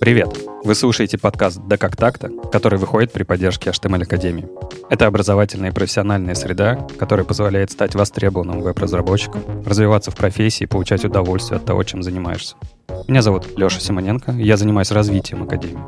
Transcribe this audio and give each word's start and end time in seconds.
Привет! 0.00 0.28
Вы 0.64 0.74
слушаете 0.74 1.18
подкаст 1.18 1.60
«Да 1.66 1.76
как 1.76 1.96
так-то», 1.96 2.30
который 2.50 2.78
выходит 2.78 3.12
при 3.12 3.22
поддержке 3.22 3.70
HTML 3.70 4.02
Академии. 4.04 4.48
Это 4.88 5.06
образовательная 5.06 5.70
и 5.70 5.74
профессиональная 5.74 6.34
среда, 6.34 6.88
которая 6.98 7.26
позволяет 7.26 7.70
стать 7.70 7.94
востребованным 7.94 8.62
веб-разработчиком, 8.62 9.42
развиваться 9.64 10.10
в 10.10 10.16
профессии 10.16 10.64
и 10.64 10.66
получать 10.66 11.04
удовольствие 11.04 11.58
от 11.58 11.66
того, 11.66 11.82
чем 11.84 12.02
занимаешься. 12.02 12.56
Меня 13.08 13.20
зовут 13.20 13.58
Леша 13.58 13.80
Симоненко, 13.80 14.32
я 14.32 14.56
занимаюсь 14.56 14.90
развитием 14.90 15.42
Академии. 15.42 15.82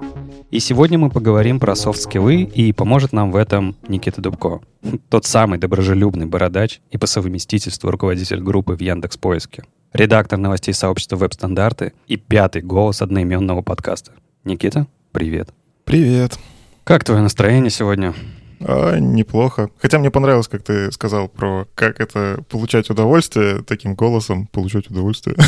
И 0.50 0.60
сегодня 0.60 0.98
мы 0.98 1.08
поговорим 1.08 1.58
про 1.60 1.74
софт-скиллы, 1.74 2.42
и 2.42 2.72
поможет 2.72 3.12
нам 3.12 3.32
в 3.32 3.36
этом 3.36 3.76
Никита 3.88 4.20
Дубко. 4.20 4.60
Тот 5.08 5.24
самый 5.24 5.58
доброжелюбный 5.58 6.26
бородач 6.26 6.80
и 6.90 6.98
по 6.98 7.06
совместительству 7.06 7.90
руководитель 7.90 8.42
группы 8.42 8.74
в 8.74 8.80
Яндекс 8.80 9.16
Поиске 9.16 9.64
редактор 9.92 10.38
новостей 10.38 10.74
сообщества 10.74 11.16
«Веб-стандарты» 11.16 11.92
и 12.06 12.16
пятый 12.16 12.62
голос 12.62 13.02
одноименного 13.02 13.62
подкаста. 13.62 14.12
Никита, 14.44 14.86
привет. 15.12 15.50
Привет. 15.84 16.38
Как 16.84 17.04
твое 17.04 17.20
настроение 17.20 17.70
сегодня? 17.70 18.14
А, 18.60 18.98
неплохо. 18.98 19.70
Хотя 19.78 19.98
мне 19.98 20.10
понравилось, 20.10 20.48
как 20.48 20.62
ты 20.62 20.90
сказал 20.92 21.28
про 21.28 21.66
как 21.74 22.00
это 22.00 22.42
получать 22.48 22.90
удовольствие 22.90 23.62
таким 23.62 23.94
голосом, 23.94 24.46
получать 24.46 24.88
удовольствие. 24.90 25.36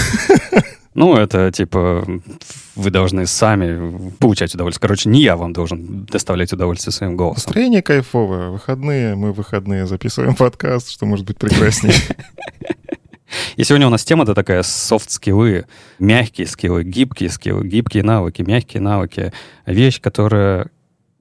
Ну, 0.97 1.17
это 1.17 1.51
типа 1.51 2.07
вы 2.77 2.91
должны 2.91 3.27
сами 3.27 4.13
получать 4.21 4.55
удовольствие. 4.55 4.81
Короче, 4.81 5.09
не 5.09 5.23
я 5.23 5.37
вам 5.37 5.53
должен 5.53 6.05
доставлять 6.05 6.53
удовольствие 6.53 6.93
своим 6.93 7.17
голосом. 7.17 7.49
Настроение 7.49 7.83
кайфовое. 7.83 8.51
Выходные, 8.51 9.17
мы 9.17 9.33
выходные 9.33 9.89
записываем 9.89 10.37
подкаст, 10.37 10.91
что 10.91 11.05
может 11.05 11.27
быть 11.27 11.37
прекраснее. 11.37 11.95
И 13.57 13.65
сегодня 13.65 13.87
у 13.87 13.91
нас 13.91 14.05
тема-то 14.05 14.35
такая 14.35 14.63
софт-скиллы, 14.63 15.67
мягкие 15.99 16.47
скиллы, 16.47 16.85
гибкие 16.85 17.31
скиллы, 17.31 17.67
гибкие 17.67 18.03
навыки, 18.03 18.43
мягкие 18.43 18.81
навыки. 18.81 19.33
Вещь, 19.67 20.01
которая 20.01 20.71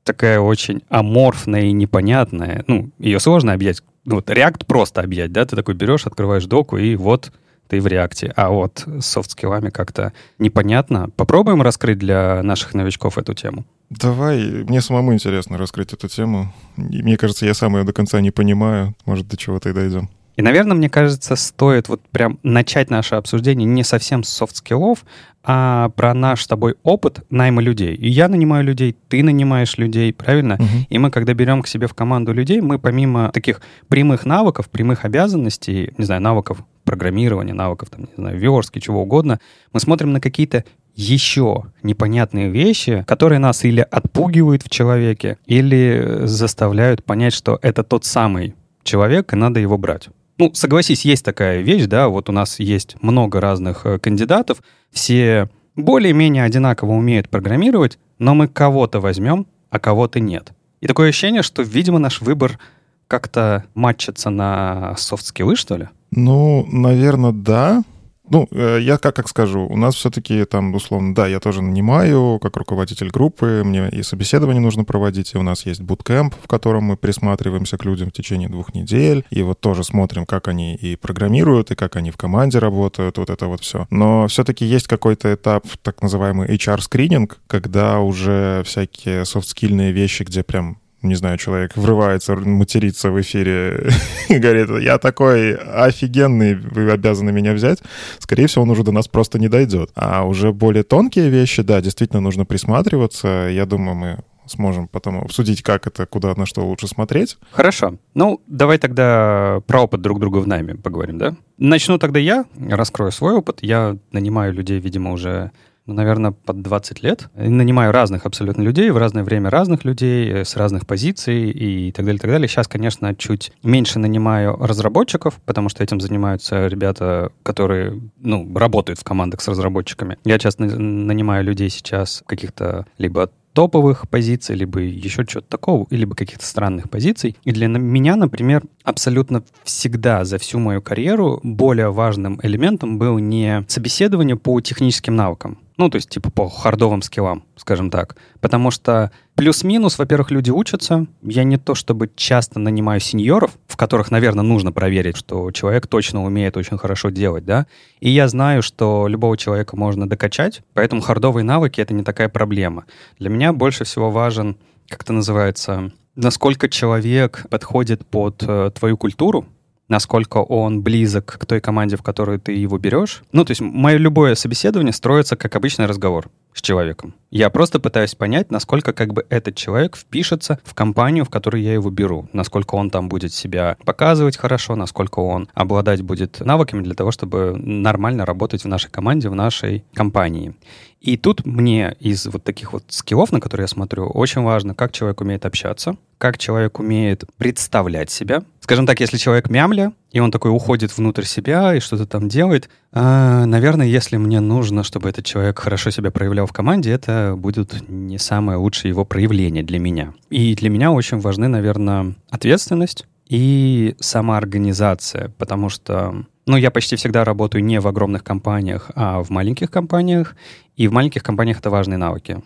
такая 0.04 0.40
очень 0.40 0.82
аморфная 0.90 1.64
и 1.64 1.72
непонятная. 1.72 2.64
Ну, 2.68 2.92
ее 3.00 3.20
сложно 3.20 3.54
объять. 3.54 3.82
Ну, 4.06 4.16
вот 4.16 4.30
React 4.30 4.66
просто 4.66 5.02
объять, 5.02 5.32
да? 5.32 5.46
Ты 5.46 5.56
такой 5.56 5.76
берешь, 5.76 6.06
открываешь 6.06 6.46
доку, 6.46 6.78
и 6.78 6.96
вот 6.96 7.32
ты 7.68 7.80
в 7.80 7.88
реакте. 7.88 8.34
А 8.36 8.50
вот 8.50 8.84
с 8.86 9.06
софт-скиллами 9.06 9.70
как-то 9.70 10.14
непонятно. 10.40 11.10
Попробуем 11.16 11.62
раскрыть 11.62 11.98
для 11.98 12.44
наших 12.44 12.74
новичков 12.74 13.18
эту 13.18 13.34
тему. 13.34 13.66
Давай, 13.90 14.40
мне 14.64 14.82
самому 14.82 15.14
интересно 15.14 15.58
раскрыть 15.58 15.94
эту 15.94 16.08
тему. 16.08 16.54
И 16.78 17.02
мне 17.02 17.18
кажется, 17.18 17.46
я 17.46 17.54
сам 17.54 17.78
ее 17.78 17.84
до 17.84 17.94
конца 17.94 18.20
не 18.22 18.32
понимаю. 18.32 18.96
Может, 19.06 19.28
до 19.28 19.38
чего-то 19.38 19.70
и 19.70 19.74
дойдем. 19.74 20.10
И, 20.36 20.42
наверное, 20.42 20.76
мне 20.76 20.90
кажется, 20.90 21.36
стоит 21.36 21.90
вот 21.90 22.02
прям 22.10 22.40
начать 22.44 22.90
наше 22.90 23.16
обсуждение 23.16 23.68
не 23.68 23.84
совсем 23.84 24.24
с 24.24 24.30
софт-скиллов, 24.30 25.06
а 25.44 25.90
про 25.90 26.14
наш 26.14 26.44
с 26.44 26.48
тобой 26.48 26.76
опыт 26.84 27.20
найма 27.30 27.62
людей. 27.62 27.94
И 27.94 28.10
я 28.10 28.28
нанимаю 28.28 28.64
людей, 28.64 28.96
ты 29.10 29.22
нанимаешь 29.24 29.78
людей, 29.78 30.14
правильно? 30.14 30.56
Угу. 30.56 30.88
И 30.90 30.98
мы, 30.98 31.12
когда 31.12 31.34
берем 31.34 31.62
к 31.62 31.68
себе 31.68 31.88
в 31.88 31.94
команду 31.94 32.34
людей, 32.34 32.62
мы 32.62 32.80
помимо 32.80 33.30
таких 33.32 33.62
прямых 33.90 34.26
навыков, 34.26 34.70
прямых 34.70 35.06
обязанностей, 35.06 35.94
не 35.98 36.06
знаю, 36.06 36.22
навыков 36.22 36.60
программирования, 36.86 37.54
навыков, 37.54 37.90
там, 37.90 38.02
не 38.02 38.16
знаю, 38.16 38.40
верстки, 38.40 38.80
чего 38.80 39.04
угодно, 39.04 39.40
мы 39.72 39.80
смотрим 39.80 40.14
на 40.14 40.20
какие-то 40.20 40.64
еще 40.96 41.66
непонятные 41.82 42.50
вещи, 42.50 43.04
которые 43.08 43.40
нас 43.40 43.66
или 43.66 43.82
отпугивают 43.82 44.64
в 44.64 44.70
человеке, 44.70 45.38
или 45.46 46.22
заставляют 46.24 47.04
понять, 47.04 47.34
что 47.34 47.60
это 47.62 47.84
тот 47.84 48.06
самый 48.06 48.56
человек, 48.84 49.34
и 49.34 49.36
надо 49.36 49.60
его 49.60 49.78
брать. 49.78 50.10
Ну, 50.38 50.52
согласись, 50.54 51.06
есть 51.06 51.24
такая 51.24 51.62
вещь, 51.62 51.86
да, 51.86 52.08
вот 52.08 52.30
у 52.30 52.32
нас 52.32 52.60
есть 52.60 52.96
много 53.02 53.40
разных 53.40 53.86
э, 53.86 54.00
кандидатов, 54.00 54.64
все 54.92 55.50
более-менее 55.76 56.44
одинаково 56.44 56.92
умеют 56.92 57.30
программировать, 57.30 58.00
но 58.20 58.34
мы 58.34 58.48
кого-то 58.48 59.00
возьмем, 59.00 59.48
а 59.70 59.80
кого-то 59.80 60.20
нет. 60.20 60.54
И 60.82 60.88
такое 60.88 61.10
ощущение, 61.10 61.44
что, 61.44 61.62
видимо, 61.62 62.00
наш 62.00 62.22
выбор 62.22 62.60
как-то 63.08 63.66
матчится 63.76 64.30
на 64.30 64.96
софт-скиллы, 64.98 65.56
что 65.56 65.78
ли? 65.78 65.90
Ну, 66.12 66.66
наверное, 66.72 67.32
да. 67.32 67.84
Ну, 68.30 68.48
э, 68.52 68.80
я 68.82 68.98
как, 68.98 69.16
как 69.16 69.28
скажу, 69.28 69.68
у 69.68 69.76
нас 69.76 69.96
все-таки 69.96 70.46
там, 70.46 70.74
условно, 70.74 71.14
да, 71.14 71.28
я 71.28 71.40
тоже 71.40 71.62
нанимаю 71.62 72.40
как 72.40 72.56
руководитель 72.56 73.10
группы, 73.10 73.64
мне 73.66 73.90
и 73.90 74.02
собеседование 74.02 74.62
нужно 74.62 74.86
проводить, 74.86 75.34
и 75.34 75.38
у 75.38 75.44
нас 75.44 75.66
есть 75.66 75.82
буткемп, 75.82 76.34
в 76.42 76.48
котором 76.48 76.86
мы 76.86 76.98
присматриваемся 76.98 77.78
к 77.78 77.86
людям 77.86 78.10
в 78.10 78.14
течение 78.14 78.50
двух 78.50 78.74
недель, 78.74 79.26
и 79.30 79.44
вот 79.44 79.60
тоже 79.60 79.84
смотрим, 79.84 80.26
как 80.26 80.48
они 80.48 80.76
и 80.76 80.96
программируют, 80.96 81.72
и 81.72 81.76
как 81.76 81.98
они 81.98 82.12
в 82.12 82.18
команде 82.18 82.60
работают, 82.60 83.18
вот 83.18 83.30
это 83.30 83.48
вот 83.48 83.62
все. 83.62 83.88
Но 83.90 84.28
все-таки 84.28 84.66
есть 84.66 84.88
какой-то 84.88 85.34
этап, 85.34 85.66
так 85.82 86.02
называемый 86.02 86.48
HR-скрининг, 86.48 87.40
когда 87.48 88.00
уже 88.00 88.64
всякие 88.66 89.26
софт-скильные 89.26 89.92
вещи, 89.92 90.24
где 90.24 90.44
прям 90.44 90.78
не 91.04 91.16
знаю, 91.16 91.38
человек 91.38 91.76
врывается, 91.76 92.36
матерится 92.36 93.12
в 93.12 93.22
эфире 93.22 93.90
и 94.30 94.38
говорит, 94.38 94.70
я 94.82 94.98
такой 94.98 95.56
офигенный, 95.56 96.56
вы 96.56 96.90
обязаны 96.92 97.32
меня 97.32 97.54
взять, 97.54 97.80
скорее 98.20 98.48
всего, 98.48 98.64
он 98.64 98.72
уже 98.72 98.84
до 98.84 98.92
нас 98.92 99.08
просто 99.08 99.40
не 99.40 99.48
дойдет. 99.48 99.92
А 99.96 100.26
уже 100.26 100.52
более 100.54 100.84
тонкие 100.84 101.30
вещи, 101.30 101.62
да, 101.62 101.82
действительно 101.82 102.22
нужно 102.22 102.46
присматриваться. 102.46 103.48
Я 103.52 103.66
думаю, 103.66 103.96
мы 103.96 104.20
сможем 104.46 104.88
потом 104.88 105.20
обсудить, 105.20 105.62
как 105.62 105.88
это, 105.88 106.06
куда, 106.06 106.34
на 106.36 106.46
что 106.46 106.66
лучше 106.66 106.88
смотреть. 106.88 107.38
Хорошо. 107.52 107.98
Ну, 108.14 108.42
давай 108.48 108.78
тогда 108.78 109.62
про 109.68 109.82
опыт 109.82 110.02
друг 110.02 110.20
друга 110.20 110.38
в 110.38 110.48
найме 110.48 110.76
поговорим, 110.76 111.18
да? 111.18 111.36
Начну 111.58 111.98
тогда 111.98 112.20
я, 112.20 112.46
раскрою 112.60 113.12
свой 113.12 113.36
опыт. 113.36 113.60
Я 113.62 113.98
нанимаю 114.12 114.54
людей, 114.54 114.80
видимо, 114.80 115.12
уже 115.12 115.52
ну, 115.86 115.94
наверное, 115.94 116.32
под 116.32 116.62
20 116.62 117.04
лет. 117.04 117.30
И 117.38 117.50
нанимаю 117.50 117.92
разных 117.92 118.26
абсолютно 118.26 118.62
людей, 118.62 118.90
в 118.90 118.98
разное 118.98 119.24
время 119.24 119.50
разных 119.50 119.84
людей, 119.86 120.32
э, 120.32 120.46
с 120.46 120.56
разных 120.56 120.88
позиций 120.88 121.52
и 121.52 121.92
так 121.92 122.06
далее, 122.06 122.20
так 122.20 122.32
далее. 122.32 122.48
Сейчас, 122.48 122.68
конечно, 122.68 123.14
чуть 123.16 123.52
меньше 123.64 124.00
нанимаю 124.00 124.56
разработчиков, 124.56 125.40
потому 125.46 125.70
что 125.70 125.84
этим 125.84 126.00
занимаются 126.00 126.68
ребята, 126.68 127.32
которые, 127.44 128.02
ну, 128.20 128.50
работают 128.56 129.00
в 129.00 129.04
командах 129.04 129.42
с 129.42 129.48
разработчиками. 129.48 130.18
Я 130.24 130.40
часто 130.40 130.64
нанимаю 130.64 131.44
людей 131.44 131.70
сейчас 131.70 132.24
каких-то 132.26 132.86
либо 132.98 133.30
топовых 133.54 134.10
позиций, 134.10 134.56
либо 134.56 134.80
еще 134.80 135.26
чего-то 135.26 135.48
такого, 135.48 135.88
либо 135.90 136.16
каких-то 136.16 136.46
странных 136.46 136.90
позиций. 136.90 137.38
И 137.44 137.52
для 137.52 137.68
меня, 137.68 138.16
например, 138.16 138.64
абсолютно 138.84 139.44
всегда 139.64 140.26
за 140.26 140.38
всю 140.40 140.60
мою 140.60 140.82
карьеру 140.82 141.40
более 141.44 141.92
важным 141.92 142.40
элементом 142.42 142.98
был 142.98 143.20
не 143.20 143.64
собеседование 143.68 144.36
по 144.36 144.60
техническим 144.60 145.16
навыкам, 145.16 145.60
ну, 145.78 145.90
то 145.90 145.96
есть, 145.96 146.10
типа, 146.10 146.30
по 146.30 146.50
хардовым 146.50 147.02
скиллам, 147.02 147.44
скажем 147.56 147.90
так. 147.90 148.16
Потому 148.40 148.70
что 148.70 149.12
плюс-минус, 149.36 149.98
во-первых, 149.98 150.30
люди 150.32 150.52
учатся. 150.52 151.08
Я 151.22 151.44
не 151.44 151.58
то 151.58 151.74
чтобы 151.74 152.12
часто 152.16 152.60
нанимаю 152.60 153.00
сеньоров, 153.00 153.52
в 153.68 153.76
которых, 153.76 154.12
наверное, 154.12 154.44
нужно 154.44 154.72
проверить, 154.72 155.18
что 155.18 155.52
человек 155.52 155.88
точно 155.88 156.24
умеет 156.24 156.58
очень 156.58 156.78
хорошо 156.78 157.10
делать, 157.10 157.46
да. 157.46 157.66
И 158.00 158.10
я 158.10 158.28
знаю, 158.28 158.62
что 158.62 159.08
любого 159.08 159.38
человека 159.38 159.76
можно 159.76 160.08
докачать, 160.08 160.62
поэтому 160.74 161.02
хардовые 161.02 161.44
навыки— 161.44 161.82
это 161.82 161.94
не 161.94 162.04
такая 162.04 162.30
проблема. 162.30 162.86
Для 163.18 163.30
меня 163.30 163.52
больше 163.52 163.84
всего 163.84 164.12
важен, 164.12 164.58
как 164.90 165.02
это 165.04 165.14
называется, 165.14 165.92
насколько 166.16 166.70
человек 166.70 167.46
подходит 167.50 168.06
под 168.06 168.44
э, 168.44 168.72
твою 168.76 168.98
культуру, 168.98 169.48
насколько 169.94 170.40
он 170.40 170.82
близок 170.82 171.38
к 171.40 171.46
той 171.46 171.62
команде, 171.62 171.98
в 171.98 172.02
которую 172.02 172.40
ты 172.40 172.52
его 172.54 172.80
берешь. 172.80 173.22
Ну, 173.32 173.46
то 173.46 173.52
есть 173.52 173.62
мое 173.62 173.98
любое 173.98 174.34
собеседование 174.34 174.92
строится 174.92 175.36
как 175.36 175.56
обычный 175.56 175.86
разговор 175.86 176.32
с 176.54 176.62
человеком. 176.62 177.14
Я 177.32 177.50
просто 177.50 177.80
пытаюсь 177.80 178.14
понять, 178.14 178.52
насколько 178.52 178.94
как 178.94 179.12
бы 179.12 179.26
этот 179.30 179.56
человек 179.56 179.98
впишется 179.98 180.60
в 180.64 180.76
компанию, 180.76 181.26
в 181.26 181.30
которую 181.30 181.64
я 181.64 181.74
его 181.74 181.90
беру, 181.90 182.30
насколько 182.32 182.76
он 182.76 182.92
там 182.92 183.10
будет 183.10 183.34
себя 183.34 183.76
показывать 183.86 184.38
хорошо, 184.38 184.76
насколько 184.76 185.20
он 185.20 185.50
обладать 185.56 186.04
будет 186.04 186.40
навыками 186.42 186.84
для 186.84 186.94
того, 186.94 187.12
чтобы 187.12 187.56
нормально 187.58 188.26
работать 188.26 188.64
в 188.64 188.68
нашей 188.68 188.92
команде, 188.92 189.30
в 189.30 189.36
нашей 189.36 189.84
компании. 189.96 190.54
И 191.02 191.18
тут 191.18 191.46
мне 191.46 191.98
из 192.00 192.28
вот 192.28 192.44
таких 192.44 192.72
вот 192.72 192.84
скиллов, 192.90 193.32
на 193.32 193.42
которые 193.42 193.66
я 193.66 193.68
смотрю, 193.68 194.08
очень 194.08 194.42
важно, 194.42 194.74
как 194.74 194.94
человек 194.94 195.20
умеет 195.20 195.46
общаться, 195.46 195.98
как 196.18 196.38
человек 196.38 196.80
умеет 196.80 197.26
представлять 197.38 198.10
себя. 198.10 198.44
Скажем 198.62 198.86
так, 198.86 199.02
если 199.02 199.18
человек 199.18 199.50
мямля, 199.50 199.92
и 200.12 200.20
он 200.22 200.32
такой 200.32 200.52
уходит 200.52 200.96
внутрь 200.96 201.24
себя 201.24 201.76
и 201.76 201.82
что-то 201.82 202.06
там 202.06 202.30
делает, 202.30 202.70
э, 202.94 203.46
наверное, 203.46 203.88
если 203.88 204.18
мне 204.18 204.40
нужно, 204.40 204.84
чтобы 204.84 205.10
этот 205.10 205.26
человек 205.26 205.60
хорошо 205.60 205.92
себя 205.92 206.12
проявлял 206.12 206.46
в 206.46 206.54
команде, 206.54 206.92
это 206.92 207.36
будет 207.38 207.88
не 207.90 208.18
самое 208.18 208.58
лучшее 208.58 208.90
его 208.90 209.06
проявление 209.06 209.64
для 209.64 209.80
меня. 209.80 210.14
И 210.30 210.56
для 210.56 210.70
меня 210.70 210.92
очень 210.92 211.20
важны, 211.20 211.48
наверное, 211.48 212.16
ответственность 212.30 213.06
и 213.28 213.96
самоорганизация, 214.00 215.32
потому 215.38 215.70
что 215.70 216.26
ну, 216.46 216.58
я 216.58 216.72
почти 216.72 216.96
всегда 216.96 217.24
работаю 217.24 217.64
не 217.64 217.80
в 217.80 217.88
огромных 217.88 218.24
компаниях, 218.24 218.92
а 218.96 219.24
в 219.24 219.30
маленьких 219.30 219.72
компаниях. 219.72 220.36
И 220.76 220.88
в 220.88 220.92
маленьких 220.92 221.24
компаниях 221.24 221.60
это 221.60 221.70
важные 221.70 221.98
навыки. 221.98 222.44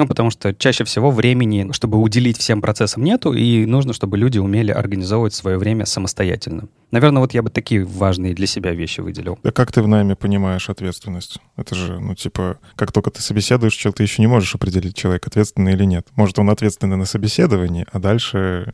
Ну, 0.00 0.06
потому 0.06 0.30
что 0.30 0.54
чаще 0.54 0.84
всего 0.84 1.10
времени, 1.10 1.72
чтобы 1.72 1.98
уделить 1.98 2.38
всем 2.38 2.62
процессам 2.62 3.04
нету, 3.04 3.34
и 3.34 3.66
нужно, 3.66 3.92
чтобы 3.92 4.16
люди 4.16 4.38
умели 4.38 4.70
организовывать 4.70 5.34
свое 5.34 5.58
время 5.58 5.84
самостоятельно. 5.84 6.68
Наверное, 6.90 7.20
вот 7.20 7.34
я 7.34 7.42
бы 7.42 7.50
такие 7.50 7.84
важные 7.84 8.32
для 8.32 8.46
себя 8.46 8.72
вещи 8.72 9.00
выделил. 9.00 9.38
А 9.44 9.52
как 9.52 9.72
ты 9.72 9.82
в 9.82 9.88
найме 9.88 10.16
понимаешь 10.16 10.70
ответственность? 10.70 11.36
Это 11.58 11.74
же, 11.74 12.00
ну, 12.00 12.14
типа, 12.14 12.58
как 12.76 12.92
только 12.92 13.10
ты 13.10 13.20
собеседуешь 13.20 13.74
человека, 13.74 13.98
ты 13.98 14.04
еще 14.04 14.22
не 14.22 14.26
можешь 14.26 14.54
определить, 14.54 14.96
человек 14.96 15.26
ответственный 15.26 15.74
или 15.74 15.84
нет. 15.84 16.06
Может, 16.16 16.38
он 16.38 16.48
ответственный 16.48 16.96
на 16.96 17.04
собеседовании, 17.04 17.84
а 17.92 17.98
дальше 17.98 18.72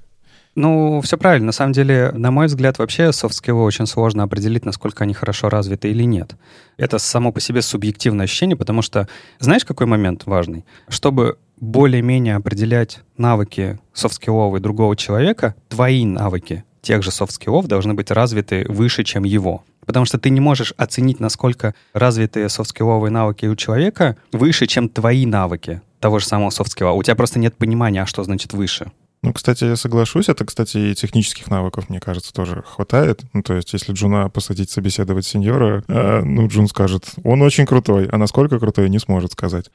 ну, 0.56 1.00
все 1.02 1.16
правильно. 1.18 1.46
На 1.46 1.52
самом 1.52 1.72
деле, 1.72 2.10
на 2.12 2.30
мой 2.30 2.46
взгляд, 2.46 2.78
вообще 2.78 3.12
софт-скиллы 3.12 3.62
очень 3.62 3.86
сложно 3.86 4.22
определить, 4.22 4.64
насколько 4.64 5.04
они 5.04 5.12
хорошо 5.12 5.50
развиты 5.50 5.90
или 5.90 6.02
нет. 6.02 6.34
Это 6.78 6.98
само 6.98 7.30
по 7.30 7.40
себе 7.40 7.62
субъективное 7.62 8.24
ощущение, 8.24 8.56
потому 8.56 8.82
что, 8.82 9.06
знаешь, 9.38 9.64
какой 9.64 9.86
момент 9.86 10.22
важный? 10.24 10.64
Чтобы 10.88 11.38
более-менее 11.60 12.36
определять 12.36 13.00
навыки 13.18 13.78
софт-скилловые 13.92 14.60
другого 14.60 14.96
человека, 14.96 15.54
твои 15.68 16.04
навыки 16.04 16.64
тех 16.80 17.02
же 17.02 17.10
софт-скиллов 17.10 17.66
должны 17.66 17.94
быть 17.94 18.10
развиты 18.10 18.64
выше, 18.68 19.04
чем 19.04 19.24
его. 19.24 19.62
Потому 19.84 20.06
что 20.06 20.18
ты 20.18 20.30
не 20.30 20.40
можешь 20.40 20.72
оценить, 20.76 21.20
насколько 21.20 21.74
развитые 21.92 22.48
софт-скилловые 22.48 23.10
навыки 23.10 23.46
у 23.46 23.56
человека 23.56 24.16
выше, 24.32 24.66
чем 24.66 24.88
твои 24.88 25.26
навыки 25.26 25.82
того 26.00 26.18
же 26.18 26.26
самого 26.26 26.50
софт-скилла. 26.50 26.92
У 26.92 27.02
тебя 27.02 27.14
просто 27.14 27.38
нет 27.38 27.56
понимания, 27.56 28.02
а 28.02 28.06
что 28.06 28.22
значит 28.24 28.52
выше. 28.52 28.90
Ну, 29.26 29.32
кстати, 29.32 29.64
я 29.64 29.74
соглашусь. 29.74 30.28
Это, 30.28 30.44
кстати, 30.44 30.78
и 30.78 30.94
технических 30.94 31.50
навыков, 31.50 31.88
мне 31.88 31.98
кажется, 31.98 32.32
тоже 32.32 32.62
хватает. 32.64 33.24
Ну, 33.32 33.42
то 33.42 33.54
есть, 33.54 33.72
если 33.72 33.92
Джуна 33.92 34.28
посадить 34.28 34.70
собеседовать 34.70 35.26
сеньора, 35.26 35.82
э, 35.88 36.20
ну, 36.22 36.46
Джун 36.46 36.68
скажет, 36.68 37.06
он 37.24 37.42
очень 37.42 37.66
крутой, 37.66 38.06
а 38.06 38.18
насколько 38.18 38.60
крутой, 38.60 38.88
не 38.88 39.00
сможет 39.00 39.32
сказать. 39.32 39.72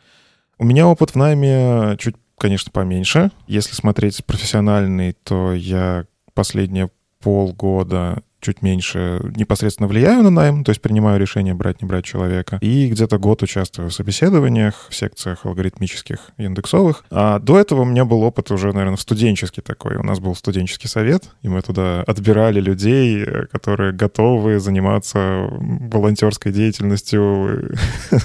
У 0.58 0.64
меня 0.64 0.88
опыт 0.88 1.12
в 1.12 1.16
найме 1.18 1.98
чуть, 2.00 2.16
конечно, 2.38 2.72
поменьше. 2.72 3.30
Если 3.46 3.74
смотреть 3.76 4.24
профессиональный, 4.26 5.18
то 5.22 5.52
я 5.52 6.06
последние 6.34 6.90
полгода 7.20 8.24
чуть 8.42 8.62
меньше 8.62 9.22
непосредственно 9.36 9.88
влияю 9.88 10.24
на 10.24 10.30
найм, 10.30 10.64
то 10.64 10.72
есть 10.72 10.82
принимаю 10.82 11.20
решение 11.20 11.54
брать, 11.54 11.82
не 11.82 11.88
брать 11.88 12.06
человека. 12.06 12.58
И 12.62 12.90
где-то 12.90 13.18
год 13.18 13.44
участвую 13.44 13.90
в 13.90 13.94
собеседованиях, 13.94 14.88
в 14.90 14.96
секциях 14.96 15.46
алгоритмических 15.46 16.32
индексовых. 16.38 17.06
А 17.12 17.40
до 17.40 17.60
этого 17.60 17.82
у 17.82 17.86
меня 17.86 18.06
был 18.06 18.24
опыт 18.24 18.52
уже, 18.52 18.74
наверное, 18.74 18.98
студенческий 18.98 19.62
такой. 19.62 19.96
У 19.98 20.04
нас 20.04 20.20
был 20.20 20.36
студенческий 20.36 20.90
совет, 20.90 21.24
и 21.42 21.50
мы 21.50 21.62
туда 21.62 22.02
отбирали 22.02 22.60
людей, 22.60 23.26
которые 23.52 23.94
готовы 23.94 24.60
заниматься 24.60 25.48
волонтерской 25.50 26.52
деятельностью 26.52 27.76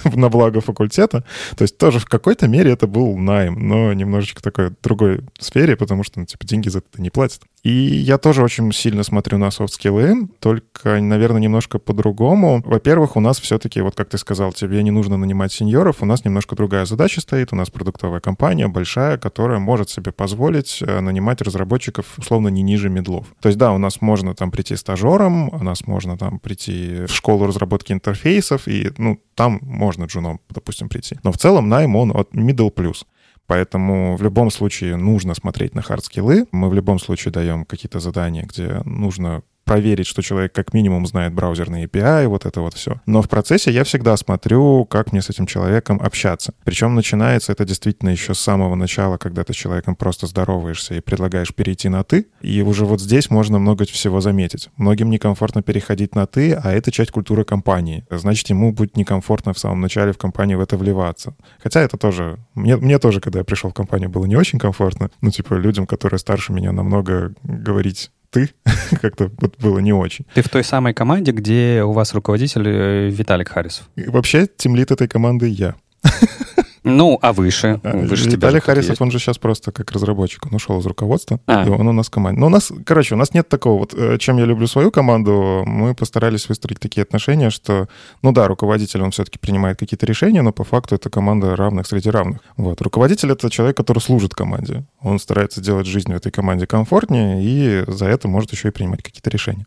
на 0.15 0.29
благо 0.29 0.61
факультета. 0.61 1.25
То 1.57 1.63
есть 1.63 1.77
тоже 1.79 1.99
в 1.99 2.07
какой-то 2.07 2.49
мере 2.49 2.73
это 2.73 2.87
был 2.87 3.17
найм, 3.17 3.69
но 3.69 3.93
немножечко 3.93 4.43
такой 4.43 4.71
другой 4.83 5.21
сфере, 5.39 5.77
потому 5.77 6.05
что, 6.05 6.21
ну, 6.21 6.27
типа, 6.27 6.47
деньги 6.47 6.69
за 6.69 6.79
это 6.79 7.03
не 7.03 7.11
платят. 7.11 7.43
И 7.63 7.71
я 7.71 8.17
тоже 8.17 8.45
очень 8.45 8.73
сильно 8.73 9.03
смотрю 9.03 9.39
на 9.39 9.51
софт-скиллы, 9.51 10.06
только, 10.41 11.01
наверное, 11.01 11.41
немножко 11.41 11.79
по-другому. 11.79 12.63
Во-первых, 12.65 13.17
у 13.17 13.21
нас 13.21 13.41
все-таки, 13.41 13.81
вот 13.81 13.95
как 13.95 14.09
ты 14.09 14.19
сказал, 14.19 14.53
тебе 14.53 14.83
не 14.83 14.91
нужно 14.91 15.17
нанимать 15.17 15.53
сеньоров, 15.53 16.03
у 16.03 16.07
нас 16.07 16.25
немножко 16.25 16.57
другая 16.57 16.85
задача 16.85 17.21
стоит, 17.21 17.53
у 17.53 17.57
нас 17.57 17.71
продуктовая 17.71 18.21
компания 18.21 18.69
большая, 18.69 19.19
которая 19.19 19.59
может 19.59 19.91
себе 19.91 20.13
позволить 20.13 20.83
э, 20.83 21.01
нанимать 21.01 21.43
разработчиков 21.43 22.07
условно 22.19 22.49
не 22.49 22.63
ниже 22.63 22.89
медлов. 22.91 23.27
То 23.41 23.49
есть 23.49 23.59
да, 23.59 23.73
у 23.73 23.79
нас 23.79 24.01
можно 24.01 24.35
там 24.35 24.51
прийти 24.51 24.77
стажером, 24.77 25.49
у 25.49 25.63
нас 25.63 25.87
можно 25.87 26.17
там 26.17 26.39
прийти 26.39 27.05
в 27.07 27.13
школу 27.13 27.47
разработки 27.47 27.93
интерфейсов, 27.93 28.69
и 28.69 28.93
ну 28.99 29.21
там 29.35 29.59
можно 29.63 30.05
джуном, 30.05 30.41
допустим, 30.51 30.89
прийти. 30.89 31.19
Но 31.23 31.33
в 31.33 31.39
целом 31.39 31.69
найм 31.69 31.97
он 31.97 32.11
от 32.11 32.33
middle 32.35 32.73
plus. 32.75 33.05
Поэтому 33.47 34.17
в 34.17 34.23
любом 34.23 34.51
случае 34.51 34.97
нужно 34.97 35.35
смотреть 35.35 35.75
на 35.75 35.83
хардскиллы. 35.83 36.47
Мы 36.51 36.69
в 36.69 36.75
любом 36.75 36.99
случае 36.99 37.33
даем 37.33 37.65
какие-то 37.65 38.01
задания, 38.01 38.43
где 38.43 38.83
нужно 38.85 39.43
проверить, 39.67 40.07
что 40.07 40.23
человек 40.23 40.53
как 40.53 40.73
минимум 40.73 41.07
знает 41.07 41.35
браузерные 41.35 41.87
API, 41.87 42.29
вот 42.29 42.47
это 42.47 42.61
вот 42.61 42.75
все. 42.75 43.01
Но 43.05 43.21
в 43.21 43.29
процессе 43.29 43.71
я 43.73 43.85
всегда 43.85 44.17
смотрю, 44.17 44.87
как 44.87 45.13
мне 45.13 45.21
с 45.21 45.29
этим 45.29 45.47
человеком 45.47 46.01
общаться. 46.01 46.55
Причем 46.65 46.95
начинается 46.95 47.53
это 47.53 47.65
действительно 47.65 48.11
еще 48.11 48.33
с 48.33 48.39
самого 48.39 48.77
начала, 48.77 49.19
когда 49.19 49.43
ты 49.43 49.53
с 49.53 49.57
человеком 49.57 49.97
просто 49.97 50.29
здороваешься 50.29 50.95
и 50.95 51.01
предлагаешь 51.01 51.53
перейти 51.53 51.89
на 51.89 52.05
«ты». 52.05 52.29
И 52.41 52.63
уже 52.63 52.85
вот 52.85 53.01
здесь 53.01 53.29
можно 53.29 53.59
много 53.59 53.85
всего 53.85 54.21
заметить. 54.21 54.71
Многим 54.77 55.11
некомфортно 55.11 55.63
переходить 55.63 56.15
на 56.15 56.27
«ты», 56.27 56.55
а 56.55 56.73
это 56.73 56.93
часть 56.93 57.11
культуры 57.11 57.45
компании. 57.45 58.07
Значит, 58.09 58.49
ему 58.51 58.73
будет 58.73 58.97
некомфортно 58.97 59.53
в 59.53 59.59
самом 59.59 59.81
начале 59.81 60.13
в 60.13 60.19
компанию 60.19 60.59
в 60.59 60.61
это 60.61 60.77
вливаться. 60.77 61.35
Хотя 61.61 61.81
это 61.81 61.97
тоже... 61.97 62.39
Мне, 62.55 62.77
мне 62.77 63.01
тоже, 63.01 63.21
когда 63.21 63.41
я 63.41 63.45
пришел 63.45 63.71
в 63.71 63.75
компанию, 63.75 64.11
было 64.11 64.27
не 64.27 64.37
очень 64.37 64.61
комфортно. 64.61 65.11
Ну, 65.21 65.33
типа, 65.33 65.55
людям, 65.55 65.87
которые 65.87 66.21
старше 66.21 66.53
меня, 66.53 66.71
намного 66.71 67.35
говорить 67.43 68.13
ты, 68.37 68.51
как-то 69.01 69.31
вот 69.39 69.55
было 69.59 69.79
не 69.79 69.95
очень. 69.95 70.27
Ты 70.35 70.43
в 70.43 70.49
той 70.51 70.63
самой 70.63 70.93
команде, 70.93 71.33
где 71.33 71.83
у 71.83 71.93
вас 71.93 72.13
руководитель 72.13 72.69
э, 72.69 73.09
Виталик 73.09 73.49
Харрисов? 73.49 73.89
И 73.97 74.05
вообще, 74.05 74.47
тимлит 74.47 74.91
этой 74.91 75.09
команды 75.09 75.49
я. 75.49 75.75
Ну, 76.89 77.19
а 77.21 77.33
выше? 77.33 77.81
А, 77.83 77.97
выше 77.97 78.31
Виталий 78.31 78.61
Харисов, 78.61 79.01
он 79.01 79.11
же 79.11 79.19
сейчас 79.19 79.39
просто 79.39 79.73
как 79.73 79.91
разработчик, 79.91 80.47
он 80.47 80.55
ушел 80.55 80.79
из 80.79 80.87
руководства, 80.87 81.41
а. 81.49 81.67
и 81.67 81.69
он 81.69 81.89
у 81.89 81.93
нас 81.93 82.07
в 82.07 82.11
команде. 82.11 82.41
Но 82.41 82.47
у 82.47 82.49
нас, 82.49 82.73
короче, 82.85 83.17
у 83.17 83.19
нас 83.19 83.35
нет 83.35 83.49
такого. 83.49 83.81
Вот 83.81 83.95
э, 83.95 84.19
чем 84.19 84.39
я 84.39 84.45
люблю 84.45 84.69
свою 84.69 84.93
команду, 84.93 85.65
мы 85.67 85.97
постарались 85.97 86.49
выстроить 86.49 86.79
такие 86.79 87.03
отношения, 87.03 87.51
что, 87.51 87.89
ну 88.23 88.31
да, 88.31 88.47
руководитель, 88.47 89.03
он 89.03 89.11
все-таки 89.11 89.37
принимает 89.41 89.81
какие-то 89.81 90.07
решения, 90.07 90.43
но 90.43 90.53
по 90.53 90.63
факту 90.63 90.95
это 90.95 91.11
команда 91.11 91.57
равных 91.57 91.89
среди 91.89 92.09
равных. 92.09 92.41
Вот. 92.57 92.81
Руководитель— 92.81 93.31
это 93.33 93.51
человек, 93.51 93.77
который 93.77 93.99
служит 93.99 94.35
команде. 94.35 94.85
Он 95.01 95.19
старается 95.19 95.61
делать 95.61 95.89
жизнь 95.89 96.13
в 96.13 96.17
этой 96.17 96.31
команде 96.31 96.69
комфортнее, 96.69 97.43
и 97.43 97.85
за 97.91 98.07
это 98.07 98.29
может 98.29 98.53
еще 98.53 98.69
и 98.69 98.71
принимать 98.71 99.03
какие-то 99.03 99.29
решения. 99.29 99.67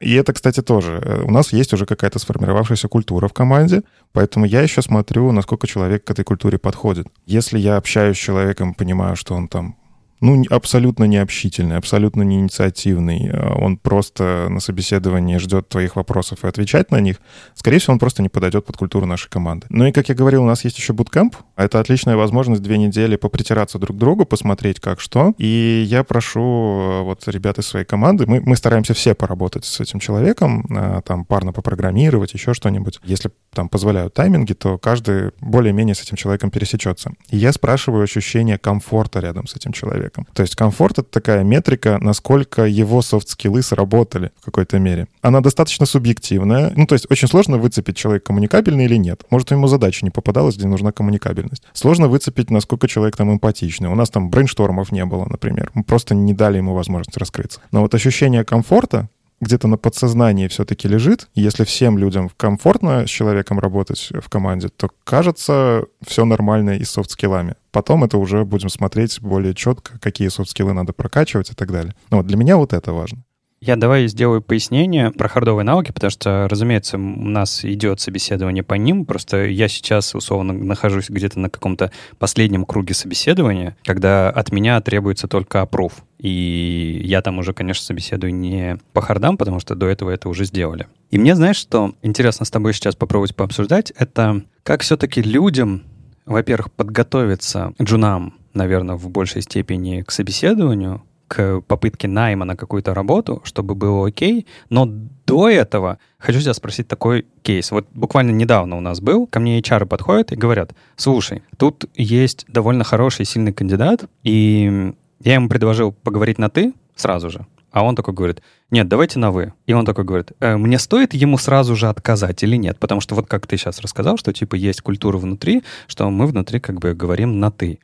И 0.00 0.14
это, 0.14 0.32
кстати, 0.32 0.62
тоже. 0.62 1.00
Э, 1.02 1.22
у 1.24 1.30
нас 1.30 1.52
есть 1.52 1.72
уже 1.74 1.86
какая-то 1.86 2.18
сформировавшаяся 2.18 2.88
культура 2.88 3.28
в 3.28 3.34
команде, 3.34 3.82
поэтому 4.12 4.46
я 4.46 4.62
еще 4.62 4.82
смотрю, 4.82 5.30
насколько 5.32 5.66
человек 5.66 6.04
к 6.04 6.10
этой 6.10 6.24
культуре 6.24 6.58
подходит. 6.58 7.06
Если 7.26 7.58
я 7.58 7.76
общаюсь 7.76 8.16
с 8.16 8.20
человеком, 8.20 8.74
понимаю, 8.74 9.16
что 9.16 9.34
он 9.34 9.46
там 9.48 9.76
ну, 10.20 10.42
абсолютно 10.50 11.04
не 11.04 11.16
общительный, 11.16 11.76
абсолютно 11.76 12.22
не 12.22 12.36
инициативный, 12.36 13.28
э, 13.28 13.54
он 13.54 13.76
просто 13.76 14.48
на 14.50 14.60
собеседовании 14.60 15.38
ждет 15.38 15.68
твоих 15.68 15.96
вопросов 15.96 16.44
и 16.44 16.46
отвечать 16.46 16.90
на 16.90 17.00
них, 17.00 17.16
скорее 17.54 17.78
всего, 17.78 17.94
он 17.94 17.98
просто 17.98 18.22
не 18.22 18.28
подойдет 18.28 18.66
под 18.66 18.76
культуру 18.76 19.06
нашей 19.06 19.30
команды. 19.30 19.66
Ну 19.70 19.86
и, 19.86 19.92
как 19.92 20.08
я 20.08 20.14
говорил, 20.14 20.42
у 20.42 20.46
нас 20.46 20.64
есть 20.64 20.76
еще 20.76 20.92
bootcamp. 20.92 21.36
Это 21.56 21.80
отличная 21.80 22.16
возможность 22.16 22.62
две 22.62 22.76
недели 22.76 23.16
попритираться 23.16 23.78
друг 23.78 23.96
к 23.96 24.00
другу, 24.00 24.26
посмотреть, 24.26 24.78
как 24.80 25.00
что. 25.00 25.34
И 25.38 25.84
я 25.86 26.04
прошу 26.04 26.40
э, 26.40 27.02
вот 27.02 27.26
ребят 27.28 27.58
из 27.58 27.66
своей 27.66 27.86
команды, 27.86 28.26
мы, 28.26 28.40
мы 28.40 28.56
стараемся 28.56 28.92
все 28.92 29.14
поработать 29.14 29.64
с 29.64 29.80
этим 29.80 30.00
человеком, 30.00 30.66
э, 30.70 31.00
там 31.04 31.24
парно 31.24 31.52
попрограммировать, 31.52 32.34
еще 32.34 32.52
что-нибудь. 32.52 33.00
Если 33.04 33.30
там 33.54 33.68
позволяют 33.68 34.14
тайминги, 34.14 34.52
то 34.52 34.76
каждый 34.76 35.32
более-менее 35.40 35.94
с 35.94 36.02
этим 36.02 36.16
человеком 36.16 36.50
пересечется. 36.50 37.12
И 37.30 37.38
я 37.38 37.52
спрашиваю 37.52 38.04
ощущение 38.04 38.58
комфорта 38.58 39.20
рядом 39.20 39.46
с 39.46 39.56
этим 39.56 39.72
человеком 39.72 40.09
человеком. 40.10 40.26
То 40.34 40.42
есть 40.42 40.56
комфорт— 40.56 40.98
это 40.98 41.10
такая 41.10 41.44
метрика, 41.44 41.98
насколько 42.00 42.64
его 42.64 43.02
софт-скиллы 43.02 43.62
сработали 43.62 44.30
в 44.40 44.44
какой-то 44.44 44.78
мере. 44.78 45.06
Она 45.22 45.40
достаточно 45.40 45.86
субъективная. 45.86 46.72
Ну, 46.76 46.86
то 46.86 46.94
есть 46.94 47.06
очень 47.10 47.28
сложно 47.28 47.58
выцепить, 47.58 47.96
человек 47.96 48.24
коммуникабельный 48.24 48.84
или 48.84 48.96
нет. 48.96 49.24
Может, 49.30 49.50
ему 49.50 49.66
задача 49.66 50.04
не 50.04 50.10
попадалась, 50.10 50.56
где 50.56 50.66
нужна 50.66 50.92
коммуникабельность. 50.92 51.62
Сложно 51.72 52.08
выцепить, 52.08 52.50
насколько 52.50 52.88
человек 52.88 53.16
там 53.16 53.32
эмпатичный. 53.32 53.88
У 53.88 53.94
нас 53.94 54.10
там 54.10 54.30
брейнштормов 54.30 54.92
не 54.92 55.04
было, 55.04 55.26
например. 55.28 55.70
Мы 55.74 55.84
просто 55.84 56.14
не 56.14 56.34
дали 56.34 56.58
ему 56.58 56.74
возможность 56.74 57.16
раскрыться. 57.16 57.60
Но 57.72 57.80
вот 57.82 57.94
ощущение 57.94 58.44
комфорта, 58.44 59.08
где-то 59.40 59.68
на 59.68 59.78
подсознании 59.78 60.48
все-таки 60.48 60.88
лежит. 60.88 61.28
Если 61.34 61.64
всем 61.64 61.98
людям 61.98 62.30
комфортно 62.36 63.06
с 63.06 63.10
человеком 63.10 63.58
работать 63.58 64.10
в 64.12 64.28
команде, 64.28 64.68
то 64.68 64.90
кажется, 65.04 65.84
все 66.06 66.24
нормально 66.24 66.76
и 66.76 66.84
с 66.84 66.90
софт-скиллами. 66.90 67.54
Потом 67.72 68.04
это 68.04 68.18
уже 68.18 68.44
будем 68.44 68.68
смотреть 68.68 69.20
более 69.20 69.54
четко, 69.54 69.98
какие 69.98 70.28
софт-скиллы 70.28 70.72
надо 70.72 70.92
прокачивать 70.92 71.50
и 71.50 71.54
так 71.54 71.72
далее. 71.72 71.94
Но 72.10 72.18
вот 72.18 72.26
для 72.26 72.36
меня 72.36 72.56
вот 72.56 72.72
это 72.72 72.92
важно. 72.92 73.22
Я 73.62 73.76
давай 73.76 74.06
сделаю 74.06 74.40
пояснение 74.40 75.10
про 75.10 75.28
хардовые 75.28 75.66
навыки, 75.66 75.92
потому 75.92 76.10
что, 76.10 76.48
разумеется, 76.48 76.96
у 76.96 77.00
нас 77.00 77.62
идет 77.62 78.00
собеседование 78.00 78.62
по 78.62 78.72
ним. 78.72 79.04
Просто 79.04 79.44
я 79.44 79.68
сейчас, 79.68 80.14
условно, 80.14 80.54
нахожусь 80.54 81.10
где-то 81.10 81.38
на 81.38 81.50
каком-то 81.50 81.92
последнем 82.18 82.64
круге 82.64 82.94
собеседования, 82.94 83.76
когда 83.84 84.30
от 84.30 84.50
меня 84.50 84.80
требуется 84.80 85.28
только 85.28 85.58
approve. 85.58 85.92
И 86.18 87.02
я 87.04 87.20
там 87.20 87.38
уже, 87.38 87.52
конечно, 87.52 87.84
собеседую 87.84 88.34
не 88.34 88.78
по 88.94 89.02
хардам, 89.02 89.36
потому 89.36 89.60
что 89.60 89.74
до 89.74 89.88
этого 89.88 90.08
это 90.08 90.30
уже 90.30 90.46
сделали. 90.46 90.86
И 91.10 91.18
мне, 91.18 91.36
знаешь, 91.36 91.56
что 91.56 91.94
интересно 92.00 92.46
с 92.46 92.50
тобой 92.50 92.72
сейчас 92.72 92.96
попробовать 92.96 93.36
пообсуждать, 93.36 93.90
это 93.90 94.42
как 94.62 94.80
все-таки 94.80 95.20
людям, 95.20 95.82
во-первых, 96.24 96.72
подготовиться 96.72 97.74
джунам, 97.82 98.38
наверное, 98.54 98.96
в 98.96 99.10
большей 99.10 99.42
степени 99.42 100.00
к 100.00 100.12
собеседованию, 100.12 101.02
к 101.30 101.60
попытке 101.60 102.08
найма 102.08 102.44
на 102.44 102.56
какую-то 102.56 102.92
работу, 102.92 103.40
чтобы 103.44 103.76
было 103.76 104.08
окей, 104.08 104.48
но 104.68 104.84
до 105.26 105.48
этого 105.48 105.98
хочу 106.18 106.40
тебя 106.40 106.54
спросить 106.54 106.88
такой 106.88 107.24
кейс. 107.42 107.70
Вот 107.70 107.86
буквально 107.94 108.32
недавно 108.32 108.76
у 108.76 108.80
нас 108.80 109.00
был, 109.00 109.28
ко 109.28 109.38
мне 109.38 109.60
HR 109.60 109.86
подходят 109.86 110.32
и 110.32 110.36
говорят, 110.36 110.72
слушай, 110.96 111.44
тут 111.56 111.84
есть 111.94 112.46
довольно 112.48 112.82
хороший, 112.82 113.26
сильный 113.26 113.52
кандидат, 113.52 114.06
и 114.24 114.92
я 115.20 115.34
ему 115.34 115.48
предложил 115.48 115.92
поговорить 115.92 116.38
на 116.38 116.50
«ты» 116.50 116.74
сразу 116.96 117.30
же, 117.30 117.46
а 117.70 117.84
он 117.84 117.94
такой 117.94 118.12
говорит, 118.12 118.42
нет, 118.72 118.88
давайте 118.88 119.20
на 119.20 119.30
«вы». 119.30 119.52
И 119.66 119.72
он 119.72 119.86
такой 119.86 120.02
говорит, 120.02 120.32
э, 120.40 120.56
мне 120.56 120.80
стоит 120.80 121.14
ему 121.14 121.38
сразу 121.38 121.76
же 121.76 121.88
отказать 121.88 122.42
или 122.42 122.56
нет? 122.56 122.80
Потому 122.80 123.00
что 123.00 123.14
вот 123.14 123.28
как 123.28 123.46
ты 123.46 123.56
сейчас 123.56 123.80
рассказал, 123.80 124.16
что 124.16 124.32
типа 124.32 124.56
есть 124.56 124.80
культура 124.80 125.16
внутри, 125.16 125.62
что 125.86 126.10
мы 126.10 126.26
внутри 126.26 126.58
как 126.58 126.80
бы 126.80 126.92
говорим 126.92 127.38
на 127.38 127.52
«ты». 127.52 127.78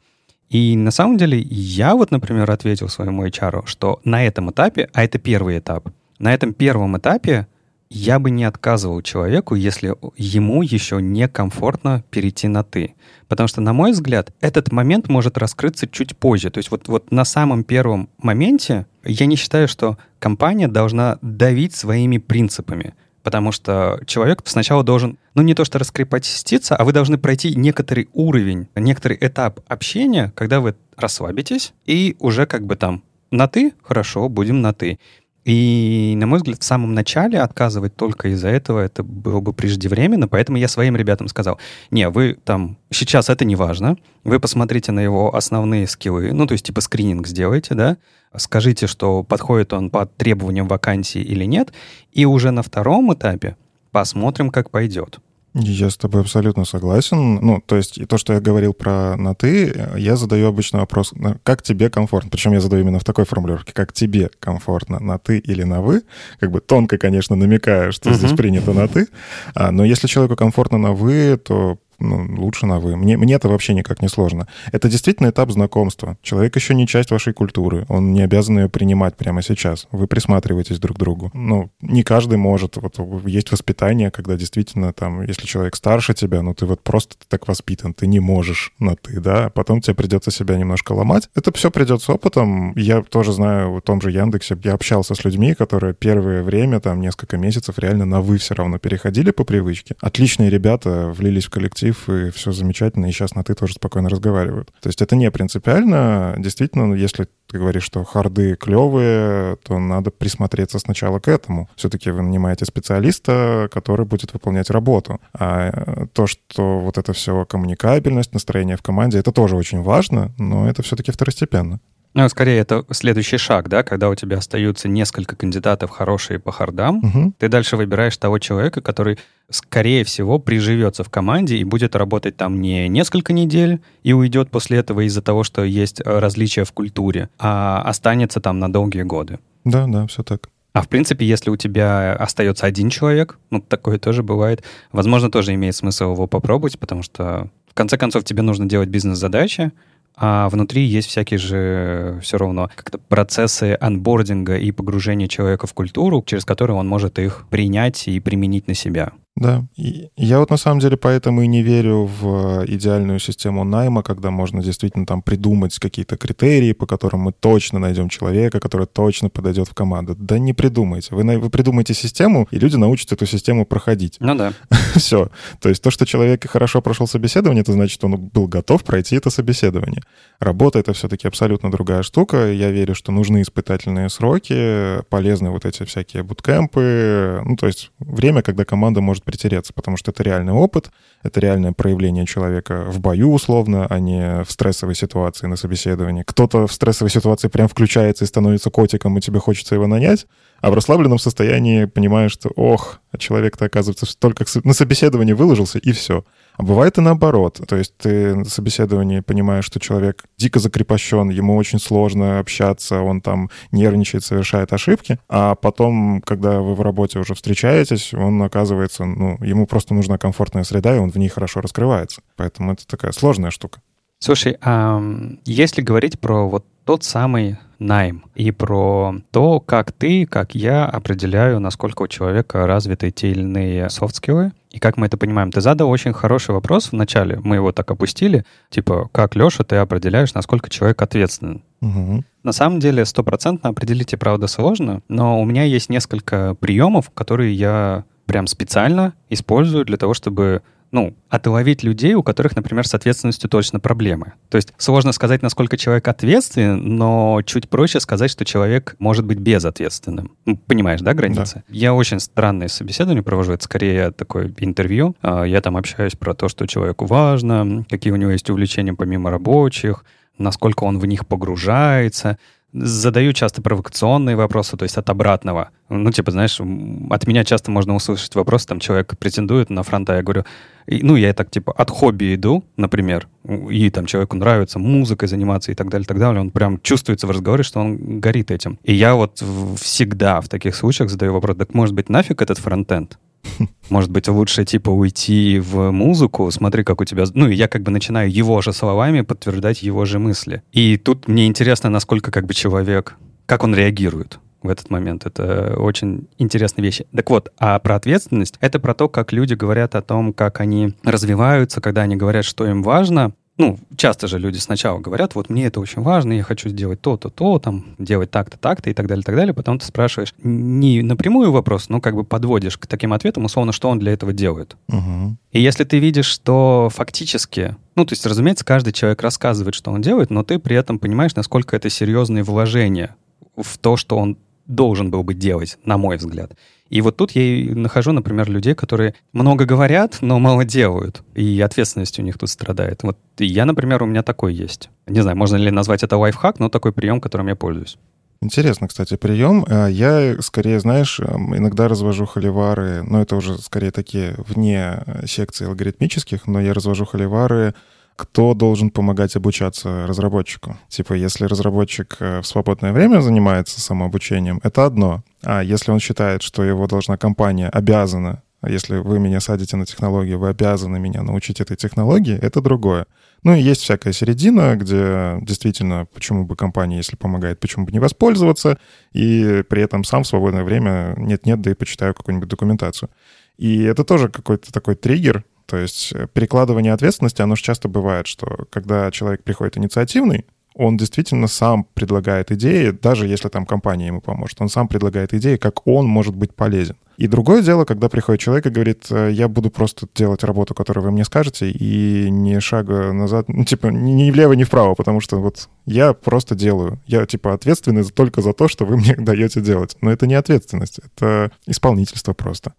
И 0.51 0.77
на 0.77 0.91
самом 0.91 1.17
деле 1.17 1.39
я 1.41 1.95
вот, 1.95 2.11
например, 2.11 2.51
ответил 2.51 2.89
своему 2.89 3.27
HR, 3.27 3.67
что 3.67 4.01
на 4.05 4.25
этом 4.25 4.51
этапе, 4.51 4.89
а 4.93 5.05
это 5.05 5.19
первый 5.19 5.59
этап, 5.59 5.89
на 6.19 6.33
этом 6.33 6.55
первом 6.55 6.97
этапе 6.97 7.47
я 7.89 8.19
бы 8.19 8.31
не 8.31 8.45
отказывал 8.45 9.01
человеку, 9.03 9.55
если 9.55 9.95
ему 10.17 10.63
еще 10.63 11.01
некомфортно 11.01 12.05
перейти 12.11 12.49
на 12.49 12.65
«ты». 12.65 12.95
Потому 13.29 13.49
что, 13.49 13.61
на 13.61 13.73
мой 13.73 13.93
взгляд, 13.93 14.33
этот 14.41 14.73
момент 14.73 15.09
может 15.09 15.39
раскрыться 15.39 15.87
чуть 15.87 16.17
позже. 16.17 16.51
То 16.51 16.59
есть 16.59 16.71
вот, 16.71 16.89
вот 16.89 17.13
на 17.13 17.25
самом 17.25 17.65
первом 17.65 18.09
моменте 18.19 18.87
я 19.05 19.27
не 19.27 19.37
считаю, 19.37 19.69
что 19.69 19.99
компания 20.19 20.69
должна 20.69 21.19
давить 21.23 21.75
своими 21.75 22.19
принципами. 22.19 22.95
Потому 23.27 23.51
что 23.51 23.99
человек 24.07 24.41
сначала 24.45 24.85
должен, 24.85 25.19
ну 25.35 25.43
не 25.43 25.55
то 25.55 25.65
что 25.65 25.81
раскрепоститься, 25.81 26.77
а 26.77 26.85
вы 26.85 26.93
должны 26.93 27.19
пройти 27.19 27.57
некоторый 27.57 28.09
уровень, 28.13 28.69
некоторый 28.77 29.19
этап 29.21 29.59
общения, 29.67 30.33
когда 30.37 30.61
вы 30.61 30.77
расслабитесь 30.97 31.75
и 31.87 32.15
уже 32.21 32.47
как 32.47 32.65
бы 32.65 32.77
там 32.77 33.03
на 33.33 33.49
«ты»— 33.49 33.73
хорошо, 33.83 34.29
будем 34.29 34.63
на 34.63 34.73
«ты». 34.73 35.01
И, 35.47 36.15
на 36.17 36.27
мой 36.27 36.39
взгляд, 36.39 36.61
в 36.61 36.65
самом 36.65 36.93
начале 36.93 37.39
отказывать 37.39 37.95
только 37.95 38.31
из-за 38.31 38.49
этого 38.49 38.81
это 38.81 39.05
было 39.05 39.39
бы 39.39 39.53
преждевременно, 39.53 40.27
поэтому 40.27 40.59
я 40.59 40.67
своим 40.67 40.97
ребятам 40.97 41.29
сказал, 41.29 41.61
не, 41.93 42.09
вы 42.09 42.37
там, 42.45 42.79
сейчас 42.91 43.31
это 43.31 43.45
не 43.45 43.55
важно, 43.55 43.97
вы 44.25 44.41
посмотрите 44.41 44.91
на 44.91 44.99
его 44.99 45.33
основные 45.37 45.87
скиллы, 45.87 46.33
ну, 46.33 46.49
то 46.49 46.53
есть 46.53 46.67
типа 46.67 46.81
скрининг 46.81 47.29
сделайте, 47.29 47.75
да, 47.75 47.97
скажите, 48.35 48.89
что 48.89 49.23
подходит 49.23 49.73
он 49.73 49.91
по 49.91 50.07
требованиям 50.07 50.67
вакансии 50.67 51.23
или 51.23 51.45
нет, 51.45 51.73
и 52.11 52.25
уже 52.25 52.51
на 52.51 52.65
втором 52.65 53.15
этапе 53.15 53.57
посмотрим, 53.93 54.51
как 54.51 54.71
пойдет. 54.71 55.21
Я 55.59 55.89
с 55.89 55.97
тобой 55.97 56.21
абсолютно 56.21 56.67
согласен. 56.67 57.37
Ну, 57.37 57.63
то 57.65 57.77
есть, 57.77 58.07
то, 58.09 58.19
что 58.19 58.35
я 58.35 58.41
говорил 58.41 58.75
про 58.75 59.17
на 59.17 59.35
«ты», 59.35 59.75
я 59.97 60.17
задаю 60.17 60.49
обычно 60.49 60.81
вопрос, 60.81 61.15
как 61.45 61.63
тебе 61.63 61.89
комфортно? 61.89 62.29
Причем 62.31 62.53
я 62.53 62.61
задаю 62.61 62.83
именно 62.83 62.99
в 62.99 63.05
такой 63.05 63.25
формулировке, 63.25 63.73
как 63.73 63.95
тебе 63.95 64.29
комфортно, 64.39 65.01
на 65.01 65.19
«ты» 65.19 65.39
или 65.39 65.63
на 65.63 65.81
«вы?» 65.81 66.03
Как 66.41 66.51
бы 66.51 66.61
тонко, 66.61 66.99
конечно, 66.99 67.37
намекая, 67.37 67.91
что 67.91 68.11
uh-huh. 68.11 68.15
здесь 68.15 68.33
принято 68.33 68.75
на 68.75 68.87
«ты». 68.87 69.09
А, 69.55 69.71
но 69.71 69.87
если 69.87 70.09
человеку 70.09 70.37
комфортно 70.37 70.77
на 70.77 70.93
«вы», 70.93 71.39
то 71.39 71.79
ну, 71.99 72.27
лучше 72.37 72.67
на 72.67 72.81
«вы». 72.81 72.97
Мне, 72.97 73.17
мне 73.17 73.35
это 73.35 73.49
вообще 73.49 73.75
никак 73.75 74.03
не 74.03 74.09
сложно. 74.09 74.47
Это 74.73 74.89
действительно 74.89 75.31
этап 75.31 75.51
знакомства. 75.51 76.17
Человек 76.23 76.57
еще 76.57 76.75
не 76.75 76.87
часть 76.87 77.11
вашей 77.11 77.33
культуры. 77.33 77.87
Он 77.89 78.13
не 78.13 78.23
обязан 78.23 78.59
ее 78.59 78.69
принимать 78.69 79.17
прямо 79.17 79.43
сейчас. 79.43 79.87
Вы 79.91 80.07
присматриваетесь 80.07 80.79
друг 80.79 80.97
к 80.97 81.01
другу. 81.01 81.31
Ну, 81.35 81.71
не 81.81 82.03
каждый 82.03 82.39
может. 82.39 82.77
Вот 82.77 82.99
есть 83.27 83.51
воспитание, 83.53 84.11
когда 84.11 84.37
действительно 84.37 84.93
там, 84.93 85.23
если 85.23 85.47
человек 85.47 85.77
старше 85.77 86.15
тебя, 86.15 86.43
ну, 86.43 86.55
ты 86.55 86.67
вот 86.67 86.83
просто 86.83 87.17
так 87.29 87.49
воспитан, 87.49 87.95
ты 87.95 88.07
не 88.07 88.21
можешь 88.21 88.73
на 88.79 88.97
«ты», 88.97 89.21
да, 89.21 89.51
потом 89.51 89.81
тебе 89.81 89.95
придется 89.95 90.31
себя 90.31 90.57
немножко 90.57 90.93
ломать. 90.93 91.29
Это 91.35 91.53
все 91.53 91.71
придет 91.71 92.03
с 92.03 92.09
опытом. 92.09 92.73
Я 92.77 93.03
тоже 93.03 93.33
знаю 93.33 93.77
в 93.77 93.81
том 93.83 94.01
же 94.01 94.11
Яндексе, 94.11 94.57
я 94.65 94.75
общался 94.75 95.15
с 95.15 95.25
людьми, 95.25 95.55
которые 95.55 95.95
первое 95.95 96.43
время, 96.43 96.81
там, 96.81 97.01
несколько 97.01 97.37
месяцев 97.37 97.79
реально 97.79 98.05
на 98.05 98.21
«вы» 98.21 98.39
все 98.39 98.55
равно 98.55 98.79
переходили 98.79 99.31
по 99.31 99.45
привычке. 99.45 99.97
Отличные 100.01 100.51
ребята 100.51 101.13
влились 101.15 101.47
в 101.47 101.51
коллектив, 101.51 101.86
коллектив, 101.87 102.09
и 102.09 102.31
все 102.31 102.53
замечательно, 102.53 103.07
и 103.07 103.13
сейчас 103.13 103.35
на 103.35 103.43
«ты» 103.43 103.55
тоже 103.55 103.75
спокойно 103.75 104.09
разговаривают. 104.09 104.73
То 104.81 104.89
есть 104.89 105.03
это 105.03 105.17
не 105.17 105.31
принципиально. 105.31 106.35
Действительно, 106.39 106.95
если 106.95 107.29
ты 107.47 107.59
говоришь, 107.59 107.85
что 107.85 108.05
харды 108.05 108.57
клевые, 108.57 109.57
то 109.57 109.79
надо 109.79 110.11
присмотреться 110.11 110.79
сначала 110.79 111.19
к 111.19 111.29
этому. 111.29 111.69
Все-таки 111.77 112.11
вы 112.11 112.23
нанимаете 112.23 112.65
специалиста, 112.65 113.69
который 113.73 114.07
будет 114.07 114.33
выполнять 114.33 114.71
работу. 114.71 115.21
А 115.33 116.07
то, 116.13 116.27
что 116.27 116.81
вот 116.81 116.99
это 116.99 117.13
все 117.13 117.45
коммуникабельность, 117.45 118.33
настроение 118.33 118.77
в 118.77 118.83
команде, 118.83 119.19
это 119.19 119.33
тоже 119.33 119.57
очень 119.57 119.83
важно, 119.83 120.33
но 120.39 120.69
это 120.69 120.83
все-таки 120.83 121.13
второстепенно. 121.13 121.81
Ну, 122.17 122.27
скорее, 122.31 122.61
это 122.61 122.83
следующий 122.93 123.37
шаг, 123.37 123.69
да, 123.69 123.83
когда 123.83 124.09
у 124.09 124.15
тебя 124.15 124.39
остаются 124.39 124.89
несколько 124.89 125.37
кандидатов 125.37 125.91
хорошие 125.91 126.39
по 126.39 126.51
хардам, 126.51 127.01
угу. 127.05 127.35
ты 127.39 127.49
дальше 127.49 127.77
выбираешь 127.77 128.17
того 128.17 128.39
человека, 128.39 128.81
который, 128.81 129.19
скорее 129.51 130.03
всего, 130.03 130.39
приживется 130.39 131.05
в 131.05 131.11
команде 131.11 131.59
и 131.59 131.65
будет 131.65 131.95
работать 131.95 132.35
там 132.39 132.63
не 132.63 132.89
несколько 132.89 133.35
недель 133.35 133.83
и 134.03 134.15
уйдет 134.15 134.51
после 134.51 134.79
этого 134.79 135.07
из-за 135.07 135.21
того, 135.21 135.45
что 135.45 135.63
есть 135.63 136.01
э, 136.01 136.19
различия 136.19 136.65
в 136.65 136.73
культуре, 136.73 137.29
а 137.39 137.83
останется 137.83 138.41
там 138.41 138.61
на 138.61 138.73
долгие 138.73 139.03
годы. 139.03 139.39
Да, 139.65 139.87
да, 139.87 140.07
все 140.07 140.23
так. 140.23 140.49
А 140.73 140.81
в 140.81 140.89
принципе, 140.89 141.27
если 141.27 141.51
у 141.51 141.57
тебя 141.59 142.15
остается 142.15 142.65
один 142.65 142.89
человек, 142.89 143.39
ну, 143.51 143.61
такое 143.61 143.99
тоже 143.99 144.23
бывает, 144.23 144.63
возможно, 144.91 145.31
тоже 145.31 145.53
имеет 145.53 145.77
смысл 145.77 146.13
его 146.13 146.27
попробовать, 146.27 146.79
потому 146.79 147.03
что, 147.03 147.51
в 147.67 147.75
конце 147.75 147.99
концов, 147.99 148.25
тебе 148.25 148.41
нужно 148.41 148.67
делать 148.67 148.89
бизнес-задачи, 148.89 149.73
а 150.17 150.49
внутри 150.49 150.83
есть 150.83 151.09
всякие 151.09 151.39
же 151.39 152.19
все 152.23 152.39
равно 152.39 152.71
как-то 152.75 152.99
процессы 152.99 153.77
анбординга 153.81 154.57
и 154.57 154.73
погружения 154.73 155.29
человека 155.29 155.67
в 155.67 155.75
культуру, 155.75 156.23
через 156.27 156.45
которые 156.45 156.77
он 156.77 156.89
может 156.89 157.19
их 157.19 157.47
принять 157.51 158.09
и 158.09 158.19
применить 158.21 158.67
на 158.67 158.75
себя. 158.75 159.13
Да. 159.37 159.65
И 159.77 160.09
я 160.17 160.39
вот 160.39 160.51
на 160.51 160.57
самом 160.57 160.81
деле 160.81 160.97
поэтому 160.97 161.43
и 161.43 161.47
не 161.47 161.63
верю 161.63 162.05
в 162.07 162.65
идеальную 162.67 163.19
систему 163.19 163.65
найма, 163.65 164.03
когда 164.03 164.31
можно 164.31 164.63
действительно 164.63 165.05
там 165.05 165.21
придумать 165.21 165.79
какие-то 165.79 166.17
критерии, 166.17 166.73
по 166.73 166.87
которым 166.87 167.21
мы 167.21 167.33
точно 167.33 167.79
найдем 167.79 168.09
человека, 168.09 168.61
который 168.61 168.87
точно 168.87 169.29
подойдет 169.29 169.69
в 169.69 169.75
команду. 169.75 170.17
Да 170.19 170.39
не 170.39 170.55
придумайте. 170.55 171.15
Вы, 171.15 171.39
вы 171.39 171.51
придумаете 171.51 171.93
систему, 171.93 172.49
и 172.51 172.59
люди 172.59 172.77
научатся 172.77 173.15
эту 173.15 173.27
систему 173.27 173.67
проходить. 173.67 174.17
Ну 174.21 174.35
да. 174.35 174.55
Все. 174.95 175.31
То 175.61 175.69
есть 175.69 175.83
то, 175.83 175.91
что 175.91 176.07
человек 176.07 176.49
хорошо 176.49 176.81
прошел 176.81 177.07
собеседование, 177.07 177.61
это 177.61 177.73
значит, 177.73 178.03
он 178.05 178.17
был 178.17 178.49
готов 178.49 178.85
пройти 178.85 179.17
это 179.17 179.29
собеседование. 179.29 180.03
Работа— 180.41 180.79
это 180.81 180.93
все-таки 180.93 181.29
абсолютно 181.29 181.71
другая 181.71 182.03
штука. 182.03 182.53
Я 182.53 182.71
верю, 182.71 182.95
что 182.95 183.13
нужны 183.13 183.43
испытательные 183.43 184.09
сроки, 184.09 185.03
полезны 185.11 185.51
вот 185.51 185.67
эти 185.67 185.85
всякие 185.85 186.23
буткемпы. 186.23 187.43
Ну, 187.45 187.57
то 187.57 187.67
есть 187.67 187.91
время, 187.99 188.43
когда 188.43 188.65
команда 188.65 189.01
может 189.01 189.26
притереться, 189.27 189.75
потому 189.75 189.99
что 189.99 190.13
это 190.13 190.23
реальный 190.23 190.55
опыт, 190.55 190.91
это 191.23 191.41
реальное 191.41 191.73
проявление 191.73 192.25
человека 192.25 192.85
в 192.87 193.01
бою 193.01 193.33
условно, 193.33 193.87
а 193.91 193.99
не 193.99 194.45
в 194.45 194.51
стрессовой 194.51 194.95
ситуации 194.95 195.49
на 195.49 195.57
собеседовании. 195.57 196.23
Кто-то 196.23 196.67
в 196.67 196.73
стрессовой 196.73 197.11
ситуации 197.11 197.49
прям 197.49 197.69
включается 197.69 198.25
и 198.25 198.27
становится 198.27 198.71
котиком, 198.71 199.19
и 199.19 199.21
тебе 199.21 199.41
хочется 199.41 199.75
его 199.75 199.87
нанять, 199.87 200.27
а 200.61 200.71
в 200.71 200.75
расслабленном 200.75 201.19
состоянии 201.19 201.85
понимаешь, 201.85 202.33
что, 202.33 202.49
ох, 202.57 203.01
человек-то, 203.19 203.67
оказывается, 203.67 204.07
только 204.19 204.45
на 204.65 204.73
собеседовании 204.73 205.35
выложился, 205.35 205.79
и 205.79 205.93
все. 205.93 206.25
А 206.57 206.63
бывает 206.63 206.99
и 206.99 207.01
наоборот. 207.01 207.61
То 207.67 207.77
есть 207.77 207.97
ты 207.97 208.35
на 208.35 208.45
собеседовании 208.45 209.21
понимаешь, 209.21 209.65
что 209.65 209.81
человек 209.81 210.25
дико 210.39 210.59
закрепощен, 210.59 211.29
ему 211.29 211.57
очень 211.57 211.79
сложно 211.79 212.39
общаться, 212.39 213.01
он 213.01 213.21
там 213.21 213.51
нервничает, 213.73 214.25
совершает 214.25 214.73
ошибки, 214.73 215.19
а 215.29 215.55
потом, 215.55 216.23
когда 216.23 216.61
вы 216.61 216.75
в 216.75 216.81
работе 216.81 217.19
уже 217.19 217.35
встречаетесь, 217.35 218.15
он 218.15 218.43
оказывается, 218.43 219.05
ну, 219.05 219.39
ему 219.41 219.67
просто 219.67 219.95
нужна 219.95 220.19
комфортная 220.19 220.65
среда, 220.65 220.97
и 220.97 220.99
он 220.99 221.11
в 221.11 221.17
ней 221.17 221.29
хорошо 221.29 221.61
раскрывается. 221.61 222.23
Поэтому 222.37 222.73
это 222.73 222.87
такая 222.87 223.13
сложная 223.13 223.51
штука. 223.51 223.81
Слушай, 224.19 224.57
а 224.63 225.03
если 225.45 225.83
говорить 225.83 226.19
про 226.19 226.49
вот 226.49 226.65
тот 226.85 227.05
самый 227.05 227.59
найм 227.79 228.25
и 228.35 228.51
про 228.53 229.17
то, 229.31 229.61
как 229.61 229.93
ты, 229.93 230.25
как 230.25 230.55
я 230.55 230.87
определяю, 230.87 231.61
насколько 231.61 232.03
у 232.03 232.09
человека 232.09 232.67
развиты 232.67 233.11
те 233.11 233.31
или 233.31 233.41
иные 233.41 233.91
софт-скиллы, 233.91 234.53
и 234.71 234.79
как 234.79 234.97
мы 234.97 235.07
это 235.07 235.17
понимаем. 235.17 235.51
Ты 235.51 235.61
задал 235.61 235.91
очень 235.91 236.13
хороший 236.13 236.55
вопрос 236.55 236.93
в 236.93 236.93
начале, 236.93 237.41
мы 237.43 237.57
его 237.57 237.73
так 237.73 237.91
опустили, 237.91 238.45
типа, 238.71 239.09
как, 239.13 239.35
Леша, 239.35 239.65
ты 239.65 239.77
определяешь, 239.77 240.35
насколько 240.35 240.71
человек 240.71 241.01
ответственен? 241.03 241.63
Угу. 241.81 242.25
На 242.43 242.53
самом 242.53 242.79
деле, 242.79 243.05
стопроцентно 243.05 243.71
определить 243.71 244.13
и 244.13 244.17
правда 244.17 244.47
сложно, 244.47 245.03
но 245.09 245.41
у 245.41 245.45
меня 245.45 245.65
есть 245.65 245.91
несколько 245.91 246.55
приемов, 246.55 247.11
которые 247.11 247.55
я 247.55 248.05
прям 248.27 248.47
специально 248.47 249.15
использую 249.31 249.85
для 249.85 249.97
того, 249.97 250.15
чтобы 250.15 250.63
ну, 250.93 251.15
отловить 251.29 251.83
людей, 251.83 252.15
у 252.15 252.23
которых, 252.23 252.57
например, 252.57 252.87
с 252.87 252.95
ответственностью 252.95 253.51
точно 253.51 253.81
проблемы. 253.81 254.35
То 254.49 254.57
есть 254.57 254.73
сложно 254.77 255.13
сказать, 255.13 255.43
насколько 255.43 255.77
человек 255.77 256.09
ответственен, 256.09 256.97
но 256.97 257.43
чуть 257.45 257.69
проще 257.69 258.01
сказать, 258.01 258.31
что 258.31 258.45
человек 258.45 258.97
может 258.99 259.25
быть 259.25 259.39
безответственным. 259.39 260.33
Ну, 260.45 260.57
понимаешь, 260.57 261.01
да, 261.01 261.13
границы? 261.15 261.57
Да. 261.57 261.63
Я 261.69 261.95
очень 261.95 262.21
странные 262.21 262.69
собеседования 262.69 263.23
провожу, 263.23 263.53
это 263.53 263.65
скорее 263.65 264.11
такое 264.13 264.53
интервью. 264.59 265.17
А, 265.23 265.45
я 265.45 265.61
там 265.61 265.77
общаюсь 265.77 266.15
про 266.15 266.35
то, 266.35 266.49
что 266.49 266.67
человеку 266.67 267.07
важно, 267.07 267.85
какие 267.91 268.13
у 268.13 268.17
него 268.17 268.31
есть 268.31 268.49
увлечения 268.49 268.95
помимо 268.95 269.31
рабочих, 269.31 270.05
насколько 270.39 270.85
он 270.85 270.99
в 270.99 271.07
них 271.07 271.27
погружается. 271.27 272.39
задаю 272.73 273.33
часто 273.33 273.63
провокационные 273.63 274.37
вопросы, 274.37 274.77
то 274.77 274.85
есть 274.85 274.97
от 274.97 275.09
обратного. 275.09 275.71
Ну, 275.89 276.11
типа, 276.11 276.31
знаешь, 276.31 276.61
от 276.61 277.27
меня 277.27 277.45
часто 277.45 277.71
можно 277.71 277.95
услышать 277.95 278.35
вопрос, 278.35 278.67
там 278.67 278.81
человек 278.81 279.17
претендует 279.19 279.71
на 279.71 279.83
фронта, 279.83 280.17
я 280.17 280.23
говорю, 280.23 280.45
ну, 280.87 281.17
я 281.17 281.33
так, 281.33 281.51
типа, 281.51 281.73
от 281.73 281.91
хобби 281.91 282.35
иду, 282.35 282.65
например, 282.77 283.29
и 283.71 283.91
там 283.91 284.07
человеку 284.07 284.37
нравится 284.37 284.79
музыкой 284.79 285.29
заниматься 285.29 285.73
и 285.73 285.75
так 285.75 285.89
далее, 285.89 286.07
так 286.07 286.19
далее, 286.19 286.41
он 286.41 286.51
прям 286.51 286.81
чувствуется 286.81 287.27
в 287.27 287.31
разговоре, 287.31 287.63
что 287.63 287.81
он 287.81 288.21
горит 288.21 288.51
этим. 288.51 288.79
И 288.85 288.95
я 288.95 289.15
вот 289.15 289.43
всегда 289.81 290.41
в 290.41 290.49
таких 290.49 290.75
случаях 290.75 291.11
задаю 291.11 291.33
вопрос, 291.33 291.57
так 291.57 291.75
может 291.75 291.95
быть 291.95 292.09
нафиг 292.09 292.43
этот 292.43 292.59
фронтенд? 292.59 293.19
Может 293.91 294.11
быть, 294.11 294.27
лучше, 294.27 294.65
типа, 294.65 294.91
уйти 294.91 295.61
в 295.61 295.93
музыку, 295.93 296.51
смотри, 296.51 296.83
как 296.83 297.01
у 297.01 297.05
тебя... 297.05 297.25
Ну, 297.33 297.49
и 297.49 297.55
я 297.55 297.69
как 297.69 297.83
бы 297.83 297.93
начинаю 297.93 298.29
его 298.29 298.61
же 298.61 298.73
словами 298.73 299.21
подтверждать 299.21 299.85
его 299.85 300.05
же 300.05 300.19
мысли. 300.19 300.63
И 300.73 300.97
тут 300.97 301.29
мне 301.29 301.47
интересно, 301.47 301.89
насколько 301.89 302.33
как 302.33 302.45
бы 302.47 302.55
человек, 302.55 303.17
как 303.47 303.63
он 303.63 303.73
реагирует 303.73 304.41
в 304.63 304.69
этот 304.69 304.91
момент. 304.91 305.27
Это 305.27 305.75
очень 305.79 306.29
интересные 306.39 306.85
вещи. 306.85 307.07
Так 307.15 307.31
вот, 307.31 307.53
а 307.59 307.79
про 307.79 307.97
ответственность— 307.97 308.57
это 308.61 308.79
про 308.79 308.95
то, 308.95 309.09
как 309.09 309.33
люди 309.33 309.55
говорят 309.55 309.95
о 309.95 310.03
том, 310.03 310.33
как 310.33 310.61
они 310.61 310.95
развиваются, 311.05 311.81
когда 311.81 312.03
они 312.03 312.17
говорят, 312.17 312.45
что 312.45 312.67
им 312.67 312.83
важно, 312.83 313.33
ну, 313.59 313.79
часто 313.97 314.27
же 314.27 314.39
люди 314.39 314.59
сначала 314.59 314.99
говорят, 314.99 315.35
вот 315.35 315.49
мне 315.49 315.67
это 315.67 315.81
очень 315.81 316.03
важно, 316.03 316.35
я 316.35 316.43
хочу 316.43 316.69
сделать 316.69 317.01
то-то, 317.01 317.31
то, 317.31 317.59
там, 317.59 317.87
делать 317.99 318.31
так-то, 318.31 318.59
так-то 318.59 318.91
и 318.91 318.95
так 318.95 319.07
далее, 319.07 319.23
так 319.23 319.35
далее. 319.35 319.55
Потом 319.55 319.79
ты 319.79 319.87
спрашиваешь 319.87 320.35
не 320.43 321.03
напрямую 321.03 321.51
вопрос, 321.53 321.89
но 321.89 322.01
как 322.01 322.15
бы 322.15 322.25
подводишь 322.25 322.77
к 322.77 322.87
таким 322.87 323.13
ответам, 323.13 323.47
условно, 323.47 323.73
что 323.73 323.89
он 323.89 323.99
для 323.99 324.13
этого 324.13 324.33
делает. 324.35 324.77
Угу. 324.89 325.37
И 325.53 325.61
если 325.61 325.85
ты 325.85 325.99
видишь, 325.99 326.27
что 326.27 326.91
фактически, 326.95 327.77
ну, 327.95 328.05
то 328.05 328.13
есть, 328.13 328.27
разумеется, 328.27 328.65
каждый 328.65 328.93
человек 328.93 329.23
рассказывает, 329.23 329.75
что 329.75 329.91
он 329.91 330.03
делает, 330.03 330.29
но 330.31 330.43
ты 330.43 330.59
при 330.59 330.77
этом 330.77 330.99
понимаешь, 330.99 331.35
насколько 331.35 331.75
это 331.77 331.89
серьезные 331.89 332.45
вложения 332.45 333.17
в 333.57 333.79
то, 333.79 333.97
что 333.97 334.17
он 334.17 334.39
должен 334.67 335.11
был 335.11 335.23
бы 335.23 335.35
делать, 335.35 335.79
на 335.85 335.97
мой 335.97 336.17
взгляд. 336.17 336.53
И 336.89 337.01
вот 337.01 337.17
тут 337.17 337.33
я 337.33 337.43
и 337.43 337.75
нахожу, 337.75 338.13
например, 338.13 338.49
людей, 338.49 338.75
которые 338.75 339.15
много 339.33 339.65
говорят, 339.65 340.19
но 340.21 340.39
мало 340.39 340.65
делают. 340.65 341.23
И 341.35 341.61
ответственность 341.61 342.19
у 342.19 342.23
них 342.23 342.39
тут 342.39 342.49
страдает. 342.49 343.03
Вот 343.03 343.19
я, 343.39 343.65
например, 343.65 344.03
у 344.03 344.07
меня 344.07 344.23
такой 344.23 344.55
есть. 344.55 344.91
Не 345.07 345.21
знаю, 345.21 345.37
можно 345.37 345.57
ли 345.57 345.71
назвать 345.71 346.03
это 346.03 346.17
лайфхак, 346.17 346.61
но 346.61 346.69
такой 346.69 346.93
прием, 346.93 347.21
которым 347.21 347.49
я 347.49 347.57
пользуюсь. 347.57 347.99
Интересно, 348.41 348.87
кстати, 348.87 349.17
прием. 349.17 349.65
А, 349.69 349.89
я 349.89 350.41
скорее, 350.41 350.79
знаешь, 350.79 351.19
иногда 351.21 351.89
развожу 351.89 352.27
холивары, 352.27 353.03
но 353.03 353.23
это 353.23 353.35
уже 353.35 353.59
скорее 353.59 353.91
такие 353.91 354.37
вне 354.47 355.03
секции 355.27 355.67
алгоритмических, 355.67 356.47
но 356.47 356.61
я 356.61 356.75
развожу 356.75 357.07
холивары 357.07 357.75
кто 358.17 358.55
должен 358.55 358.91
помогать 358.91 359.37
обучаться 359.37 360.07
разработчику. 360.07 360.77
Типа, 360.89 361.13
если 361.13 361.45
разработчик 361.45 362.17
э, 362.19 362.41
в 362.41 362.47
свободное 362.47 362.93
время 362.93 363.21
занимается 363.21 363.81
самообучением, 363.81 364.61
это 364.63 364.87
одно. 364.87 365.23
А 365.43 365.63
если 365.63 365.93
он 365.93 366.01
считает, 366.01 366.43
что 366.43 366.65
его 366.65 366.87
должна 366.87 367.17
компания 367.19 367.69
обязана, 367.69 368.43
если 368.67 368.97
вы 368.97 369.19
меня 369.19 369.41
садите 369.41 369.77
на 369.77 369.87
технологию, 369.87 370.39
вы 370.39 370.49
обязаны 370.49 370.99
меня 370.99 371.23
научить 371.23 371.61
этой 371.61 371.77
технологии, 371.77 372.37
это 372.37 372.61
другое. 372.61 373.07
Ну 373.43 373.55
и 373.55 373.61
есть 373.61 373.83
всякая 373.83 374.13
середина, 374.13 374.77
где 374.77 375.39
действительно, 375.43 376.07
почему 376.13 376.47
бы 376.47 376.57
компания, 376.57 376.97
если 376.97 377.17
помогает, 377.17 377.61
почему 377.61 377.85
бы 377.85 377.93
не 377.93 377.99
воспользоваться, 377.99 378.79
и 379.13 379.63
при 379.69 379.83
этом 379.83 380.05
сам 380.05 380.25
в 380.25 380.27
свободное 380.27 380.65
время 380.65 381.15
нет-нет, 381.17 381.61
да 381.61 381.71
и 381.71 381.75
почитаю 381.75 382.15
какую-нибудь 382.15 382.49
документацию. 382.49 383.11
И 383.59 383.83
это 383.83 384.05
тоже 384.05 384.29
какой-то 384.29 384.73
такой 384.73 384.97
триггер, 384.97 385.45
то 385.67 385.77
есть 385.77 386.13
э, 386.13 386.27
перекладывание 386.33 386.93
ответственности, 386.93 387.43
оно 387.43 387.57
же 387.57 387.63
часто 387.63 387.89
бывает, 387.89 388.27
что 388.27 388.67
когда 388.71 389.11
человек 389.11 389.43
приходит 389.43 389.77
инициативный, 389.77 390.47
он 390.77 390.97
действительно 390.97 391.47
сам 391.47 391.85
предлагает 391.95 392.53
идеи, 392.53 392.91
даже 392.91 393.27
если 393.27 393.49
там 393.49 393.65
компания 393.65 394.09
ему 394.09 394.21
поможет. 394.21 394.61
Он 394.61 394.69
сам 394.69 394.89
предлагает 394.89 395.33
идеи, 395.33 395.57
как 395.57 395.87
он 395.87 396.07
может 396.07 396.37
быть 396.37 396.55
полезен. 396.55 396.97
И 397.17 397.29
другое 397.29 397.63
дело, 397.63 397.87
когда 397.87 398.11
приходит 398.11 398.43
человек 398.43 398.67
и 398.67 398.71
говорит, 398.71 399.07
«Э, 399.11 399.31
я 399.33 399.49
буду 399.49 399.71
просто 399.71 400.07
делать 400.15 400.45
работу, 400.45 400.75
которую 400.75 401.05
вы 401.05 401.13
мне 401.13 401.25
скажете, 401.25 401.71
и 401.71 402.29
ни 402.31 402.59
шага 402.59 403.13
назад, 403.13 403.49
ну, 403.49 403.65
типа, 403.65 403.87
ни 403.87 404.31
влево, 404.31 404.53
ни 404.53 404.65
вправо, 404.65 404.95
потому 404.95 405.21
что 405.21 405.41
вот 405.41 405.71
я 405.87 406.13
просто 406.13 406.55
делаю. 406.55 407.01
Я, 407.07 407.25
типа, 407.25 407.55
ответственный 407.55 408.05
только 408.05 408.43
за 408.43 408.53
то, 408.53 408.69
что 408.69 408.85
вы 408.85 408.99
мне 408.99 409.15
даете 409.19 409.63
делать. 409.63 409.97
Но 410.03 410.13
это 410.13 410.27
не 410.27 410.35
ответственность, 410.35 410.99
это 410.99 411.51
исполнительство 411.67 412.35
просто. 412.35 412.75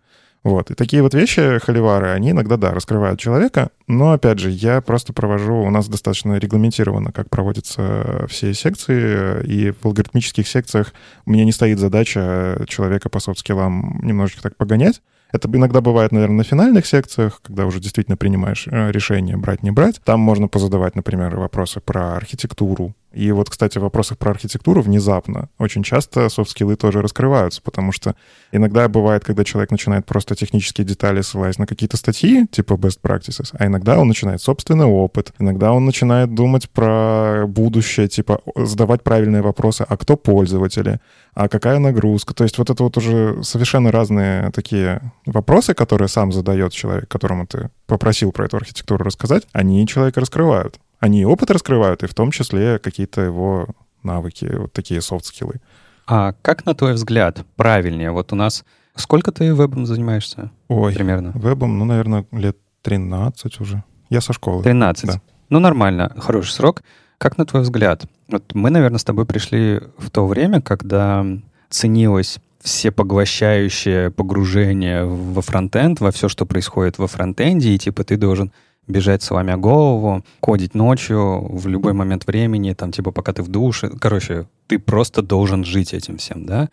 Вот. 0.48 0.72
И 0.72 0.76
такие 0.76 1.04
вот 1.04 1.14
вещи, 1.14 1.60
холивары, 1.60 2.08
они 2.12 2.32
иногда, 2.32 2.56
да, 2.56 2.72
раскрывают 2.72 3.20
человека, 3.20 3.70
но, 3.86 4.14
опять 4.14 4.40
же, 4.40 4.50
я 4.50 4.80
просто 4.80 5.12
провожу, 5.12 5.58
у 5.58 5.70
нас 5.70 5.90
достаточно 5.90 6.38
регламентировано, 6.38 7.12
как 7.12 7.30
проводятся 7.30 8.26
все 8.30 8.54
секции, 8.54 9.44
и 9.46 9.72
в 9.72 9.86
алгоритмических 9.86 10.48
секциях 10.48 10.94
у 11.26 11.32
меня 11.32 11.44
не 11.44 11.52
стоит 11.52 11.80
задача 11.80 12.64
человека 12.70 13.10
по 13.10 13.20
софт-скиллам 13.20 14.00
немножечко 14.02 14.42
так 14.42 14.56
погонять, 14.56 15.02
это 15.34 15.50
иногда 15.50 15.82
бывает, 15.82 16.14
наверное, 16.14 16.38
на 16.38 16.44
финальных 16.46 16.86
секциях, 16.86 17.42
когда 17.42 17.66
уже 17.66 17.82
действительно 17.82 18.16
принимаешь 18.16 18.68
э, 18.72 18.92
решение 18.92 19.36
брать, 19.36 19.62
не 19.62 19.72
брать. 19.72 20.00
Там 20.06 20.22
можно 20.22 20.48
позадавать, 20.48 20.96
например, 20.96 21.36
вопросы 21.36 21.82
про 21.82 22.16
архитектуру, 22.16 22.96
и 23.14 23.32
вот, 23.32 23.50
кстати, 23.50 23.78
в 23.78 23.82
вопросах 23.82 24.18
про 24.18 24.32
архитектуру 24.32 24.82
внезапно 24.82 25.50
очень 25.58 25.82
часто 25.82 26.30
софт-скиллы 26.30 26.76
тоже 26.76 27.02
раскрываются, 27.02 27.62
потому 27.62 27.92
что 27.92 28.16
иногда 28.52 28.88
бывает, 28.90 29.24
когда 29.24 29.44
человек 29.44 29.72
начинает 29.72 30.06
просто 30.06 30.36
технические 30.36 30.86
детали 30.86 31.22
ссылаясь 31.22 31.58
на 31.58 31.66
какие-то 31.66 31.98
статьи, 31.98 32.46
типа 32.48 32.74
best 32.74 33.00
practices, 33.02 33.56
а 33.58 33.66
иногда 33.66 33.98
он 33.98 34.08
начинает 34.08 34.42
собственный 34.42 34.86
опыт, 34.86 35.34
иногда 35.40 35.72
он 35.72 35.86
начинает 35.86 36.34
думать 36.34 36.70
про 36.70 37.46
будущее, 37.48 38.08
типа 38.08 38.42
задавать 38.56 39.04
правильные 39.04 39.42
вопросы, 39.42 39.86
а 39.88 39.98
кто 39.98 40.18
пользователи, 40.18 41.00
а 41.34 41.48
какая 41.48 41.80
нагрузка. 41.80 42.34
То 42.34 42.44
есть 42.44 42.58
вот 42.58 42.70
это 42.70 42.84
вот 42.84 42.98
уже 42.98 43.42
совершенно 43.44 43.92
разные 43.92 44.52
такие 44.52 45.14
вопросы, 45.26 45.74
которые 45.74 46.08
сам 46.10 46.32
задает 46.32 46.74
человек, 46.74 47.08
которому 47.08 47.48
ты 47.48 47.70
попросил 47.86 48.32
про 48.32 48.46
эту 48.46 48.58
архитектуру 48.58 49.04
рассказать, 49.06 49.48
они 49.54 49.88
человека 49.88 50.20
раскрывают. 50.20 50.80
Они 51.00 51.26
опыт 51.26 51.52
раскрывают, 51.52 52.04
и 52.04 52.08
в 52.08 52.14
том 52.14 52.32
числе 52.32 52.80
какие-то 52.80 53.22
его 53.22 53.68
навыки, 54.04 54.50
вот 54.52 54.74
такие 54.74 55.02
софт-скиллы. 55.02 55.62
А 56.08 56.34
как, 56.42 56.66
на 56.66 56.74
твой 56.74 56.94
взгляд, 56.94 57.46
правильнее? 57.56 58.12
Вот 58.12 58.34
у 58.34 58.36
нас... 58.36 58.64
Сколько 58.96 59.32
ты 59.32 59.54
вебом 59.54 59.86
занимаешься? 59.86 60.50
Ой, 60.70 60.92
примерно. 60.92 61.32
Вебом, 61.36 61.78
ну, 61.78 61.86
наверное, 61.86 62.26
лет 62.32 62.58
13 62.82 63.60
уже. 63.62 63.84
Я 64.10 64.22
со 64.22 64.34
школы. 64.34 64.64
13? 64.64 65.06
Да. 65.06 65.22
Ну, 65.50 65.60
нормально, 65.60 66.16
хороший 66.18 66.52
срок. 66.52 66.82
Как 67.20 67.38
на 67.38 67.46
твой 67.46 67.62
взгляд? 67.62 68.06
Вот 68.28 68.56
мы, 68.56 68.72
наверное, 68.72 68.98
с 68.98 69.04
тобой 69.04 69.26
пришли 69.26 69.82
в 69.98 70.10
то 70.10 70.26
время, 70.26 70.62
когда 70.62 71.26
ценилось 71.70 72.40
все 72.60 72.92
поглощающее 72.92 74.10
погружение 74.12 75.06
во 75.06 75.42
фронтенд, 75.42 76.00
во 76.00 76.12
все, 76.12 76.28
что 76.28 76.46
происходит 76.46 76.98
во 76.98 77.08
фронтенде, 77.08 77.70
и 77.70 77.78
типа 77.78 78.04
ты 78.04 78.18
должен 78.18 78.52
бежать 78.88 79.22
с 79.22 79.32
о 79.32 79.58
голову, 79.58 80.24
кодить 80.40 80.74
ночью 80.74 81.48
в 81.50 81.68
любой 81.68 81.94
момент 81.94 82.26
времени, 82.26 82.74
там, 82.74 82.92
типа, 82.92 83.12
пока 83.12 83.34
ты 83.34 83.44
в 83.44 83.48
душе. 83.50 83.90
Короче, 84.00 84.48
ты 84.68 84.80
просто 84.80 85.22
должен 85.22 85.64
жить 85.64 85.94
этим 85.94 86.18
всем, 86.18 86.46
да? 86.46 86.70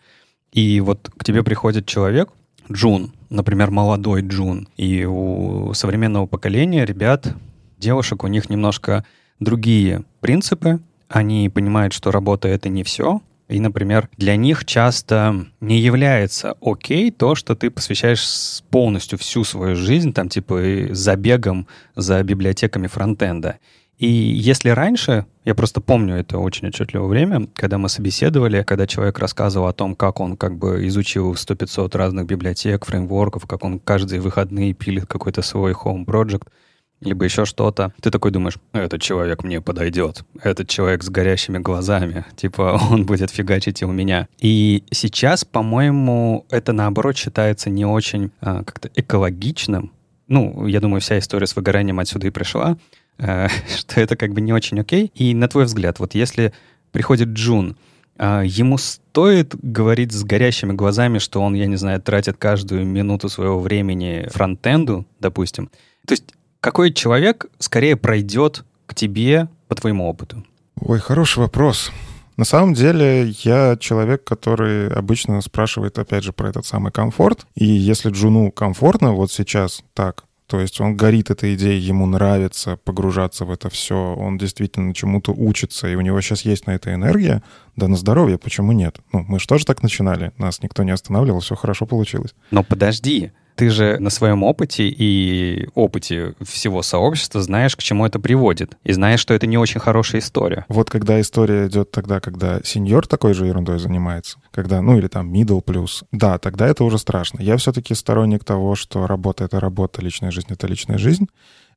И 0.51 0.79
вот 0.79 1.11
к 1.17 1.23
тебе 1.23 1.43
приходит 1.43 1.85
человек, 1.85 2.29
Джун, 2.71 3.11
например, 3.29 3.71
молодой 3.71 4.21
Джун, 4.21 4.67
и 4.77 5.05
у 5.05 5.73
современного 5.73 6.25
поколения 6.25 6.85
ребят, 6.85 7.35
девушек, 7.77 8.23
у 8.23 8.27
них 8.27 8.49
немножко 8.49 9.05
другие 9.39 10.03
принципы, 10.21 10.79
они 11.07 11.49
понимают, 11.49 11.93
что 11.93 12.11
работа— 12.11 12.47
это 12.49 12.69
не 12.69 12.83
все, 12.83 13.21
и, 13.47 13.59
например, 13.59 14.09
для 14.17 14.35
них 14.35 14.65
часто 14.65 15.45
не 15.61 15.79
является 15.79 16.55
окей 16.61 17.11
то, 17.11 17.35
что 17.35 17.55
ты 17.55 17.69
посвящаешь 17.69 18.61
полностью 18.71 19.19
всю 19.19 19.43
свою 19.43 19.75
жизнь, 19.75 20.13
там, 20.13 20.29
типа, 20.29 20.61
забегом 20.91 21.67
за 21.95 22.23
библиотеками 22.23 22.87
фронтенда. 22.87 23.59
И 23.97 24.07
если 24.07 24.69
раньше, 24.69 25.25
я 25.45 25.55
просто 25.55 25.79
помню 25.79 26.15
это 26.15 26.37
очень 26.39 26.67
отчетливое 26.67 27.07
время, 27.07 27.47
когда 27.55 27.77
мы 27.77 27.87
собеседовали, 27.87 28.63
когда 28.63 28.87
человек 28.87 29.19
рассказывал 29.19 29.67
о 29.67 29.73
том, 29.73 29.95
как 29.95 30.19
он 30.19 30.35
как 30.35 30.57
бы 30.57 30.85
изучил 30.87 31.33
100-500 31.33 31.95
разных 31.95 32.25
библиотек, 32.25 32.83
фреймворков, 32.85 33.45
как 33.45 33.63
он 33.63 33.79
каждые 33.79 34.19
выходные 34.19 34.73
пилит 34.73 35.05
какой-то 35.05 35.41
свой 35.43 35.71
home 35.71 36.03
project— 36.03 36.47
либо 37.01 37.25
еще 37.25 37.45
что-то. 37.45 37.93
Ты 38.01 38.11
такой 38.11 38.31
думаешь, 38.31 38.57
этот 38.73 39.01
человек 39.01 39.43
мне 39.43 39.61
подойдет, 39.61 40.23
этот 40.41 40.67
человек 40.69 41.03
с 41.03 41.09
горящими 41.09 41.57
глазами, 41.57 42.25
типа 42.35 42.79
он 42.91 43.05
будет 43.05 43.31
фигачить 43.31 43.81
и 43.81 43.85
у 43.85 43.91
меня. 43.91 44.27
И 44.39 44.83
сейчас, 44.91 45.45
по-моему, 45.45 46.45
это 46.49 46.73
наоборот 46.73 47.17
считается 47.17 47.69
не 47.69 47.85
очень 47.85 48.31
а, 48.41 48.63
как-то 48.63 48.89
экологичным. 48.95 49.91
Ну, 50.27 50.65
я 50.65 50.79
думаю, 50.79 51.01
вся 51.01 51.19
история 51.19 51.47
с 51.47 51.55
выгоранием 51.55 51.99
отсюда 51.99 52.27
и 52.27 52.31
пришла, 52.31 52.77
а, 53.19 53.47
что 53.77 54.01
это 54.01 54.15
как 54.15 54.33
бы 54.33 54.41
не 54.41 54.53
очень 54.53 54.79
окей. 54.79 55.11
И 55.15 55.33
на 55.33 55.47
твой 55.47 55.65
взгляд, 55.65 55.99
вот 55.99 56.15
если 56.15 56.53
приходит 56.91 57.29
Джун, 57.29 57.77
а, 58.17 58.43
ему 58.43 58.77
стоит 58.77 59.55
говорить 59.61 60.13
с 60.13 60.23
горящими 60.23 60.71
глазами, 60.71 61.19
что 61.19 61.41
он, 61.41 61.53
я 61.53 61.65
не 61.67 61.75
знаю, 61.75 62.01
тратит 62.01 62.37
каждую 62.37 62.85
минуту 62.85 63.27
своего 63.27 63.59
времени 63.59 64.27
фронтенду, 64.31 65.05
допустим. 65.19 65.69
То 66.07 66.13
есть 66.13 66.23
какой 66.65 66.91
человек 66.91 67.45
скорее 67.59 67.95
пройдет 67.95 68.65
к 68.87 68.95
тебе 68.95 69.49
по 69.67 69.75
твоему 69.75 70.09
опыту? 70.09 70.43
Ой, 70.81 70.97
хороший 70.97 71.37
вопрос. 71.37 71.91
На 72.37 72.43
самом 72.43 72.73
деле, 72.73 73.29
я 73.43 73.77
человек, 73.79 74.23
который 74.23 74.89
обычно 74.89 75.39
спрашивает, 75.41 75.99
опять 75.99 76.23
же, 76.23 76.33
про 76.33 76.49
этот 76.49 76.65
самый 76.65 76.91
комфорт. 76.91 77.45
И 77.53 77.65
если 77.65 78.09
Джуну 78.09 78.51
комфортно 78.51 79.13
вот 79.13 79.31
сейчас 79.31 79.83
так, 79.93 80.23
то 80.47 80.59
есть 80.59 80.81
он 80.81 80.97
горит 80.97 81.29
этой 81.29 81.53
идеей, 81.53 81.79
ему 81.79 82.07
нравится 82.07 82.77
погружаться 82.77 83.45
в 83.45 83.51
это 83.51 83.69
все, 83.69 84.15
он 84.15 84.39
действительно 84.39 84.91
чему-то 84.95 85.33
учится, 85.33 85.87
и 85.87 85.93
у 85.93 86.01
него 86.01 86.19
сейчас 86.21 86.45
есть 86.45 86.65
на 86.65 86.71
это 86.71 86.91
энергия, 86.91 87.43
да 87.75 87.87
на 87.87 87.95
здоровье, 87.95 88.39
почему 88.39 88.71
нет? 88.71 88.97
Ну, 89.13 89.23
мы 89.27 89.39
же 89.39 89.45
тоже 89.45 89.65
так 89.65 89.83
начинали, 89.83 90.31
нас 90.39 90.63
никто 90.63 90.81
не 90.81 90.89
останавливал, 90.89 91.41
все 91.41 91.53
хорошо 91.53 91.85
получилось. 91.85 92.33
Но 92.49 92.63
подожди, 92.63 93.33
ты 93.55 93.69
же 93.69 93.97
на 93.99 94.09
своем 94.09 94.43
опыте 94.43 94.87
и 94.87 95.67
опыте 95.73 96.33
всего 96.41 96.81
сообщества 96.81 97.41
знаешь, 97.41 97.75
к 97.75 97.81
чему 97.81 98.05
это 98.05 98.19
приводит. 98.19 98.77
И 98.83 98.93
знаешь, 98.93 99.19
что 99.19 99.33
это 99.33 99.47
не 99.47 99.57
очень 99.57 99.79
хорошая 99.79 100.21
история. 100.21 100.65
Вот 100.67 100.89
когда 100.89 101.19
история 101.19 101.67
идет 101.67 101.91
тогда, 101.91 102.19
когда 102.19 102.59
сеньор 102.63 103.07
такой 103.07 103.33
же 103.33 103.45
ерундой 103.45 103.79
занимается, 103.79 104.37
когда, 104.51 104.81
ну 104.81 104.97
или 104.97 105.07
там 105.07 105.33
middle 105.33 105.61
плюс, 105.61 106.03
да, 106.11 106.37
тогда 106.37 106.67
это 106.67 106.83
уже 106.83 106.97
страшно. 106.97 107.41
Я 107.41 107.57
все-таки 107.57 107.93
сторонник 107.93 108.43
того, 108.43 108.75
что 108.75 109.07
работа— 109.07 109.43
это 109.45 109.59
работа, 109.59 110.01
личная 110.01 110.31
жизнь— 110.31 110.47
это 110.49 110.67
личная 110.67 110.97
жизнь. 110.97 111.27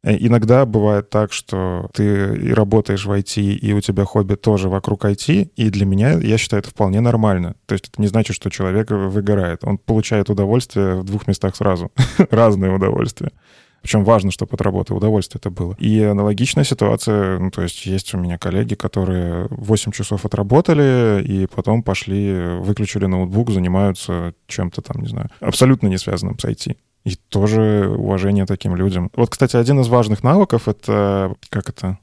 Э, 0.03 0.17
иногда 0.19 0.65
бывает 0.65 1.11
так, 1.11 1.33
что 1.33 1.89
ты 1.93 2.37
и 2.37 2.53
работаешь 2.53 3.05
в 3.05 3.11
IT, 3.11 3.41
и 3.41 3.73
у 3.73 3.81
тебя 3.81 4.05
хобби 4.05 4.35
тоже 4.35 4.69
вокруг 4.69 5.05
IT, 5.05 5.51
и 5.57 5.71
для 5.71 5.87
меня, 5.87 6.13
я 6.13 6.39
считаю, 6.39 6.61
это 6.61 6.71
вполне 6.71 7.01
нормально. 7.01 7.57
То 7.67 7.75
есть 7.75 7.89
это 7.89 8.01
не 8.01 8.09
значит, 8.09 8.37
что 8.37 8.51
человек 8.51 8.91
выгорает. 8.91 9.65
Он 9.65 9.79
получает 9.79 10.31
удовольствие 10.31 10.97
в 10.97 11.05
двух 11.05 11.27
местах 11.27 11.57
сразу. 11.57 11.91
Разное 12.31 12.71
удовольствие. 12.71 13.33
Причем 13.83 14.05
важно, 14.05 14.31
чтобы 14.31 14.55
от 14.55 14.61
работы 14.61 14.93
удовольствие 14.93 15.39
это 15.39 15.51
было. 15.51 15.75
И 15.79 16.03
аналогичная 16.03 16.65
ситуация, 16.65 17.39
ну, 17.39 17.51
то 17.51 17.63
есть 17.63 17.87
есть 17.87 18.13
у 18.13 18.19
меня 18.19 18.37
коллеги, 18.37 18.75
которые 18.75 19.47
8 19.51 19.93
часов 19.93 20.25
отработали, 20.25 21.23
и 21.25 21.47
потом 21.47 21.83
пошли, 21.83 22.59
выключили 22.59 23.07
ноутбук, 23.07 23.51
занимаются 23.51 24.35
чем-то 24.49 24.83
там, 24.83 25.03
не 25.03 25.09
знаю, 25.09 25.31
абсолютно 25.41 25.87
не 25.87 25.99
связанным 25.99 26.39
с 26.39 26.45
IT. 26.45 26.77
И 27.05 27.17
тоже 27.29 27.89
уважение 27.89 28.47
таким 28.47 28.77
людям. 28.77 29.11
Вот, 29.15 29.31
кстати, 29.31 29.57
один 29.57 29.81
из 29.81 29.89
важных 29.89 30.23
навыков— 30.23 30.63
это, 30.69 31.35
как 31.49 31.69
это, 31.69 31.99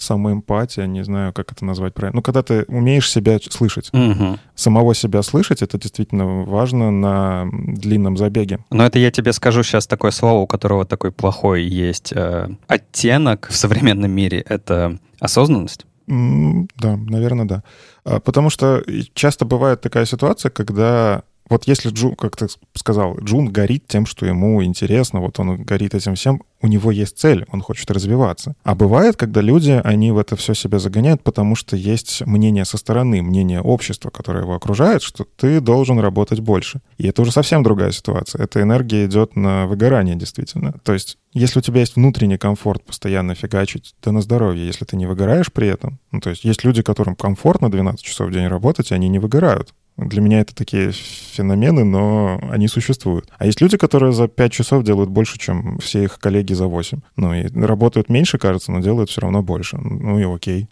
самоэмпатия, 0.00 0.86
не 0.86 1.04
знаю, 1.04 1.32
как 1.32 1.52
это 1.52 1.64
назвать 1.64 1.94
правильно. 1.94 2.16
Ну, 2.16 2.22
когда 2.22 2.42
ты 2.42 2.64
умеешь 2.68 3.10
себя 3.10 3.38
слышать. 3.38 3.90
Угу. 3.92 4.38
Самого 4.54 4.94
себя 4.94 5.22
слышать, 5.22 5.62
это 5.62 5.78
действительно 5.78 6.44
важно 6.44 6.90
на 6.90 7.46
длинном 7.52 8.16
забеге. 8.16 8.64
Но 8.70 8.86
это 8.86 8.98
я 8.98 9.10
тебе 9.10 9.32
скажу 9.32 9.62
сейчас 9.62 9.86
такое 9.86 10.10
слово, 10.10 10.40
у 10.40 10.46
которого 10.46 10.84
такой 10.84 11.12
плохой 11.12 11.64
есть 11.64 12.12
э, 12.12 12.48
оттенок 12.66 13.48
в 13.50 13.56
современном 13.56 14.10
мире. 14.10 14.44
Это 14.48 14.98
осознанность. 15.20 15.86
Да, 16.06 16.96
наверное, 16.96 17.44
да. 17.44 17.62
А, 18.04 18.20
потому 18.20 18.50
что 18.50 18.82
часто 19.14 19.44
бывает 19.44 19.80
такая 19.80 20.06
ситуация, 20.06 20.50
когда 20.50 21.22
вот 21.50 21.66
если 21.66 21.90
Джун, 21.90 22.14
как 22.14 22.36
ты 22.36 22.46
сказал, 22.74 23.18
Джун 23.18 23.48
горит 23.48 23.86
тем, 23.88 24.06
что 24.06 24.24
ему 24.24 24.62
интересно, 24.62 25.20
вот 25.20 25.38
он 25.40 25.62
горит 25.62 25.94
этим 25.94 26.14
всем, 26.14 26.42
у 26.62 26.66
него 26.66 26.90
есть 26.90 27.18
цель, 27.18 27.46
он 27.50 27.60
хочет 27.60 27.90
развиваться. 27.90 28.54
А 28.62 28.74
бывает, 28.74 29.16
когда 29.16 29.40
люди, 29.40 29.80
они 29.82 30.12
в 30.12 30.18
это 30.18 30.36
все 30.36 30.54
себя 30.54 30.78
загоняют, 30.78 31.22
потому 31.22 31.56
что 31.56 31.76
есть 31.76 32.22
мнение 32.26 32.64
со 32.64 32.78
стороны, 32.78 33.22
мнение 33.22 33.60
общества, 33.60 34.10
которое 34.10 34.44
его 34.44 34.54
окружает, 34.54 35.02
что 35.02 35.26
ты 35.36 35.60
должен 35.60 35.98
работать 35.98 36.40
больше. 36.40 36.80
И 36.98 37.08
это 37.08 37.22
уже 37.22 37.32
совсем 37.32 37.62
другая 37.62 37.90
ситуация. 37.90 38.44
Эта 38.44 38.62
энергия 38.62 39.06
идет 39.06 39.36
на 39.36 39.66
выгорание, 39.66 40.16
действительно. 40.16 40.74
То 40.84 40.92
есть 40.92 41.18
если 41.32 41.60
у 41.60 41.62
тебя 41.62 41.80
есть 41.80 41.96
внутренний 41.96 42.38
комфорт 42.38 42.84
постоянно 42.84 43.34
фигачить, 43.34 43.94
то 44.00 44.10
на 44.10 44.20
здоровье, 44.20 44.66
если 44.66 44.84
ты 44.84 44.96
не 44.96 45.06
выгораешь 45.06 45.52
при 45.52 45.68
этом. 45.68 46.00
Ну, 46.10 46.20
то 46.20 46.30
есть 46.30 46.44
есть 46.44 46.64
люди, 46.64 46.82
которым 46.82 47.14
комфортно 47.14 47.70
12 47.70 48.04
часов 48.04 48.28
в 48.28 48.32
день 48.32 48.48
работать, 48.48 48.90
и 48.90 48.94
они 48.94 49.08
не 49.08 49.18
выгорают. 49.18 49.72
Для 50.00 50.20
меня 50.20 50.40
это 50.40 50.54
такие 50.54 50.92
феномены, 50.92 51.84
но 51.84 52.40
они 52.50 52.68
существуют. 52.68 53.30
А 53.38 53.46
есть 53.46 53.60
люди, 53.60 53.76
которые 53.76 54.12
за 54.12 54.28
5 54.28 54.52
часов 54.52 54.82
делают 54.82 55.10
больше, 55.10 55.38
чем 55.38 55.78
все 55.78 56.04
их 56.04 56.18
коллеги 56.18 56.54
за 56.54 56.66
8. 56.66 57.00
Ну 57.16 57.34
и 57.34 57.48
работают 57.60 58.08
меньше, 58.08 58.38
кажется, 58.38 58.72
но 58.72 58.80
делают 58.80 59.10
все 59.10 59.20
равно 59.20 59.42
больше. 59.42 59.76
Ну 59.78 60.18
и 60.18 60.24
окей. 60.24 60.68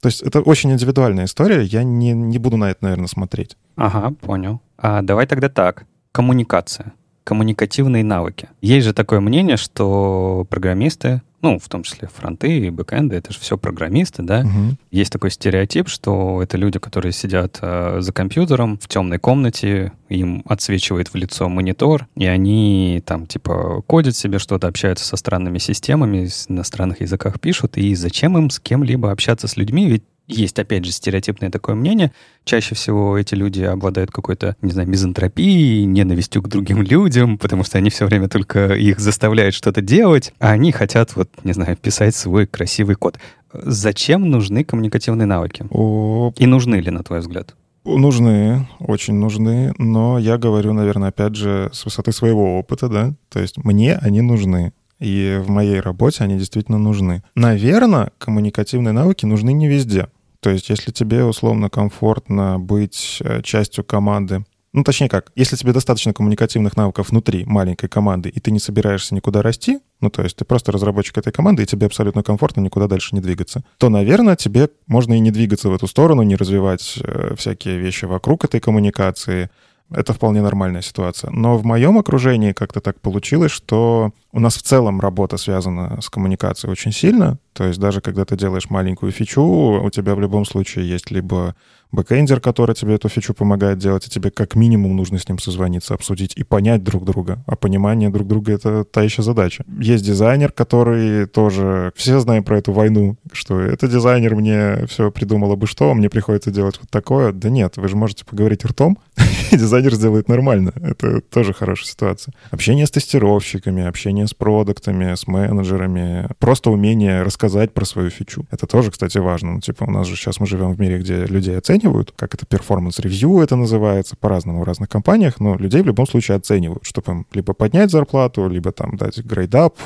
То 0.00 0.08
есть 0.08 0.22
это 0.22 0.40
очень 0.40 0.72
индивидуальная 0.72 1.24
история, 1.24 1.62
я 1.62 1.82
не, 1.82 2.12
не 2.12 2.38
буду 2.38 2.56
на 2.56 2.70
это, 2.70 2.84
наверное, 2.84 3.08
смотреть. 3.08 3.56
Ага, 3.76 4.14
понял. 4.20 4.60
А 4.76 5.02
давай 5.02 5.26
тогда 5.26 5.48
так. 5.48 5.86
Коммуникация 6.12 6.92
коммуникативные 7.26 8.04
навыки. 8.04 8.48
Есть 8.60 8.86
же 8.86 8.94
такое 8.94 9.18
мнение, 9.18 9.56
что 9.56 10.46
программисты, 10.48 11.22
ну, 11.46 11.60
в 11.60 11.68
том 11.68 11.84
числе 11.84 12.08
фронты 12.12 12.58
и 12.58 12.70
бэкэнды, 12.70 13.14
это 13.14 13.32
же 13.32 13.38
все 13.38 13.56
программисты, 13.56 14.22
да? 14.22 14.40
Угу. 14.40 14.76
Есть 14.90 15.12
такой 15.12 15.30
стереотип, 15.30 15.88
что 15.88 16.42
это 16.42 16.56
люди, 16.56 16.80
которые 16.80 17.12
сидят 17.12 17.58
э, 17.62 17.98
за 18.00 18.12
компьютером 18.12 18.78
в 18.78 18.88
темной 18.88 19.18
комнате, 19.18 19.92
им 20.08 20.42
отсвечивает 20.46 21.08
в 21.08 21.14
лицо 21.14 21.48
монитор, 21.48 22.08
и 22.16 22.26
они 22.26 23.00
там 23.06 23.26
типа 23.26 23.82
кодят 23.86 24.16
себе 24.16 24.40
что-то, 24.40 24.66
общаются 24.66 25.04
со 25.04 25.16
странными 25.16 25.58
системами, 25.58 26.28
на 26.48 26.64
странных 26.64 27.00
языках 27.00 27.38
пишут, 27.38 27.76
и 27.76 27.94
зачем 27.94 28.36
им 28.36 28.50
с 28.50 28.58
кем-либо 28.58 29.12
общаться 29.12 29.46
с 29.46 29.56
людьми, 29.56 29.88
ведь 29.88 30.02
есть, 30.28 30.58
опять 30.58 30.84
же, 30.84 30.92
стереотипное 30.92 31.50
такое 31.50 31.74
мнение. 31.74 32.12
Чаще 32.44 32.74
всего 32.74 33.16
эти 33.16 33.34
люди 33.34 33.62
обладают 33.62 34.10
какой-то, 34.10 34.56
не 34.62 34.72
знаю, 34.72 34.88
мизантропией, 34.88 35.84
ненавистью 35.84 36.42
к 36.42 36.48
другим 36.48 36.82
людям, 36.82 37.38
потому 37.38 37.64
что 37.64 37.78
они 37.78 37.90
все 37.90 38.06
время 38.06 38.28
только 38.28 38.74
их 38.74 38.98
заставляют 38.98 39.54
что-то 39.54 39.80
делать, 39.80 40.32
а 40.38 40.50
они 40.50 40.72
хотят, 40.72 41.16
вот, 41.16 41.30
не 41.44 41.52
знаю, 41.52 41.76
писать 41.76 42.14
свой 42.14 42.46
красивый 42.46 42.96
код. 42.96 43.18
Зачем 43.52 44.28
нужны 44.28 44.64
коммуникативные 44.64 45.26
навыки? 45.26 45.64
О... 45.70 46.32
И 46.36 46.46
нужны 46.46 46.76
ли, 46.76 46.90
на 46.90 47.02
твой 47.02 47.20
взгляд? 47.20 47.54
Нужны, 47.84 48.66
очень 48.80 49.14
нужны, 49.14 49.72
но 49.78 50.18
я 50.18 50.38
говорю, 50.38 50.72
наверное, 50.72 51.10
опять 51.10 51.36
же, 51.36 51.70
с 51.72 51.84
высоты 51.84 52.10
своего 52.10 52.58
опыта, 52.58 52.88
да, 52.88 53.14
то 53.28 53.38
есть 53.38 53.58
мне 53.58 53.94
они 53.96 54.22
нужны. 54.22 54.72
И 54.98 55.38
в 55.40 55.50
моей 55.50 55.78
работе 55.80 56.24
они 56.24 56.38
действительно 56.38 56.78
нужны. 56.78 57.22
Наверное, 57.34 58.12
коммуникативные 58.18 58.92
навыки 58.92 59.26
нужны 59.26 59.52
не 59.52 59.68
везде. 59.68 60.08
То 60.46 60.50
есть, 60.50 60.68
если 60.68 60.92
тебе 60.92 61.24
условно 61.24 61.68
комфортно 61.68 62.60
быть 62.60 63.18
э, 63.20 63.42
частью 63.42 63.82
команды, 63.82 64.44
ну, 64.72 64.84
точнее 64.84 65.08
как, 65.08 65.32
если 65.34 65.56
тебе 65.56 65.72
достаточно 65.72 66.12
коммуникативных 66.12 66.76
навыков 66.76 67.10
внутри 67.10 67.44
маленькой 67.44 67.88
команды, 67.88 68.28
и 68.28 68.38
ты 68.38 68.52
не 68.52 68.60
собираешься 68.60 69.16
никуда 69.16 69.42
расти, 69.42 69.80
ну, 70.00 70.08
то 70.08 70.22
есть 70.22 70.36
ты 70.36 70.44
просто 70.44 70.70
разработчик 70.70 71.18
этой 71.18 71.32
команды, 71.32 71.64
и 71.64 71.66
тебе 71.66 71.86
абсолютно 71.86 72.22
комфортно 72.22 72.60
никуда 72.60 72.86
дальше 72.86 73.16
не 73.16 73.20
двигаться, 73.20 73.64
то, 73.78 73.88
наверное, 73.88 74.36
тебе 74.36 74.68
можно 74.86 75.14
и 75.14 75.18
не 75.18 75.32
двигаться 75.32 75.68
в 75.68 75.74
эту 75.74 75.88
сторону, 75.88 76.22
не 76.22 76.36
развивать 76.36 76.96
э, 77.02 77.34
всякие 77.36 77.78
вещи 77.78 78.04
вокруг 78.04 78.44
этой 78.44 78.60
коммуникации, 78.60 79.50
это 79.90 80.12
вполне 80.12 80.42
нормальная 80.42 80.82
ситуация. 80.82 81.32
Но 81.32 81.56
в 81.56 81.64
моем 81.64 81.98
окружении 81.98 82.52
как-то 82.52 82.80
так 82.80 83.00
получилось, 83.00 83.50
что 83.50 84.12
у 84.30 84.38
нас 84.38 84.56
в 84.56 84.62
целом 84.62 85.00
работа 85.00 85.38
связана 85.38 86.00
с 86.00 86.08
коммуникацией 86.08 86.70
очень 86.70 86.92
сильно. 86.92 87.38
То 87.56 87.64
есть 87.64 87.80
даже 87.80 88.02
когда 88.02 88.26
ты 88.26 88.36
делаешь 88.36 88.68
маленькую 88.68 89.12
фичу, 89.12 89.42
у 89.42 89.88
тебя 89.90 90.14
в 90.14 90.20
любом 90.20 90.44
случае 90.44 90.86
есть 90.86 91.10
либо 91.10 91.54
бэкэндер, 91.92 92.40
который 92.40 92.74
тебе 92.74 92.94
эту 92.94 93.08
фичу 93.08 93.32
помогает 93.34 93.78
делать, 93.78 94.06
и 94.06 94.10
тебе 94.10 94.30
как 94.30 94.54
минимум 94.54 94.96
нужно 94.96 95.18
с 95.18 95.28
ним 95.28 95.38
созвониться, 95.38 95.94
обсудить 95.94 96.34
и 96.36 96.44
понять 96.44 96.82
друг 96.82 97.04
друга. 97.04 97.42
А 97.46 97.56
понимание 97.56 98.10
друг 98.10 98.28
друга— 98.28 98.52
это 98.54 98.84
та 98.84 99.02
еще 99.02 99.22
задача. 99.22 99.64
Есть 99.78 100.04
дизайнер, 100.04 100.52
который 100.52 101.26
тоже... 101.26 101.92
Все 101.96 102.18
знаем 102.20 102.44
про 102.44 102.58
эту 102.58 102.72
войну, 102.72 103.16
что 103.32 103.60
это 103.60 103.88
дизайнер 103.88 104.34
мне 104.34 104.86
все 104.86 105.10
придумал 105.10 105.56
бы 105.56 105.66
что, 105.66 105.94
мне 105.94 106.10
приходится 106.10 106.50
делать 106.50 106.78
вот 106.80 106.90
такое. 106.90 107.32
Да 107.32 107.48
нет, 107.48 107.76
вы 107.76 107.88
же 107.88 107.96
можете 107.96 108.24
поговорить 108.24 108.64
ртом, 108.64 108.98
и 109.50 109.56
дизайнер 109.56 109.94
сделает 109.94 110.28
нормально. 110.28 110.72
Это 110.82 111.20
тоже 111.20 111.52
хорошая 111.52 111.86
ситуация. 111.86 112.34
Общение 112.50 112.86
с 112.86 112.90
тестировщиками, 112.90 113.86
общение 113.86 114.26
с 114.26 114.34
продуктами, 114.34 115.14
с 115.14 115.26
менеджерами, 115.26 116.28
просто 116.38 116.70
умение 116.70 117.22
рассказать 117.22 117.45
про 117.72 117.84
свою 117.84 118.10
фичу. 118.10 118.46
Это 118.50 118.66
тоже, 118.66 118.90
кстати, 118.90 119.18
важно. 119.18 119.54
Ну, 119.54 119.60
типа 119.60 119.84
у 119.84 119.90
нас 119.90 120.06
же 120.06 120.16
сейчас 120.16 120.40
мы 120.40 120.46
живем 120.46 120.72
в 120.72 120.80
мире, 120.80 120.98
где 120.98 121.24
людей 121.24 121.56
оценивают, 121.56 122.12
как 122.16 122.34
это 122.34 122.46
performance 122.46 123.07
review 123.07 123.40
это 123.40 123.56
называется, 123.56 124.16
по-разному 124.16 124.60
в 124.60 124.64
разных 124.64 124.88
компаниях, 124.88 125.40
но 125.40 125.56
людей 125.56 125.82
в 125.82 125.86
любом 125.86 126.06
случае 126.06 126.36
оценивают, 126.36 126.84
чтобы 126.84 127.12
им 127.12 127.26
либо 127.32 127.52
поднять 127.52 127.90
зарплату, 127.90 128.48
либо 128.48 128.72
там 128.72 128.96
дать 128.96 129.18
grade 129.18 129.54
up, 129.54 129.76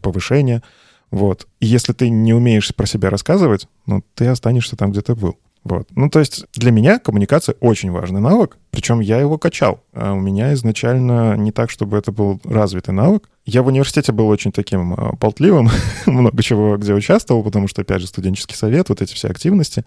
повышение. 0.00 0.62
Вот. 1.10 1.46
И 1.60 1.66
если 1.66 1.92
ты 1.92 2.10
не 2.10 2.34
умеешь 2.34 2.74
про 2.74 2.86
себя 2.86 3.10
рассказывать, 3.10 3.68
ну, 3.86 4.02
ты 4.14 4.26
останешься 4.26 4.76
там, 4.76 4.90
где 4.90 5.00
ты 5.00 5.14
был. 5.14 5.38
Вот. 5.64 5.88
Ну, 5.96 6.10
то 6.10 6.18
есть 6.18 6.44
для 6.52 6.70
меня 6.70 6.98
коммуникация 6.98 7.56
очень 7.60 7.90
важный 7.90 8.20
навык, 8.20 8.58
причем 8.70 9.00
я 9.00 9.18
его 9.18 9.38
качал. 9.38 9.82
А 9.94 10.12
у 10.12 10.20
меня 10.20 10.52
изначально 10.52 11.36
не 11.36 11.52
так, 11.52 11.70
чтобы 11.70 11.96
это 11.96 12.12
был 12.12 12.38
развитый 12.44 12.92
навык. 12.92 13.30
Я 13.46 13.62
в 13.62 13.68
университете 13.68 14.12
был 14.12 14.28
очень 14.28 14.52
таким 14.52 14.92
а, 14.92 15.12
болтливым, 15.16 15.70
много 16.06 16.42
чего 16.42 16.76
где 16.76 16.92
участвовал, 16.92 17.42
потому 17.42 17.66
что, 17.66 17.80
опять 17.80 18.02
же, 18.02 18.06
студенческий 18.06 18.56
совет, 18.56 18.90
вот 18.90 19.00
эти 19.00 19.14
все 19.14 19.28
активности. 19.28 19.84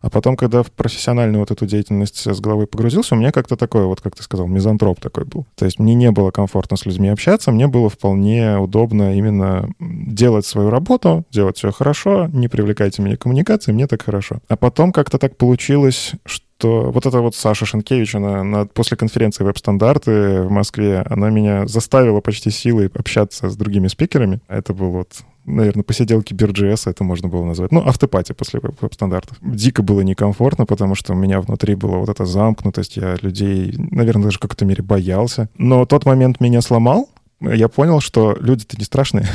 А 0.00 0.10
потом, 0.10 0.36
когда 0.36 0.62
в 0.62 0.70
профессиональную 0.70 1.40
вот 1.40 1.50
эту 1.50 1.66
деятельность 1.66 2.26
с 2.26 2.40
головой 2.40 2.66
погрузился, 2.66 3.14
у 3.14 3.18
меня 3.18 3.32
как-то 3.32 3.56
такое, 3.56 3.84
вот 3.84 4.00
как 4.00 4.16
ты 4.16 4.22
сказал, 4.22 4.46
мизантроп 4.46 5.00
такой 5.00 5.24
был. 5.24 5.46
То 5.56 5.64
есть 5.64 5.78
мне 5.78 5.94
не 5.94 6.10
было 6.10 6.30
комфортно 6.30 6.76
с 6.76 6.86
людьми 6.86 7.08
общаться, 7.08 7.52
мне 7.52 7.66
было 7.66 7.88
вполне 7.90 8.58
удобно 8.58 9.16
именно 9.16 9.68
делать 9.78 10.46
свою 10.46 10.70
работу, 10.70 11.24
делать 11.30 11.58
все 11.58 11.70
хорошо, 11.70 12.28
не 12.32 12.48
привлекайте 12.48 13.02
меня 13.02 13.16
к 13.16 13.20
коммуникации, 13.20 13.72
мне 13.72 13.86
так 13.86 14.02
хорошо. 14.02 14.40
А 14.48 14.56
потом 14.56 14.92
как-то 14.92 15.18
так 15.18 15.36
получилось, 15.36 16.12
что 16.24 16.44
что 16.60 16.90
вот 16.90 17.06
эта 17.06 17.20
вот 17.20 17.34
Саша 17.34 17.64
Шенкевич, 17.64 18.14
она 18.14 18.44
на, 18.44 18.66
после 18.66 18.94
конференции 18.94 19.44
веб-стандарты 19.44 20.42
в 20.42 20.50
Москве, 20.50 21.02
она 21.08 21.30
меня 21.30 21.66
заставила 21.66 22.20
почти 22.20 22.50
силой 22.50 22.90
общаться 22.94 23.48
с 23.48 23.56
другими 23.56 23.88
спикерами. 23.88 24.40
Это 24.46 24.74
был 24.74 24.90
вот 24.90 25.22
наверное, 25.50 25.82
посиделки 25.82 26.34
Бирджес, 26.34 26.86
это 26.86 27.04
можно 27.04 27.28
было 27.28 27.44
назвать. 27.44 27.72
Ну, 27.72 27.86
автопати 27.86 28.32
после 28.32 28.60
веб-стандартов. 28.62 29.36
Дико 29.40 29.82
было 29.82 30.00
некомфортно, 30.00 30.66
потому 30.66 30.94
что 30.94 31.12
у 31.12 31.16
меня 31.16 31.40
внутри 31.40 31.74
была 31.74 31.98
вот 31.98 32.08
эта 32.08 32.24
замкнутость, 32.24 32.96
я 32.96 33.16
людей, 33.20 33.74
наверное, 33.76 34.24
даже 34.24 34.38
в 34.38 34.40
какой-то 34.40 34.64
мере 34.64 34.82
боялся. 34.82 35.48
Но 35.56 35.84
тот 35.84 36.04
момент 36.04 36.40
меня 36.40 36.60
сломал, 36.60 37.08
я 37.40 37.68
понял, 37.68 38.00
что 38.00 38.36
люди-то 38.38 38.76
не 38.76 38.84
страшные. 38.84 39.26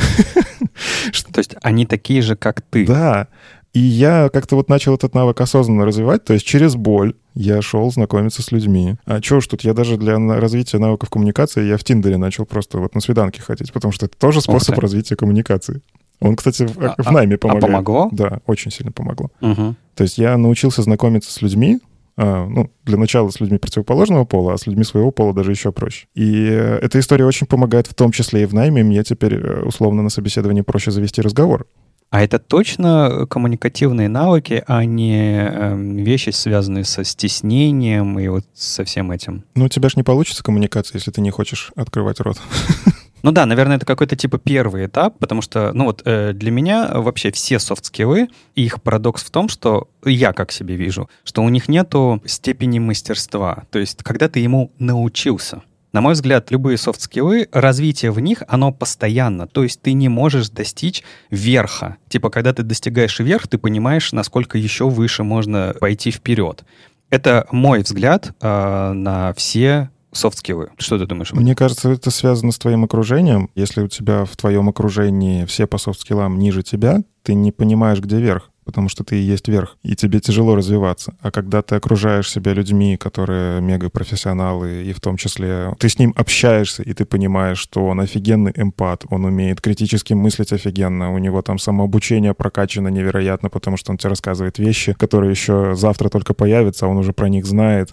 То 1.31 1.39
есть 1.39 1.55
они 1.61 1.85
такие 1.85 2.21
же, 2.21 2.35
как 2.35 2.61
ты. 2.61 2.85
Да. 2.85 3.27
И 3.75 3.79
я 3.79 4.29
как-то 4.31 4.55
вот 4.55 4.69
начал 4.69 4.95
этот 4.95 5.13
навык 5.13 5.41
осознанно 5.41 5.85
развивать, 5.85 6.23
то 6.23 6.31
есть 6.31 6.45
через 6.45 6.75
боль 6.75 7.13
я 7.33 7.61
шел 7.61 7.91
знакомиться 7.91 8.41
с 8.41 8.53
людьми. 8.53 8.95
А 9.05 9.21
что 9.21 9.41
ж 9.41 9.47
тут, 9.47 9.65
я 9.65 9.73
даже 9.73 9.97
для 9.97 10.17
развития 10.17 10.77
навыков 10.77 11.09
коммуникации, 11.09 11.67
я 11.67 11.75
в 11.75 11.83
Тиндере 11.83 12.15
начал 12.15 12.45
просто 12.45 12.77
вот 12.77 12.95
на 12.95 13.01
свиданки 13.01 13.41
ходить, 13.41 13.73
потому 13.73 13.91
что 13.91 14.05
это 14.05 14.17
тоже 14.17 14.39
способ 14.39 14.79
развития 14.79 15.17
коммуникации. 15.17 15.81
Он, 16.19 16.35
кстати, 16.35 16.63
в, 16.63 16.77
а, 16.79 16.95
в 16.97 17.11
найме 17.11 17.37
помогает. 17.37 17.63
А 17.63 17.67
помогло? 17.67 18.09
Да, 18.11 18.39
очень 18.45 18.71
сильно 18.71 18.91
помогло. 18.91 19.29
Угу. 19.41 19.75
То 19.95 20.03
есть 20.03 20.17
я 20.17 20.37
научился 20.37 20.81
знакомиться 20.81 21.31
с 21.31 21.41
людьми, 21.41 21.79
а, 22.17 22.47
ну, 22.47 22.71
для 22.85 22.97
начала 22.97 23.29
с 23.29 23.39
людьми 23.39 23.57
противоположного 23.57 24.23
пола, 24.23 24.53
а 24.53 24.57
с 24.57 24.67
людьми 24.67 24.83
своего 24.83 25.11
пола 25.11 25.33
даже 25.33 25.51
еще 25.51 25.71
проще. 25.71 26.07
И 26.15 26.47
э, 26.49 26.79
эта 26.81 26.99
история 26.99 27.25
очень 27.25 27.45
помогает 27.45 27.87
в 27.87 27.93
том 27.93 28.11
числе 28.11 28.43
и 28.43 28.45
в 28.45 28.53
найме. 28.53 28.83
Мне 28.83 29.03
теперь 29.03 29.35
э, 29.35 29.63
условно 29.63 30.01
на 30.01 30.09
собеседовании 30.09 30.61
проще 30.61 30.91
завести 30.91 31.21
разговор. 31.21 31.67
А 32.11 32.21
это 32.21 32.39
точно 32.39 33.27
коммуникативные 33.29 34.07
навыки, 34.07 34.63
а 34.67 34.85
не 34.85 35.41
э, 35.41 35.75
вещи, 35.75 36.29
связанные 36.29 36.85
со 36.85 37.03
стеснением 37.03 38.17
и 38.17 38.29
вот 38.29 38.45
со 38.53 38.85
всем 38.85 39.11
этим? 39.11 39.43
Ну, 39.55 39.65
у 39.65 39.69
тебя 39.69 39.89
же 39.89 39.95
не 39.97 40.03
получится 40.03 40.41
коммуникация, 40.41 40.97
если 40.97 41.11
ты 41.11 41.19
не 41.19 41.31
хочешь 41.31 41.73
открывать 41.75 42.21
рот. 42.21 42.37
Ну 43.25 43.31
да, 43.31 43.47
наверное, 43.47 43.77
это 43.77 43.87
какой-то 43.87 44.15
типа 44.15 44.37
первый 44.37 44.85
этап, 44.85 45.17
потому 45.17 45.41
что, 45.41 45.73
ну 45.73 45.85
вот 45.85 46.03
э, 46.05 46.33
для 46.33 46.51
меня 46.51 46.91
вообще 46.93 47.31
все 47.31 47.57
софт-скиллы, 47.57 48.27
их 48.53 48.83
парадокс 48.83 49.23
в 49.23 49.31
том, 49.31 49.49
что 49.49 49.89
я 50.05 50.31
как 50.31 50.51
себе 50.51 50.75
вижу, 50.75 51.09
что 51.23 51.41
у 51.41 51.49
них 51.49 51.67
нету 51.67 52.21
степени 52.27 52.77
мастерства. 52.77 53.63
То 53.71 53.79
есть, 53.79 54.03
когда 54.03 54.29
ты 54.29 54.41
ему 54.41 54.71
научился. 54.77 55.63
На 55.91 56.01
мой 56.01 56.13
взгляд, 56.13 56.51
любые 56.51 56.77
софт-скиллы, 56.77 57.49
развитие 57.51 58.11
в 58.11 58.19
них, 58.19 58.43
оно 58.47 58.71
постоянно. 58.71 59.47
То 59.47 59.63
есть 59.63 59.81
ты 59.81 59.93
не 59.93 60.07
можешь 60.07 60.49
достичь 60.51 61.01
верха. 61.31 61.97
Типа, 62.07 62.29
когда 62.29 62.53
ты 62.53 62.61
достигаешь 62.61 63.17
верх, 63.17 63.47
ты 63.47 63.57
понимаешь, 63.57 64.11
насколько 64.11 64.59
еще 64.59 64.87
выше 64.87 65.23
можно 65.23 65.73
пойти 65.79 66.11
вперед. 66.11 66.63
Это 67.09 67.47
мой 67.49 67.81
взгляд 67.81 68.35
э, 68.39 68.91
на 68.93 69.33
все 69.33 69.89
софт-скиллы. 70.15 70.69
Что 70.77 70.97
ты 70.97 71.05
думаешь? 71.05 71.31
Мне 71.33 71.55
кажется, 71.55 71.91
это 71.91 72.09
связано 72.11 72.51
с 72.51 72.57
твоим 72.57 72.83
окружением. 72.83 73.49
Если 73.55 73.81
у 73.81 73.87
тебя 73.87 74.25
в 74.25 74.35
твоем 74.37 74.69
окружении 74.69 75.45
все 75.45 75.67
по 75.67 75.77
софт-скиллам 75.77 76.37
ниже 76.39 76.63
тебя, 76.63 77.03
ты 77.23 77.33
не 77.33 77.51
понимаешь, 77.51 77.99
где 77.99 78.19
верх 78.19 78.49
потому 78.65 78.89
что 78.89 79.03
ты 79.03 79.17
и 79.17 79.21
есть 79.21 79.47
верх, 79.47 79.77
и 79.83 79.95
тебе 79.95 80.19
тяжело 80.19 80.55
развиваться. 80.55 81.15
А 81.21 81.31
когда 81.31 81.61
ты 81.61 81.75
окружаешь 81.75 82.29
себя 82.29 82.53
людьми, 82.53 82.97
которые 82.97 83.61
мега-профессионалы, 83.61 84.83
и 84.83 84.91
в 84.91 84.99
том 84.99 85.17
числе 85.17 85.73
ты 85.79 85.87
с 85.87 85.99
ним 85.99 86.13
общаешься, 86.17 86.81
и 86.83 86.93
ты 86.93 87.05
понимаешь, 87.05 87.59
что 87.59 87.85
он 87.85 87.99
офигенный 87.99 88.51
эмпат, 88.55 89.05
он 89.09 89.25
умеет 89.25 89.61
критически 89.61 90.13
мыслить 90.13 90.51
офигенно, 90.51 91.13
у 91.13 91.19
него 91.19 91.41
там 91.43 91.59
самообучение 91.59 92.33
прокачано 92.33 92.87
невероятно, 92.87 93.49
потому 93.49 93.77
что 93.77 93.91
он 93.91 93.97
тебе 93.97 94.09
рассказывает 94.09 94.57
вещи, 94.57 94.93
которые 94.93 95.29
еще 95.29 95.75
завтра 95.75 96.09
только 96.09 96.33
появятся, 96.33 96.87
а 96.87 96.89
он 96.89 96.97
уже 96.97 97.13
про 97.13 97.29
них 97.29 97.45
знает 97.45 97.91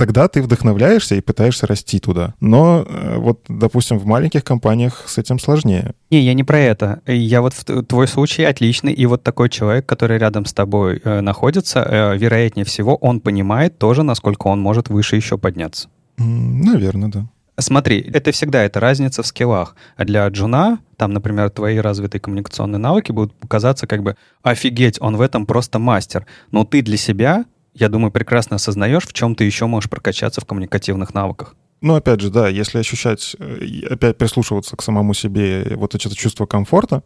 тогда 0.00 0.28
ты 0.28 0.40
вдохновляешься 0.40 1.14
и 1.14 1.20
пытаешься 1.20 1.66
расти 1.66 2.00
туда. 2.00 2.32
Но 2.40 2.86
э, 2.88 3.18
вот, 3.18 3.40
допустим, 3.48 3.98
в 3.98 4.06
маленьких 4.06 4.42
компаниях 4.42 5.04
с 5.06 5.18
этим 5.18 5.38
сложнее. 5.38 5.92
Не, 6.10 6.20
я 6.22 6.32
не 6.32 6.42
про 6.42 6.58
это. 6.58 7.02
Я 7.06 7.42
вот 7.42 7.52
в 7.52 7.82
твой 7.82 8.08
случай 8.08 8.44
отличный, 8.44 8.94
и 8.94 9.04
вот 9.04 9.22
такой 9.22 9.50
человек, 9.50 9.84
который 9.84 10.16
рядом 10.16 10.46
с 10.46 10.54
тобой 10.54 11.02
э, 11.04 11.20
находится, 11.20 11.80
э, 11.80 12.16
вероятнее 12.16 12.64
всего, 12.64 12.96
он 12.96 13.20
понимает 13.20 13.78
тоже, 13.78 14.02
насколько 14.02 14.46
он 14.48 14.58
может 14.58 14.88
выше 14.88 15.16
еще 15.16 15.36
подняться. 15.36 15.88
Наверное, 16.16 17.10
да. 17.10 17.26
Смотри, 17.58 18.00
это 18.00 18.32
всегда 18.32 18.62
это 18.62 18.80
разница 18.80 19.22
в 19.22 19.26
скиллах. 19.26 19.76
А 19.96 20.06
для 20.06 20.26
джуна, 20.28 20.78
там, 20.96 21.12
например, 21.12 21.50
твои 21.50 21.76
развитые 21.76 22.22
коммуникационные 22.22 22.78
навыки 22.78 23.12
будут 23.12 23.34
казаться 23.48 23.86
как 23.86 24.02
бы 24.02 24.16
«офигеть, 24.42 24.96
он 24.98 25.18
в 25.18 25.20
этом 25.20 25.44
просто 25.44 25.78
мастер». 25.78 26.24
Но 26.52 26.64
ты 26.64 26.80
для 26.80 26.96
себя 26.96 27.44
я 27.80 27.88
думаю, 27.88 28.12
прекрасно 28.12 28.56
осознаешь, 28.56 29.06
в 29.06 29.12
чем 29.12 29.34
ты 29.34 29.44
еще 29.44 29.66
можешь 29.66 29.90
прокачаться 29.90 30.40
в 30.40 30.44
коммуникативных 30.44 31.14
навыках. 31.14 31.56
Ну, 31.80 31.94
опять 31.94 32.20
же, 32.20 32.30
да, 32.30 32.48
если 32.48 32.78
ощущать, 32.78 33.34
э, 33.38 33.86
опять 33.88 34.18
прислушиваться 34.18 34.76
к 34.76 34.82
самому 34.82 35.14
себе, 35.14 35.72
вот 35.76 35.94
это 35.94 36.14
чувство 36.14 36.46
комфорта, 36.46 37.02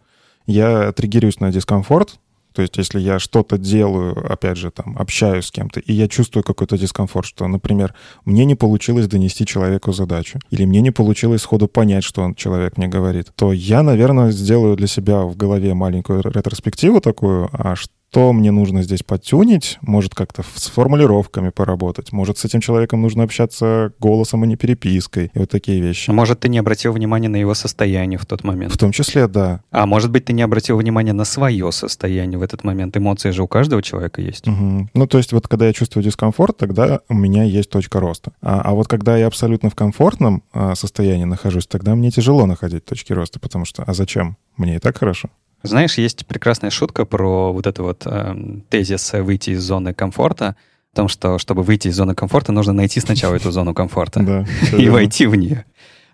я 0.46 0.92
триггерюсь 0.92 1.38
на 1.40 1.52
дискомфорт, 1.52 2.18
то 2.54 2.62
есть 2.62 2.76
если 2.76 3.00
я 3.00 3.18
что-то 3.18 3.58
делаю, 3.58 4.32
опять 4.32 4.56
же, 4.56 4.70
там, 4.70 4.96
общаюсь 4.98 5.46
с 5.46 5.50
кем-то, 5.50 5.80
и 5.80 5.92
я 5.92 6.06
чувствую 6.06 6.44
какой-то 6.44 6.78
дискомфорт, 6.78 7.26
что, 7.26 7.46
например, 7.48 7.94
мне 8.24 8.44
не 8.44 8.54
получилось 8.54 9.08
донести 9.08 9.44
человеку 9.44 9.92
задачу, 9.92 10.38
или 10.50 10.64
мне 10.64 10.80
не 10.80 10.90
получилось 10.92 11.42
сходу 11.42 11.66
понять, 11.66 12.04
что 12.04 12.22
он, 12.22 12.34
человек 12.34 12.76
мне 12.76 12.87
говорит, 12.87 13.32
то 13.34 13.52
я, 13.52 13.82
наверное, 13.82 14.30
сделаю 14.30 14.76
для 14.76 14.87
себя 14.87 15.22
в 15.22 15.37
голове 15.37 15.74
маленькую 15.74 16.22
ретроспективу 16.22 17.00
такую, 17.00 17.48
а 17.52 17.74
что 17.74 17.92
что 18.14 18.33
мне 18.33 18.53
нужно 18.53 18.85
здесь 18.85 19.03
подтюнить, 19.03 19.79
может 19.81 20.14
как-то 20.14 20.44
с 20.55 20.68
формулировками 20.68 21.48
поработать, 21.48 22.12
может 22.12 22.38
с 22.38 22.44
этим 22.44 22.61
человеком 22.61 23.03
нужно 23.03 23.24
общаться 23.24 23.92
голосом, 23.98 24.44
а 24.44 24.46
не 24.46 24.55
перепиской, 24.55 25.33
и 25.35 25.38
вот 25.40 25.50
такие 25.50 25.81
вещи. 25.81 26.11
Может, 26.11 26.38
ты 26.38 26.48
не 26.48 26.59
обратил 26.59 26.92
внимания 26.92 27.29
на 27.29 27.35
его 27.35 27.55
состояние 27.55 28.16
в 28.16 28.24
тот 28.24 28.44
момент. 28.44 28.72
В 28.72 28.79
том 28.79 28.92
числе, 28.92 29.27
да. 29.27 29.62
А 29.72 29.87
может 29.87 30.12
быть, 30.12 30.27
ты 30.27 30.33
не 30.33 30.42
обратил 30.42 30.77
внимания 30.77 31.12
на 31.12 31.24
свое 31.24 31.72
состояние 31.72 32.38
в 32.38 32.42
этот 32.42 32.62
момент. 32.62 32.96
Эмоции 32.96 33.31
же 33.31 33.42
у 33.42 33.48
каждого 33.48 33.83
человека 33.83 34.22
есть. 34.22 34.46
Угу. 34.46 34.90
Ну, 34.94 35.07
то 35.09 35.18
есть 35.18 35.33
вот 35.33 35.48
когда 35.48 35.66
я 35.66 35.72
чувствую 35.72 36.05
дискомфорт, 36.05 36.57
тогда 36.57 37.00
у 37.09 37.14
меня 37.14 37.42
есть 37.42 37.68
точка 37.68 37.98
роста. 37.98 38.31
А, 38.40 38.61
а 38.61 38.74
вот 38.74 38.87
когда 38.87 39.16
я 39.16 39.27
абсолютно 39.27 39.70
в 39.70 39.74
комфортном 39.74 40.44
а, 40.53 40.77
состоянии 40.77 41.24
нахожусь, 41.24 41.66
тогда 41.66 41.96
мне 41.96 42.12
тяжело 42.12 42.46
находить 42.46 42.85
точки 42.85 43.12
роста, 43.12 43.40
потому 43.40 43.64
что, 43.64 43.83
а 43.83 43.92
зачем? 43.92 44.37
Мне 44.57 44.77
и 44.77 44.79
так 44.79 44.98
хорошо. 44.98 45.31
Знаешь, 45.64 45.96
есть 45.96 46.27
прекрасная 46.27 46.70
шутка 46.70 47.07
про 47.07 47.50
вот 47.50 47.66
это 47.66 47.83
вот 47.83 48.03
э, 48.05 48.37
тезис 48.68 49.14
выйти 49.14 49.50
из 49.50 49.62
зоны 49.62 49.94
комфорта, 49.94 50.57
о 50.92 50.96
том, 50.96 51.09
что 51.09 51.38
чтобы 51.38 51.62
выйти 51.62 51.88
из 51.88 51.96
зоны 51.96 52.14
комфорта, 52.14 52.53
нужно 52.53 52.74
найти 52.74 53.00
сначала 53.00 53.35
эту 53.35 53.50
зону 53.50 53.72
комфорта 53.72 54.46
и 54.77 54.90
войти 54.90 55.27
в 55.27 55.35
нее. 55.35 55.64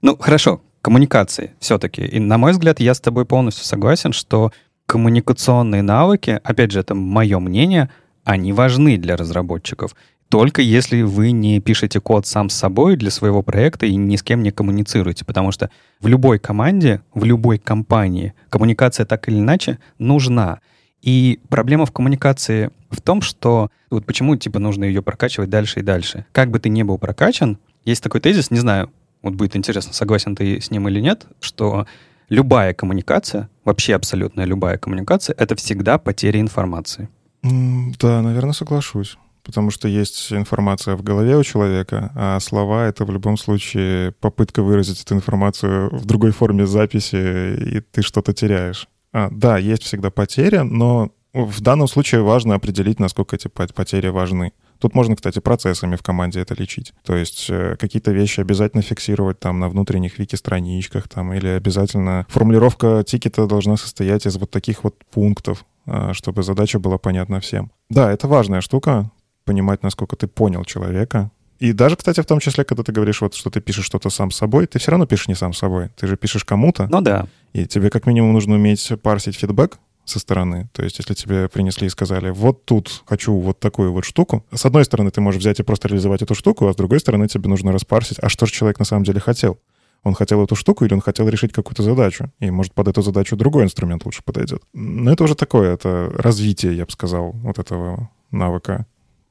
Ну, 0.02 0.16
хорошо, 0.16 0.62
коммуникации 0.82 1.50
все-таки. 1.58 2.02
И, 2.02 2.20
на 2.20 2.38
мой 2.38 2.52
взгляд, 2.52 2.78
я 2.78 2.94
с 2.94 3.00
тобой 3.00 3.24
полностью 3.24 3.64
согласен, 3.64 4.12
что 4.12 4.52
коммуникационные 4.86 5.82
навыки, 5.82 6.40
опять 6.44 6.70
же, 6.70 6.78
это 6.78 6.94
мое 6.94 7.40
мнение, 7.40 7.90
они 8.22 8.52
важны 8.52 8.98
для 8.98 9.16
разработчиков 9.16 9.96
только 10.30 10.62
если 10.62 11.02
вы 11.02 11.32
не 11.32 11.60
пишете 11.60 12.00
код 12.00 12.24
сам 12.24 12.50
с 12.50 12.54
собой 12.54 12.96
для 12.96 13.10
своего 13.10 13.42
проекта 13.42 13.86
и 13.86 13.96
ни 13.96 14.14
с 14.14 14.22
кем 14.22 14.44
не 14.44 14.52
коммуницируете, 14.52 15.24
потому 15.24 15.50
что 15.50 15.70
в 16.00 16.06
любой 16.06 16.38
команде, 16.38 17.02
в 17.12 17.24
любой 17.24 17.58
компании 17.58 18.32
коммуникация 18.48 19.04
так 19.04 19.28
или 19.28 19.38
иначе 19.38 19.80
нужна. 19.98 20.60
И 21.02 21.40
проблема 21.48 21.84
в 21.84 21.90
коммуникации 21.90 22.70
в 22.90 23.00
том, 23.00 23.22
что 23.22 23.70
вот 23.90 24.06
почему 24.06 24.36
типа 24.36 24.60
нужно 24.60 24.84
ее 24.84 25.02
прокачивать 25.02 25.50
дальше 25.50 25.80
и 25.80 25.82
дальше. 25.82 26.26
Как 26.30 26.50
бы 26.50 26.60
ты 26.60 26.68
ни 26.68 26.84
был 26.84 26.96
прокачан, 26.96 27.58
есть 27.84 28.02
такой 28.02 28.20
тезис, 28.20 28.52
не 28.52 28.60
знаю, 28.60 28.92
вот 29.22 29.34
будет 29.34 29.56
интересно, 29.56 29.92
согласен 29.92 30.36
ты 30.36 30.60
с 30.60 30.70
ним 30.70 30.88
или 30.88 31.00
нет, 31.00 31.26
что 31.40 31.88
любая 32.28 32.72
коммуникация, 32.72 33.50
вообще 33.64 33.96
абсолютно 33.96 34.42
любая 34.42 34.78
коммуникация, 34.78 35.34
это 35.36 35.56
всегда 35.56 35.98
потеря 35.98 36.40
информации. 36.40 37.08
Да, 37.42 38.22
наверное, 38.22 38.52
соглашусь 38.52 39.18
потому 39.42 39.70
что 39.70 39.88
есть 39.88 40.32
информация 40.32 40.96
в 40.96 41.02
голове 41.02 41.36
у 41.36 41.42
человека, 41.42 42.12
а 42.14 42.40
слова— 42.40 42.86
это 42.88 43.04
в 43.04 43.10
любом 43.10 43.36
случае 43.36 44.12
попытка 44.12 44.62
выразить 44.62 45.02
эту 45.02 45.14
информацию 45.14 45.88
в 45.94 46.04
другой 46.04 46.32
форме 46.32 46.66
записи, 46.66 47.76
и 47.76 47.80
ты 47.80 48.02
что-то 48.02 48.32
теряешь. 48.32 48.88
А, 49.12 49.28
да, 49.30 49.58
есть 49.58 49.82
всегда 49.82 50.10
потеря, 50.10 50.64
но 50.64 51.10
в 51.32 51.60
данном 51.60 51.88
случае 51.88 52.22
важно 52.22 52.54
определить, 52.54 52.98
насколько 52.98 53.36
эти 53.36 53.48
потери 53.48 54.08
важны. 54.08 54.52
Тут 54.80 54.94
можно, 54.94 55.14
кстати, 55.14 55.38
процессами 55.40 55.94
в 55.96 56.02
команде 56.02 56.40
это 56.40 56.54
лечить. 56.54 56.94
То 57.04 57.14
есть 57.14 57.46
э, 57.50 57.76
какие-то 57.78 58.12
вещи 58.12 58.40
обязательно 58.40 58.82
фиксировать 58.82 59.38
там 59.38 59.60
на 59.60 59.68
внутренних 59.68 60.18
вики-страничках 60.18 61.06
там, 61.06 61.34
или 61.34 61.48
обязательно 61.48 62.26
формулировка 62.30 63.04
тикета 63.06 63.46
должна 63.46 63.76
состоять 63.76 64.26
из 64.26 64.38
вот 64.38 64.50
таких 64.50 64.82
вот 64.82 64.96
пунктов, 65.10 65.66
э, 65.86 66.12
чтобы 66.14 66.42
задача 66.42 66.78
была 66.78 66.96
понятна 66.96 67.40
всем. 67.40 67.70
Да, 67.90 68.10
это 68.10 68.26
важная 68.26 68.62
штука, 68.62 69.10
понимать, 69.50 69.82
насколько 69.82 70.16
ты 70.16 70.26
понял 70.26 70.64
человека, 70.64 71.30
и 71.60 71.72
даже, 71.72 71.96
кстати, 71.96 72.20
в 72.20 72.26
том 72.26 72.40
числе, 72.40 72.64
когда 72.64 72.82
ты 72.82 72.92
говоришь, 72.92 73.20
вот, 73.20 73.34
что 73.34 73.50
ты 73.50 73.60
пишешь 73.60 73.84
что-то 73.84 74.08
сам 74.08 74.30
собой, 74.30 74.66
ты 74.66 74.78
все 74.78 74.92
равно 74.92 75.06
пишешь 75.06 75.28
не 75.28 75.34
сам 75.34 75.52
собой. 75.52 75.90
Ты 75.94 76.06
же 76.06 76.16
пишешь 76.16 76.42
кому-то. 76.42 76.88
Ну 76.90 77.02
да. 77.02 77.26
И 77.52 77.66
тебе 77.66 77.90
как 77.90 78.06
минимум 78.06 78.32
нужно 78.32 78.54
уметь 78.54 78.90
парсить 79.02 79.36
фидбэк, 79.36 79.78
со 80.06 80.18
стороны. 80.18 80.68
То 80.72 80.82
есть, 80.82 80.98
если 80.98 81.14
тебе 81.14 81.48
принесли 81.48 81.86
и 81.86 81.90
сказали, 81.90 82.30
вот 82.30 82.64
тут 82.64 83.02
хочу 83.06 83.38
вот 83.38 83.60
такую 83.60 83.92
вот 83.92 84.04
штуку, 84.04 84.44
с 84.52 84.64
одной 84.64 84.84
стороны, 84.84 85.10
ты 85.10 85.20
можешь 85.20 85.40
взять 85.40 85.60
и 85.60 85.62
просто 85.62 85.88
реализовать 85.88 86.22
эту 86.22 86.34
штуку, 86.34 86.66
а 86.66 86.72
с 86.72 86.76
другой 86.76 87.00
стороны, 87.00 87.28
тебе 87.28 87.48
нужно 87.48 87.72
распарсить, 87.72 88.18
а 88.20 88.28
что 88.28 88.46
же 88.46 88.52
человек 88.52 88.78
на 88.78 88.84
самом 88.84 89.04
деле 89.04 89.20
хотел? 89.20 89.58
Он 90.02 90.14
хотел 90.14 90.42
эту 90.42 90.56
штуку 90.56 90.84
или 90.84 90.94
он 90.94 91.00
хотел 91.00 91.28
решить 91.28 91.52
какую-то 91.52 91.82
задачу? 91.82 92.32
И, 92.40 92.50
может, 92.50 92.72
под 92.72 92.88
эту 92.88 93.02
задачу 93.02 93.36
другой 93.36 93.64
инструмент 93.64 94.04
лучше 94.04 94.22
подойдет. 94.24 94.62
Но 94.72 95.12
это 95.12 95.24
уже 95.24 95.34
такое, 95.34 95.74
это 95.74 96.10
развитие, 96.14 96.76
я 96.76 96.86
бы 96.86 96.90
сказал, 96.90 97.32
вот 97.32 97.58
этого 97.58 98.08
навыка, 98.30 98.86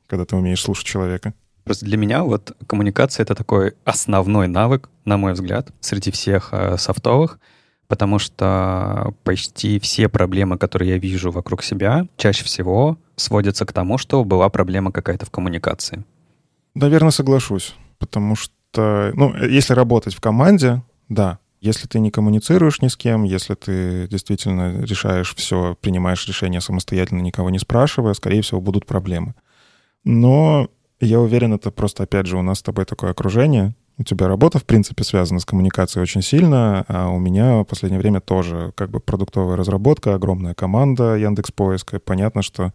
когда 0.09 0.25
ты 0.25 0.35
умеешь 0.35 0.61
слушать 0.61 0.85
человека. 0.85 1.33
Просто 1.63 1.85
для 1.85 1.97
меня 1.97 2.23
вот 2.23 2.57
коммуникация— 2.67 3.23
это 3.25 3.35
такой 3.35 3.75
основной 3.85 4.47
навык, 4.47 4.89
на 5.05 5.17
мой 5.17 5.33
взгляд, 5.33 5.69
среди 5.81 6.09
всех 6.09 6.49
э, 6.51 6.77
софтовых, 6.77 7.39
потому 7.87 8.17
что 8.17 9.13
почти 9.23 9.79
все 9.79 10.09
проблемы, 10.09 10.57
которые 10.57 10.91
я 10.91 10.97
вижу 10.97 11.31
вокруг 11.31 11.63
себя, 11.63 12.07
чаще 12.17 12.43
всего 12.43 12.97
сводятся 13.15 13.65
к 13.65 13.73
тому, 13.73 13.97
что 13.97 14.23
была 14.23 14.49
проблема 14.49 14.91
какая-то 14.91 15.25
в 15.25 15.31
коммуникации. 15.31 16.03
Наверное, 16.73 17.11
соглашусь, 17.11 17.75
потому 17.99 18.35
что, 18.35 19.11
ну, 19.15 19.35
если 19.35 19.73
работать 19.73 20.15
в 20.15 20.21
команде, 20.21 20.81
да, 21.07 21.39
если 21.61 21.87
ты 21.87 21.99
не 21.99 22.09
коммуницируешь 22.09 22.81
ни 22.81 22.87
с 22.87 22.95
кем, 22.95 23.23
если 23.23 23.53
ты 23.53 24.07
действительно 24.07 24.81
решаешь 24.81 25.35
все, 25.35 25.75
принимаешь 25.81 26.25
решения 26.27 26.61
самостоятельно, 26.61 27.19
никого 27.19 27.49
не 27.49 27.59
спрашивая, 27.59 28.13
скорее 28.13 28.41
всего, 28.41 28.61
будут 28.61 28.85
проблемы. 28.85 29.35
Но 30.03 30.69
я 30.99 31.19
уверен, 31.19 31.53
это 31.53 31.71
просто, 31.71 32.03
опять 32.03 32.25
же, 32.25 32.37
у 32.37 32.41
нас 32.41 32.59
с 32.59 32.63
тобой 32.63 32.85
такое 32.85 33.11
окружение, 33.11 33.75
у 33.99 34.03
тебя 34.03 34.29
работа, 34.29 34.59
в 34.59 34.65
принципе, 34.65 35.03
связана 35.03 35.41
с 35.41 35.45
коммуникацией 35.45 36.01
очень 36.01 36.21
сильно, 36.21 36.85
а 36.87 37.09
у 37.09 37.19
меня 37.19 37.61
в 37.61 37.65
последнее 37.65 37.99
время 37.99 38.21
тоже 38.21 38.71
как 38.75 38.89
бы 38.89 39.01
продуктовая 39.01 39.57
разработка, 39.57 40.15
огромная 40.15 40.53
команда 40.53 41.15
Яндекс 41.15 41.51
Поиска. 41.51 41.99
Понятно, 41.99 42.41
что 42.41 42.73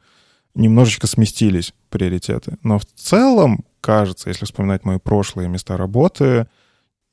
немножечко 0.55 1.07
сместились 1.07 1.73
приоритеты. 1.89 2.59
Но 2.63 2.79
в 2.79 2.85
целом, 2.85 3.65
кажется, 3.81 4.29
если 4.29 4.45
вспоминать 4.45 4.85
мои 4.85 4.99
прошлые 4.99 5.49
места 5.49 5.79
работы, 5.79 6.47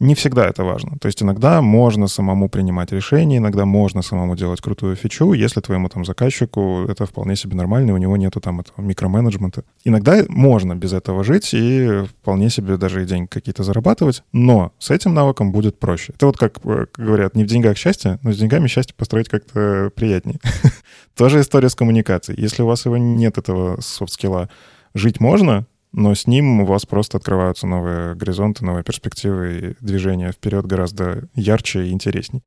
не 0.01 0.15
всегда 0.15 0.47
это 0.47 0.63
важно. 0.63 0.97
То 0.99 1.05
есть 1.05 1.21
иногда 1.21 1.61
можно 1.61 2.07
самому 2.07 2.49
принимать 2.49 2.91
решения, 2.91 3.37
иногда 3.37 3.65
можно 3.65 4.01
самому 4.01 4.35
делать 4.35 4.59
крутую 4.59 4.95
фичу, 4.95 5.33
если 5.33 5.61
твоему 5.61 5.89
там 5.89 6.05
заказчику 6.05 6.85
это 6.89 7.05
вполне 7.05 7.35
себе 7.35 7.55
нормально, 7.55 7.93
у 7.93 7.97
него 7.97 8.17
нету 8.17 8.41
там 8.41 8.59
этого 8.59 8.81
микроменеджмента. 8.81 9.63
Иногда 9.85 10.23
можно 10.27 10.75
без 10.75 10.93
этого 10.93 11.23
жить 11.23 11.53
и 11.53 12.03
вполне 12.05 12.49
себе 12.49 12.77
даже 12.77 13.03
и 13.03 13.05
деньги 13.05 13.27
какие-то 13.27 13.63
зарабатывать, 13.63 14.23
но 14.33 14.73
с 14.79 14.89
этим 14.89 15.13
навыком 15.13 15.51
будет 15.51 15.79
проще. 15.79 16.13
Это 16.15 16.25
вот 16.25 16.37
как 16.37 16.57
э, 16.63 16.87
говорят, 16.97 17.35
не 17.35 17.43
в 17.43 17.47
деньгах 17.47 17.77
счастье, 17.77 18.17
но 18.23 18.33
с 18.33 18.37
деньгами 18.37 18.67
счастье 18.67 18.95
построить 18.97 19.29
как-то 19.29 19.91
приятнее. 19.95 20.39
Тоже 21.15 21.41
история 21.41 21.69
с 21.69 21.75
коммуникацией. 21.75 22.41
Если 22.41 22.63
у 22.63 22.65
вас 22.65 22.85
его 22.85 22.97
нет, 22.97 23.37
этого 23.37 23.79
софт-скилла, 23.79 24.49
жить 24.95 25.19
можно, 25.19 25.67
но 25.93 26.13
с 26.15 26.27
ним 26.27 26.61
у 26.61 26.65
вас 26.65 26.85
просто 26.85 27.17
открываются 27.17 27.67
новые 27.67 28.15
горизонты, 28.15 28.65
новые 28.65 28.83
перспективы, 28.83 29.75
и 29.81 29.85
движение 29.85 30.31
вперед 30.31 30.65
гораздо 30.65 31.27
ярче 31.35 31.87
и 31.87 31.91
интересней. 31.91 32.43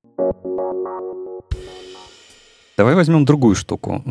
Давай 2.77 2.95
возьмем 2.95 3.25
другую 3.25 3.55
штуку. 3.55 4.03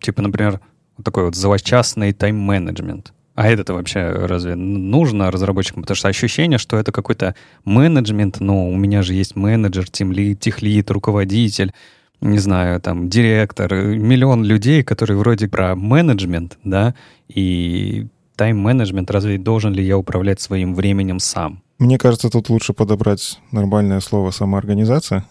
Типа, 0.00 0.22
например, 0.22 0.60
такой 1.02 1.24
вот 1.24 1.34
злочастный 1.34 2.12
тайм-менеджмент. 2.12 3.12
А 3.34 3.48
это-то 3.48 3.74
вообще 3.74 4.08
разве 4.08 4.54
нужно 4.54 5.30
разработчикам? 5.30 5.82
Потому 5.82 5.96
что 5.96 6.08
ощущение, 6.08 6.58
что 6.58 6.78
это 6.78 6.90
какой-то 6.90 7.34
менеджмент, 7.66 8.40
но 8.40 8.66
у 8.66 8.74
меня 8.74 9.02
же 9.02 9.12
есть 9.12 9.36
менеджер, 9.36 9.90
тимлид, 9.90 10.40
техлид, 10.40 10.90
руководитель, 10.90 11.74
не 12.22 12.38
знаю, 12.38 12.80
там, 12.80 13.10
директор, 13.10 13.74
миллион 13.74 14.42
людей, 14.42 14.82
которые 14.82 15.18
вроде 15.18 15.48
про 15.48 15.76
менеджмент, 15.76 16.56
да, 16.64 16.94
и 17.28 18.06
тайм-менеджмент, 18.36 19.10
разве 19.10 19.38
должен 19.38 19.72
ли 19.72 19.84
я 19.84 19.98
управлять 19.98 20.40
своим 20.40 20.74
временем 20.74 21.18
сам? 21.18 21.62
Мне 21.78 21.98
кажется, 21.98 22.30
тут 22.30 22.48
лучше 22.48 22.72
подобрать 22.72 23.38
нормальное 23.52 24.00
слово 24.00 24.30
самоорганизация. 24.30 25.26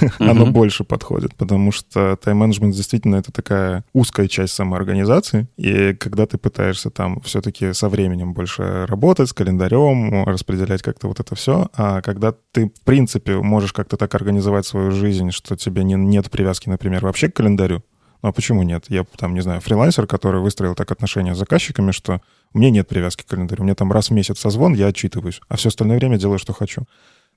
Оно 0.18 0.46
больше 0.46 0.82
подходит, 0.82 1.34
потому 1.34 1.72
что 1.72 2.16
тайм-менеджмент 2.16 2.74
действительно 2.74 3.16
это 3.16 3.32
такая 3.32 3.84
узкая 3.92 4.26
часть 4.26 4.54
самоорганизации. 4.54 5.46
И 5.58 5.92
когда 5.94 6.24
ты 6.26 6.38
пытаешься 6.38 6.88
там 6.88 7.20
все-таки 7.20 7.74
со 7.74 7.90
временем 7.90 8.32
больше 8.32 8.86
работать, 8.86 9.28
с 9.28 9.34
календарем, 9.34 10.24
распределять 10.24 10.80
как-то 10.80 11.08
вот 11.08 11.20
это 11.20 11.34
все, 11.34 11.68
а 11.74 12.00
когда 12.00 12.34
ты, 12.52 12.68
в 12.68 12.84
принципе, 12.84 13.36
можешь 13.36 13.74
как-то 13.74 13.98
так 13.98 14.14
организовать 14.14 14.64
свою 14.64 14.92
жизнь, 14.92 15.30
что 15.32 15.54
тебе 15.54 15.84
не, 15.84 15.94
нет 15.94 16.30
привязки, 16.30 16.70
например, 16.70 17.04
вообще 17.04 17.28
к 17.28 17.36
календарю, 17.36 17.82
ну 18.22 18.28
а 18.28 18.32
почему 18.32 18.62
нет? 18.62 18.84
Я 18.88 19.04
там, 19.16 19.34
не 19.34 19.40
знаю, 19.40 19.60
фрилансер, 19.60 20.06
который 20.06 20.40
выстроил 20.40 20.74
так 20.74 20.90
отношения 20.90 21.34
с 21.34 21.38
заказчиками, 21.38 21.90
что 21.90 22.20
меня 22.54 22.70
нет 22.70 22.88
привязки 22.88 23.22
к 23.22 23.26
календарю. 23.26 23.64
Меня 23.64 23.74
там 23.74 23.92
раз 23.92 24.10
в 24.10 24.12
месяц 24.12 24.38
созвон, 24.38 24.74
я 24.74 24.88
отчитываюсь, 24.88 25.40
а 25.48 25.56
все 25.56 25.68
остальное 25.68 25.98
время 25.98 26.18
делаю, 26.18 26.38
что 26.38 26.52
хочу. 26.52 26.84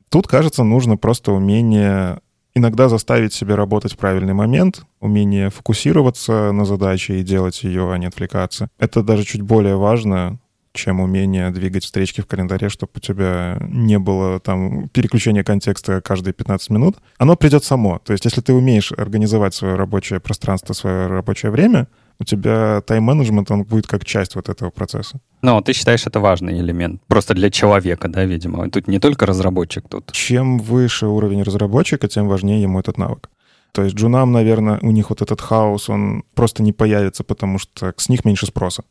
Тут, 0.10 0.28
кажется, 0.28 0.64
нужно 0.64 0.98
просто 0.98 1.32
умение 1.32 2.20
иногда 2.56 2.90
заставить 2.90 3.34
себя 3.34 3.56
работать 3.56 3.94
в 3.94 3.98
правильный 3.98 4.34
момент, 4.34 4.84
умение 5.00 5.50
фокусироваться 5.50 6.52
на 6.52 6.66
задаче 6.66 7.20
и 7.20 7.24
делать 7.24 7.64
ее, 7.64 7.92
а 7.92 7.98
не 7.98 8.06
отвлекаться. 8.06 8.70
Это 8.78 9.02
даже 9.02 9.24
чуть 9.24 9.42
более 9.42 9.76
важно, 9.76 10.40
чем 10.74 11.00
умение 11.00 11.52
двигать 11.52 11.84
встречки 11.84 12.22
в 12.22 12.28
календаре, 12.28 12.70
чтобы 12.70 12.92
у 12.96 13.00
тебя 13.00 13.58
не 13.70 14.00
было 14.00 14.40
там 14.40 14.90
переключения 14.90 15.44
контекста 15.44 16.02
каждые 16.02 16.34
15 16.34 16.70
минут. 16.72 16.98
Оно 17.18 17.36
придет 17.36 17.64
само. 17.64 18.00
То 18.00 18.14
есть 18.14 18.26
если 18.26 18.42
ты 18.42 18.54
умеешь 18.54 18.92
организовать 18.92 19.54
свое 19.54 19.76
рабочее 19.76 20.20
пространство, 20.20 20.74
свое 20.74 21.08
рабочее 21.08 21.52
время, 21.52 21.88
у 22.20 22.24
тебя 22.24 22.82
тайм-менеджмент, 22.82 23.52
он 23.52 23.64
будет 23.64 23.88
как 23.88 24.06
часть 24.06 24.36
вот 24.36 24.50
этого 24.50 24.70
процесса. 24.70 25.20
Но 25.42 25.62
ты 25.62 25.74
считаешь, 25.74 26.06
это 26.08 26.20
важный 26.20 26.60
элемент. 26.60 27.02
Просто 27.08 27.34
для 27.34 27.50
человека, 27.50 28.08
да, 28.08 28.26
видимо. 28.26 28.70
Тут 28.70 28.88
не 28.88 29.00
только 29.00 29.26
разработчик 29.26 29.88
тут. 29.90 30.12
Чем 30.12 30.60
выше 30.60 31.08
уровень 31.08 31.44
разработчика, 31.44 32.08
тем 32.08 32.28
важнее 32.28 32.62
ему 32.62 32.80
этот 32.80 32.98
навык. 32.98 33.30
То 33.74 33.84
есть 33.84 33.96
джунам, 33.96 34.32
наверное, 34.32 34.80
у 34.82 34.92
них 34.92 35.10
вот 35.10 35.22
этот 35.22 35.42
хаос, 35.42 35.90
он 35.90 36.24
просто 36.36 36.62
не 36.62 36.72
появится, 36.74 37.24
потому 37.24 37.58
что 37.58 37.94
с 37.98 38.08
них 38.08 38.24
меньше 38.24 38.46
спроса. 38.46 38.84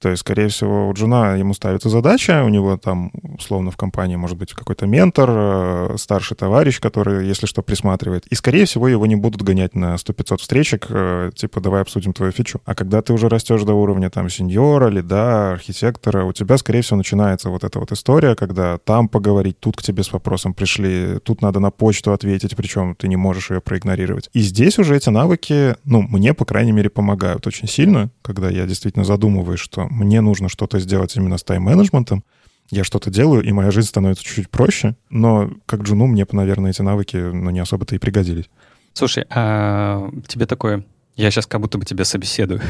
То 0.00 0.10
есть, 0.10 0.20
скорее 0.20 0.48
всего, 0.48 0.88
у 0.88 0.92
джуна 0.92 1.36
ему 1.36 1.54
ставится 1.54 1.88
задача, 1.88 2.44
у 2.44 2.48
него 2.48 2.76
там, 2.76 3.10
условно, 3.36 3.70
в 3.70 3.76
компании 3.76 4.16
может 4.16 4.38
быть 4.38 4.52
какой-то 4.52 4.86
ментор, 4.86 5.28
э, 5.30 5.96
старший 5.98 6.36
товарищ, 6.36 6.80
который, 6.80 7.26
если 7.26 7.46
что, 7.46 7.62
присматривает. 7.62 8.26
И, 8.28 8.34
скорее 8.34 8.64
всего, 8.64 8.86
его 8.86 9.06
не 9.06 9.16
будут 9.16 9.42
гонять 9.42 9.74
на 9.74 9.96
100-500 9.96 10.40
встречек, 10.40 10.86
э, 10.88 11.30
типа, 11.34 11.60
давай 11.60 11.82
обсудим 11.82 12.12
твою 12.12 12.30
фичу. 12.30 12.60
А 12.64 12.74
когда 12.74 13.02
ты 13.02 13.12
уже 13.12 13.28
растешь 13.28 13.62
до 13.62 13.74
уровня 13.74 14.08
там 14.10 14.28
сеньора, 14.28 14.88
лида, 14.88 15.52
архитектора, 15.52 16.24
у 16.24 16.32
тебя, 16.32 16.58
скорее 16.58 16.82
всего, 16.82 16.96
начинается 16.96 17.50
вот 17.50 17.64
эта 17.64 17.80
вот 17.80 17.90
история, 17.90 18.36
когда 18.36 18.78
там 18.78 19.08
поговорить, 19.08 19.58
тут 19.58 19.76
к 19.76 19.82
тебе 19.82 20.04
с 20.04 20.12
вопросом 20.12 20.54
пришли, 20.54 21.18
тут 21.24 21.42
надо 21.42 21.58
на 21.58 21.70
почту 21.70 22.12
ответить, 22.12 22.56
причем 22.56 22.94
ты 22.94 23.08
не 23.08 23.16
можешь 23.16 23.50
ее 23.50 23.60
проигнорировать. 23.60 24.30
И 24.32 24.40
здесь 24.40 24.78
уже 24.78 24.96
эти 24.96 25.08
навыки, 25.08 25.74
ну, 25.84 26.02
мне, 26.02 26.34
по 26.34 26.44
крайней 26.44 26.72
мере, 26.72 26.88
помогают 26.88 27.46
очень 27.46 27.66
сильно, 27.66 28.10
когда 28.22 28.48
я 28.48 28.66
действительно 28.66 29.04
задумываюсь, 29.04 29.60
что 29.60 29.87
мне 29.90 30.20
нужно 30.20 30.48
что-то 30.48 30.78
сделать 30.78 31.16
именно 31.16 31.38
с 31.38 31.44
тайм-менеджментом, 31.44 32.24
я 32.70 32.84
что-то 32.84 33.10
делаю, 33.10 33.42
и 33.42 33.52
моя 33.52 33.70
жизнь 33.70 33.88
становится 33.88 34.22
чуть-чуть 34.22 34.50
проще, 34.50 34.94
но 35.08 35.50
как 35.66 35.82
джуну 35.82 36.06
мне, 36.06 36.26
наверное, 36.32 36.70
эти 36.70 36.82
навыки 36.82 37.16
ну, 37.16 37.50
не 37.50 37.60
особо-то 37.60 37.94
и 37.94 37.98
пригодились. 37.98 38.50
Слушай, 38.92 39.24
а 39.30 40.10
тебе 40.26 40.46
такое 40.46 40.84
я 41.18 41.30
сейчас 41.30 41.46
как 41.46 41.60
будто 41.60 41.78
бы 41.78 41.84
тебя 41.84 42.04
собеседую. 42.04 42.60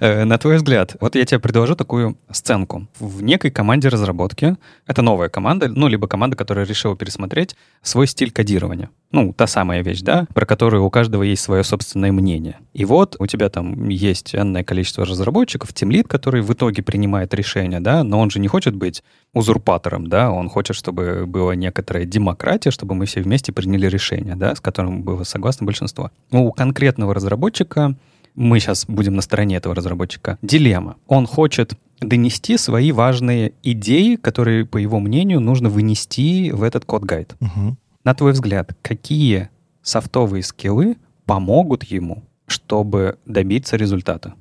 Э, 0.00 0.24
на 0.24 0.38
твой 0.38 0.56
взгляд, 0.56 0.96
вот 1.00 1.14
я 1.14 1.24
тебе 1.24 1.38
предложу 1.38 1.76
такую 1.76 2.16
сценку. 2.30 2.88
В 2.98 3.22
некой 3.22 3.50
команде 3.50 3.88
разработки, 3.88 4.56
это 4.86 5.02
новая 5.02 5.28
команда, 5.28 5.68
ну, 5.68 5.88
либо 5.88 6.08
команда, 6.08 6.36
которая 6.36 6.66
решила 6.66 6.96
пересмотреть 6.96 7.54
свой 7.82 8.06
стиль 8.06 8.32
кодирования. 8.32 8.90
Ну, 9.12 9.32
та 9.32 9.46
самая 9.46 9.82
вещь, 9.82 10.02
да, 10.02 10.26
про 10.34 10.46
которую 10.46 10.84
у 10.84 10.90
каждого 10.90 11.22
есть 11.24 11.42
свое 11.42 11.64
собственное 11.64 12.12
мнение. 12.12 12.58
И 12.72 12.84
вот 12.84 13.16
у 13.18 13.26
тебя 13.26 13.48
там 13.48 13.88
есть 13.88 14.34
энное 14.34 14.62
количество 14.62 15.04
разработчиков, 15.04 15.72
тимлит, 15.72 16.06
который 16.08 16.42
в 16.42 16.52
итоге 16.52 16.82
принимает 16.82 17.34
решение, 17.34 17.80
да, 17.80 18.04
но 18.04 18.20
он 18.20 18.30
же 18.30 18.38
не 18.38 18.48
хочет 18.48 18.74
быть 18.74 19.02
узурпатором, 19.32 20.08
да, 20.08 20.30
он 20.30 20.48
хочет, 20.48 20.76
чтобы 20.76 21.24
была 21.26 21.54
некоторая 21.54 22.04
демократия, 22.04 22.70
чтобы 22.70 22.94
мы 22.94 23.06
все 23.06 23.20
вместе 23.20 23.52
приняли 23.52 23.86
решение, 23.86 24.36
да, 24.36 24.54
с 24.54 24.60
которым 24.60 25.02
было 25.02 25.24
согласно 25.24 25.66
большинство. 25.66 26.10
Ну, 26.30 26.46
у 26.46 26.52
конкретного 26.52 27.14
разработчика, 27.20 27.94
мы 28.34 28.58
сейчас 28.60 28.86
будем 28.86 29.16
на 29.16 29.22
стороне 29.22 29.56
этого 29.56 29.74
разработчика, 29.74 30.38
дилемма. 30.42 30.96
Он 31.06 31.26
хочет 31.26 31.74
донести 32.00 32.56
свои 32.56 32.92
важные 32.92 33.52
идеи, 33.62 34.16
которые, 34.16 34.64
по 34.64 34.78
его 34.78 34.98
мнению, 35.00 35.40
нужно 35.40 35.68
вынести 35.68 36.50
в 36.50 36.62
этот 36.62 36.84
код-гайд. 36.84 37.36
Мгм. 37.40 37.76
На 38.04 38.14
твой 38.14 38.32
взгляд, 38.32 38.74
какие 38.80 39.50
софтовые 39.82 40.42
скиллы 40.42 40.96
помогут 41.26 41.84
ему, 41.84 42.24
чтобы 42.46 43.18
добиться 43.26 43.76
результата? 43.76 44.34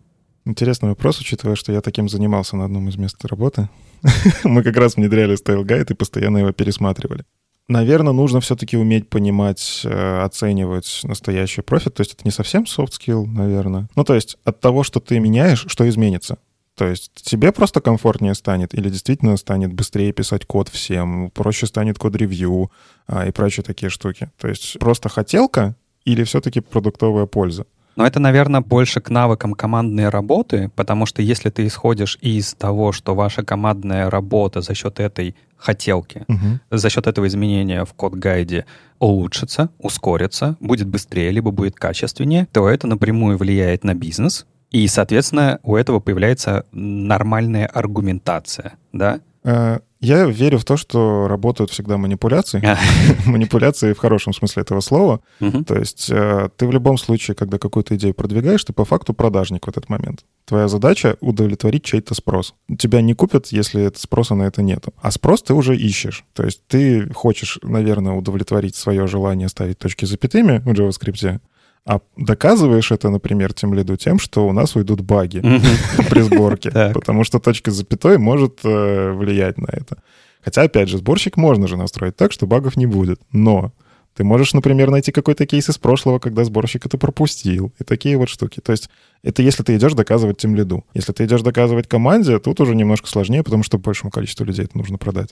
Интересный 0.46 0.90
вопрос, 0.90 1.20
учитывая, 1.20 1.56
что 1.56 1.74
я 1.74 1.82
таким 1.82 2.08
занимался 2.08 2.56
на 2.56 2.66
одном 2.66 2.88
из 2.88 2.96
мест 2.96 3.24
работы. 3.26 3.68
Мы 4.46 4.64
как 4.64 4.78
раз 4.78 4.96
внедряли 4.96 5.36
Guide 5.36 5.92
и 5.92 5.94
постоянно 5.94 6.38
его 6.38 6.54
пересматривали. 6.54 7.26
Наверное, 7.70 8.14
нужно 8.14 8.42
все-таки 8.42 8.76
уметь 8.76 9.10
понимать, 9.10 9.82
э, 9.86 10.22
оценивать 10.24 11.02
настоящий 11.04 11.62
профит. 11.62 11.94
То 11.94 12.02
есть 12.02 12.16
это 12.16 12.24
не 12.26 12.32
совсем 12.32 12.64
soft 12.64 12.94
skill, 13.00 13.28
наверное. 13.28 13.88
Ну, 13.96 14.04
то 14.04 14.16
есть 14.16 14.38
от 14.44 14.60
того, 14.60 14.84
что 14.84 15.00
ты 15.00 15.20
меняешь, 15.20 15.66
что 15.68 15.88
изменится? 15.88 16.40
То 16.74 16.88
есть 16.88 17.12
тебе 17.14 17.52
просто 17.52 17.80
комфортнее 17.80 18.34
станет 18.34 18.74
или 18.74 18.90
действительно 18.90 19.38
станет 19.38 19.72
быстрее 19.72 20.14
писать 20.14 20.48
код 20.48 20.68
всем, 20.68 21.30
проще 21.30 21.68
станет 21.68 22.00
код-ревью 22.00 22.72
а, 23.06 23.28
и 23.28 23.32
прочие 23.32 23.64
такие 23.64 23.90
штуки? 23.90 24.32
То 24.40 24.48
есть 24.48 24.80
просто 24.80 25.08
хотелка 25.08 25.76
или 26.06 26.24
все-таки 26.24 26.62
продуктовая 26.62 27.28
польза? 27.28 27.68
Но 28.00 28.08
это, 28.08 28.22
наверное, 28.22 28.62
больше 28.62 29.02
к 29.02 29.10
навыкам 29.10 29.54
командной 29.54 30.08
работы, 30.08 30.72
потому 30.74 31.06
что 31.06 31.22
если 31.22 31.50
ты 31.50 31.68
исходишь 31.68 32.18
из 32.22 32.54
того, 32.54 32.94
что 32.94 33.14
ваша 33.14 33.44
командная 33.44 34.10
работа 34.10 34.62
за 34.62 34.74
счет 34.74 35.02
этой 35.02 35.36
хотелки, 35.58 36.24
Мгм. 36.30 36.62
за 36.72 36.90
счет 36.90 37.08
этого 37.08 37.28
изменения 37.28 37.84
в 37.84 37.94
код-гайде 37.94 38.66
улучшится, 39.00 39.68
ускорится, 39.80 40.56
будет 40.62 40.88
быстрее, 40.88 41.32
либо 41.32 41.52
будет 41.52 41.76
качественнее, 41.76 42.48
то 42.54 42.70
это 42.70 42.88
напрямую 42.88 43.38
влияет 43.38 43.84
на 43.84 43.94
бизнес, 43.96 44.46
и, 44.72 44.88
соответственно, 44.88 45.60
у 45.64 45.76
этого 45.76 46.00
появляется 46.00 46.64
нормальная 46.72 47.66
аргументация, 47.66 48.76
да? 48.94 49.20
Я 50.02 50.26
верю 50.26 50.58
в 50.60 50.66
то, 50.66 50.78
что 50.78 51.28
работают 51.28 51.72
всегда 51.72 51.98
манипуляции. 51.98 52.62
Манипуляции 53.26 53.94
в 53.94 53.98
хорошем 53.98 54.34
смысле 54.34 54.62
этого 54.62 54.80
слова. 54.80 55.20
То 55.64 55.78
есть 55.78 56.10
э, 56.10 56.50
ты 56.56 56.68
в 56.68 56.72
любом 56.72 56.98
случае, 56.98 57.36
когда 57.36 57.58
какую-то 57.58 57.96
идею 57.96 58.14
продвигаешь, 58.14 58.64
ты 58.64 58.72
по 58.72 58.86
факту 58.86 59.14
продажник 59.14 59.66
в 59.66 59.70
этот 59.70 59.90
момент. 59.90 60.24
Твоя 60.46 60.68
задача— 60.68 61.18
удовлетворить 61.20 61.84
чей-то 61.84 62.14
спрос. 62.14 62.56
Тебя 62.78 63.02
не 63.02 63.14
купят, 63.14 63.48
если 63.48 63.92
спроса 63.96 64.36
на 64.36 64.44
это 64.44 64.62
нету. 64.62 64.94
А 65.02 65.12
спрос 65.12 65.44
ты 65.44 65.54
уже 65.54 65.76
ищешь. 65.76 66.24
То 66.34 66.44
есть 66.44 66.62
ты 66.68 67.12
хочешь, 67.14 67.60
наверное, 67.62 68.14
удовлетворить 68.14 68.76
свое 68.76 69.06
желание 69.06 69.50
ставить 69.50 69.80
точки 69.80 70.06
запятыми 70.06 70.60
в 70.60 70.72
JavaScript, 70.72 71.40
а 71.86 72.02
доказываешь 72.18 72.92
это, 72.92 73.10
например, 73.10 73.54
тем 73.54 73.74
лиду 73.74 73.98
тем, 73.98 74.20
что 74.20 74.48
у 74.48 74.54
нас 74.54 74.76
уйдут 74.76 75.02
баги 75.02 75.42
при 76.10 76.22
сборке, 76.22 76.72
потому 76.94 77.24
что 77.24 77.40
точка 77.40 77.72
с 77.72 77.76
запятой 77.76 78.18
может 78.18 78.60
э, 78.64 79.12
влиять 79.12 79.58
на 79.58 79.68
это. 79.72 80.02
Хотя, 80.42 80.64
опять 80.64 80.90
же, 80.90 80.98
сборщик 80.98 81.38
можно 81.38 81.68
же 81.68 81.78
настроить 81.78 82.16
так, 82.16 82.32
что 82.32 82.48
багов 82.48 82.78
не 82.78 82.86
будет. 82.86 83.20
Но 83.32 83.74
ты 84.16 84.24
можешь, 84.24 84.54
например, 84.54 84.90
найти 84.90 85.12
какой-то 85.12 85.46
кейс 85.46 85.70
из 85.70 85.78
прошлого, 85.78 86.20
когда 86.20 86.44
сборщик 86.44 86.86
это 86.86 86.98
пропустил. 86.98 87.72
И 87.80 87.84
такие 87.84 88.18
вот 88.18 88.30
штуки. 88.30 88.60
То 88.60 88.72
есть 88.72 88.90
это 89.24 89.42
если 89.42 89.64
ты 89.64 89.76
идешь 89.76 89.94
доказывать 89.94 90.38
тем 90.38 90.56
лиду. 90.56 90.84
Если 90.94 91.14
ты 91.14 91.26
идешь 91.26 91.42
доказывать 91.42 91.88
команде, 91.88 92.40
тут 92.40 92.60
уже 92.60 92.76
немножко 92.76 93.08
сложнее, 93.08 93.44
потому 93.44 93.64
что 93.64 93.78
большему 93.78 94.12
количеству 94.12 94.46
людей 94.46 94.66
это 94.66 94.78
нужно 94.78 94.98
продать. 94.98 95.30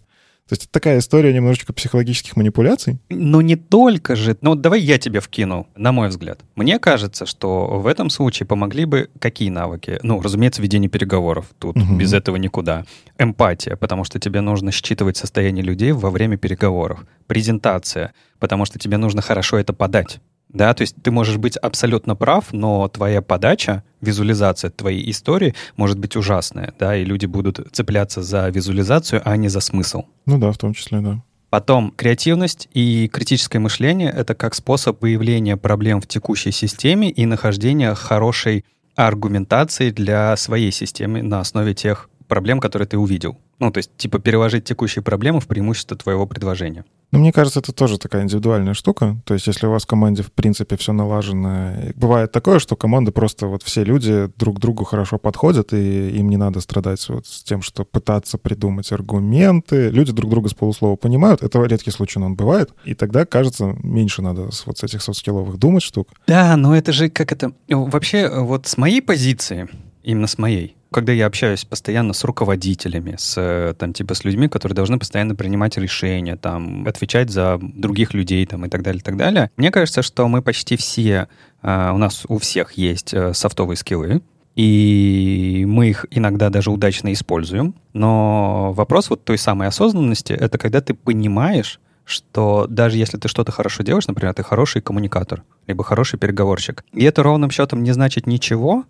То 0.47 0.53
есть 0.53 0.63
это 0.63 0.71
такая 0.71 0.99
история 0.99 1.33
немножечко 1.33 1.73
психологических 1.73 2.37
манипуляций. 2.37 2.99
Но 3.09 3.41
не 3.41 3.57
только 3.57 4.15
же. 4.15 4.37
Ну 4.41 4.51
вот 4.51 4.61
давай 4.61 4.79
я 4.79 4.97
тебе 4.97 5.19
вкину, 5.19 5.67
на 5.75 5.91
мой 5.91 6.07
взгляд. 6.07 6.39
Мне 6.55 6.79
кажется, 6.79 7.25
что 7.25 7.79
в 7.79 7.85
этом 7.85 8.09
случае 8.09 8.47
помогли 8.47 8.85
бы 8.85 9.09
какие 9.19 9.49
навыки? 9.49 9.99
Ну, 10.03 10.21
разумеется, 10.21 10.61
ведение 10.61 10.89
переговоров. 10.89 11.47
Тут 11.59 11.75
Мгм. 11.75 11.97
без 11.97 12.13
этого 12.13 12.37
никуда. 12.37 12.85
Эмпатия, 13.19 13.75
потому 13.75 14.05
что 14.05 14.19
тебе 14.19 14.39
нужно 14.39 14.71
считывать 14.71 15.17
состояние 15.17 15.65
людей 15.65 15.91
во 15.91 16.09
время 16.11 16.37
переговоров. 16.37 17.05
Презентация, 17.27 18.13
потому 18.39 18.63
что 18.65 18.79
тебе 18.79 18.95
нужно 18.97 19.21
хорошо 19.21 19.57
это 19.57 19.73
подать. 19.73 20.19
Да, 20.49 20.73
то 20.73 20.81
есть 20.81 20.95
ты 21.01 21.11
можешь 21.11 21.37
быть 21.37 21.57
абсолютно 21.57 22.15
прав, 22.15 22.53
но 22.53 22.87
твоя 22.87 23.21
подача, 23.21 23.83
визуализация 24.01 24.69
твоей 24.69 25.09
истории 25.11 25.53
может 25.75 25.99
быть 25.99 26.15
ужасная, 26.15 26.73
да, 26.79 26.95
и 26.95 27.03
люди 27.03 27.25
будут 27.25 27.59
цепляться 27.71 28.21
за 28.21 28.47
визуализацию, 28.49 29.21
а 29.25 29.35
не 29.35 29.49
за 29.49 29.59
смысл. 29.59 30.03
Ну 30.25 30.37
да, 30.37 30.51
в 30.51 30.57
том 30.57 30.73
числе, 30.73 30.99
да. 31.01 31.21
Потом 31.49 31.91
креативность 31.91 32.67
и 32.73 33.07
критическое 33.07 33.59
мышление— 33.59 34.11
это 34.15 34.35
как 34.35 34.53
способ 34.53 35.01
выявления 35.01 35.55
проблем 35.55 36.01
в 36.01 36.07
текущей 36.07 36.51
системе 36.51 37.09
и 37.09 37.25
нахождения 37.25 37.93
хорошей 37.93 38.65
аргументации 38.95 39.91
для 39.91 40.35
своей 40.35 40.71
системы 40.71 41.21
на 41.21 41.39
основе 41.39 41.73
тех 41.73 42.09
проблем, 42.27 42.59
которые 42.59 42.87
ты 42.87 42.97
увидел. 42.97 43.37
Ну, 43.60 43.72
то 43.72 43.80
есть, 43.80 43.95
типа, 43.97 44.20
переложить 44.20 44.66
текущие 44.66 45.01
проблемы 45.01 45.39
в 45.39 45.47
преимущество 45.47 45.97
твоего 45.97 46.28
предложения. 46.28 46.86
Ну, 47.12 47.20
мне 47.20 47.32
кажется, 47.32 47.60
это 47.60 47.72
тоже 47.72 47.97
такая 47.97 48.24
индивидуальная 48.24 48.74
штука. 48.74 49.18
То 49.26 49.34
есть, 49.34 49.47
если 49.47 49.66
у 49.66 49.72
вас 49.72 49.84
в 49.84 49.88
команде, 49.88 50.24
в 50.24 50.32
принципе, 50.32 50.78
все 50.78 50.93
налажено... 50.93 51.74
Бывает 51.95 52.32
такое, 52.32 52.60
что 52.60 52.76
команда 52.76 53.12
просто 53.12 53.47
вот 53.47 53.64
все 53.64 53.84
люди 53.84 54.30
друг 54.38 54.58
к 54.58 54.60
другу 54.60 54.84
хорошо 54.84 55.18
подходят, 55.18 55.74
и 55.74 56.10
им 56.10 56.30
не 56.30 56.38
надо 56.38 56.60
страдать 56.60 57.03
вот 57.10 57.26
с 57.26 57.43
тем, 57.43 57.62
что 57.62 57.84
пытаться 57.84 58.38
придумать 58.38 58.91
аргументы. 58.91 59.89
Люди 59.89 60.12
друг 60.12 60.30
друга 60.30 60.49
с 60.49 60.53
полуслова 60.53 60.95
понимают. 60.95 61.41
Это 61.41 61.64
редкий 61.64 61.91
случай, 61.91 62.20
но 62.20 62.28
он 62.28 62.36
бывает. 62.36 62.72
И 62.84 62.93
тогда, 62.93 63.26
кажется, 63.26 63.76
меньше 63.82 64.22
надо 64.22 64.51
с 64.51 64.68
вот 64.68 64.78
с 64.78 64.84
этих 64.84 65.01
софт-скилловых 65.01 65.58
думать 65.58 65.84
штук. 65.84 66.10
Да, 66.28 66.55
но 66.58 66.76
это 66.78 66.91
же 66.91 67.10
как 67.10 67.32
это... 67.32 67.53
Вообще, 67.70 68.30
вот 68.30 68.68
с 68.68 68.78
моей 68.78 69.01
позиции, 69.01 69.68
именно 70.03 70.28
с 70.28 70.38
моей, 70.38 70.76
когда 70.91 71.11
я 71.13 71.25
общаюсь 71.25 71.65
постоянно 71.65 72.13
с 72.13 72.23
руководителями, 72.23 73.15
с, 73.17 73.35
э, 73.38 73.73
там, 73.77 73.93
типа, 73.93 74.13
с 74.13 74.23
людьми, 74.23 74.47
которые 74.47 74.75
должны 74.75 74.97
постоянно 74.99 75.35
принимать 75.35 75.77
решения, 75.77 76.35
там, 76.35 76.88
отвечать 76.88 77.29
за 77.29 77.59
других 77.61 78.13
людей, 78.13 78.45
там, 78.45 78.65
и 78.65 78.69
так 78.69 78.83
далее, 78.83 78.99
и 78.99 79.03
так 79.03 79.17
далее, 79.17 79.51
мне 79.57 79.71
кажется, 79.71 80.01
что 80.01 80.27
мы 80.27 80.41
почти 80.41 80.77
все, 80.77 81.27
а, 81.61 81.93
у 81.93 81.97
нас 81.97 82.25
у 82.27 82.38
всех 82.38 82.73
есть 82.73 83.13
э, 83.13 83.33
софтовые 83.33 83.77
скиллы, 83.77 84.21
и 84.55 85.65
мы 85.67 85.89
их 85.89 86.05
иногда 86.09 86.49
даже 86.49 86.71
удачно 86.71 87.13
используем, 87.13 87.75
но 87.93 88.73
вопрос 88.73 89.09
вот 89.09 89.23
той 89.23 89.38
самой 89.38 89.67
осознанности— 89.67 90.33
это 90.39 90.57
когда 90.57 90.81
ты 90.81 90.93
понимаешь, 90.93 91.79
что 92.05 92.65
даже 92.69 92.97
если 92.97 93.17
ты 93.17 93.27
что-то 93.27 93.51
хорошо 93.51 93.83
делаешь, 93.83 94.07
например, 94.07 94.33
ты 94.33 94.41
хороший 94.41 94.81
коммуникатор, 94.81 95.43
либо 95.67 95.83
хороший 95.83 96.17
переговорщик, 96.17 96.83
и 96.93 97.03
это 97.03 97.21
ровным 97.21 97.51
счетом 97.51 97.83
не 97.83 97.91
значит 97.91 98.25
ничего, 98.25 98.85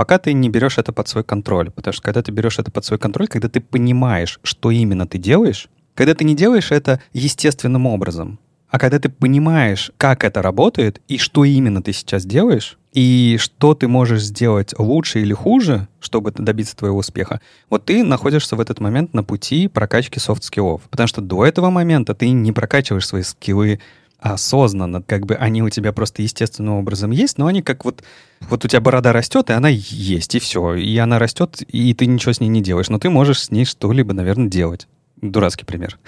пока 0.00 0.18
ты 0.18 0.32
не 0.32 0.48
берешь 0.48 0.78
это 0.78 0.94
под 0.94 1.08
свой 1.08 1.24
контроль. 1.24 1.70
Потому 1.70 1.92
что 1.92 2.02
когда 2.02 2.22
ты 2.22 2.32
берешь 2.32 2.58
это 2.58 2.70
под 2.70 2.86
свой 2.86 2.98
контроль, 2.98 3.28
когда 3.28 3.50
ты 3.50 3.60
понимаешь, 3.60 4.40
что 4.42 4.70
именно 4.70 5.06
ты 5.06 5.18
делаешь, 5.18 5.68
когда 5.94 6.14
ты 6.14 6.24
не 6.24 6.34
делаешь 6.34 6.72
это 6.72 7.02
естественным 7.12 7.84
образом, 7.84 8.38
а 8.70 8.78
когда 8.78 8.98
ты 8.98 9.10
понимаешь, 9.10 9.92
как 9.98 10.24
это 10.24 10.40
работает 10.40 11.02
и 11.06 11.18
что 11.18 11.44
именно 11.44 11.82
ты 11.82 11.92
сейчас 11.92 12.24
делаешь, 12.24 12.78
и 12.94 13.36
что 13.38 13.74
ты 13.74 13.88
можешь 13.88 14.22
сделать 14.22 14.72
лучше 14.78 15.20
или 15.20 15.34
хуже, 15.34 15.86
чтобы 16.00 16.32
добиться 16.32 16.74
твоего 16.74 16.96
успеха, 16.96 17.42
вот 17.68 17.84
ты 17.84 18.02
находишься 18.02 18.56
в 18.56 18.60
этот 18.60 18.80
момент 18.80 19.12
на 19.12 19.22
пути 19.22 19.68
прокачки 19.68 20.18
софт-скиллов. 20.18 20.80
Потому 20.88 21.08
что 21.08 21.20
до 21.20 21.44
этого 21.44 21.68
момента 21.68 22.14
ты 22.14 22.30
не 22.30 22.52
прокачиваешь 22.52 23.06
свои 23.06 23.22
скиллы 23.22 23.80
осознанно, 24.20 25.02
как 25.02 25.26
бы 25.26 25.34
они 25.34 25.62
у 25.62 25.70
тебя 25.70 25.92
просто 25.92 26.22
естественным 26.22 26.74
образом 26.74 27.10
есть, 27.10 27.38
но 27.38 27.46
они 27.46 27.62
как 27.62 27.84
вот, 27.84 28.02
вот 28.48 28.64
у 28.64 28.68
тебя 28.68 28.80
борода 28.80 29.12
растет, 29.12 29.50
и 29.50 29.52
она 29.52 29.68
есть, 29.68 30.34
и 30.34 30.38
все, 30.38 30.74
и 30.74 30.96
она 30.98 31.18
растет, 31.18 31.62
и 31.62 31.94
ты 31.94 32.06
ничего 32.06 32.32
с 32.32 32.40
ней 32.40 32.48
не 32.48 32.62
делаешь, 32.62 32.88
но 32.88 32.98
ты 32.98 33.10
можешь 33.10 33.42
с 33.42 33.50
ней 33.50 33.64
что-либо, 33.64 34.12
наверное, 34.12 34.48
делать. 34.48 34.86
Дурацкий 35.20 35.66
пример. 35.66 35.98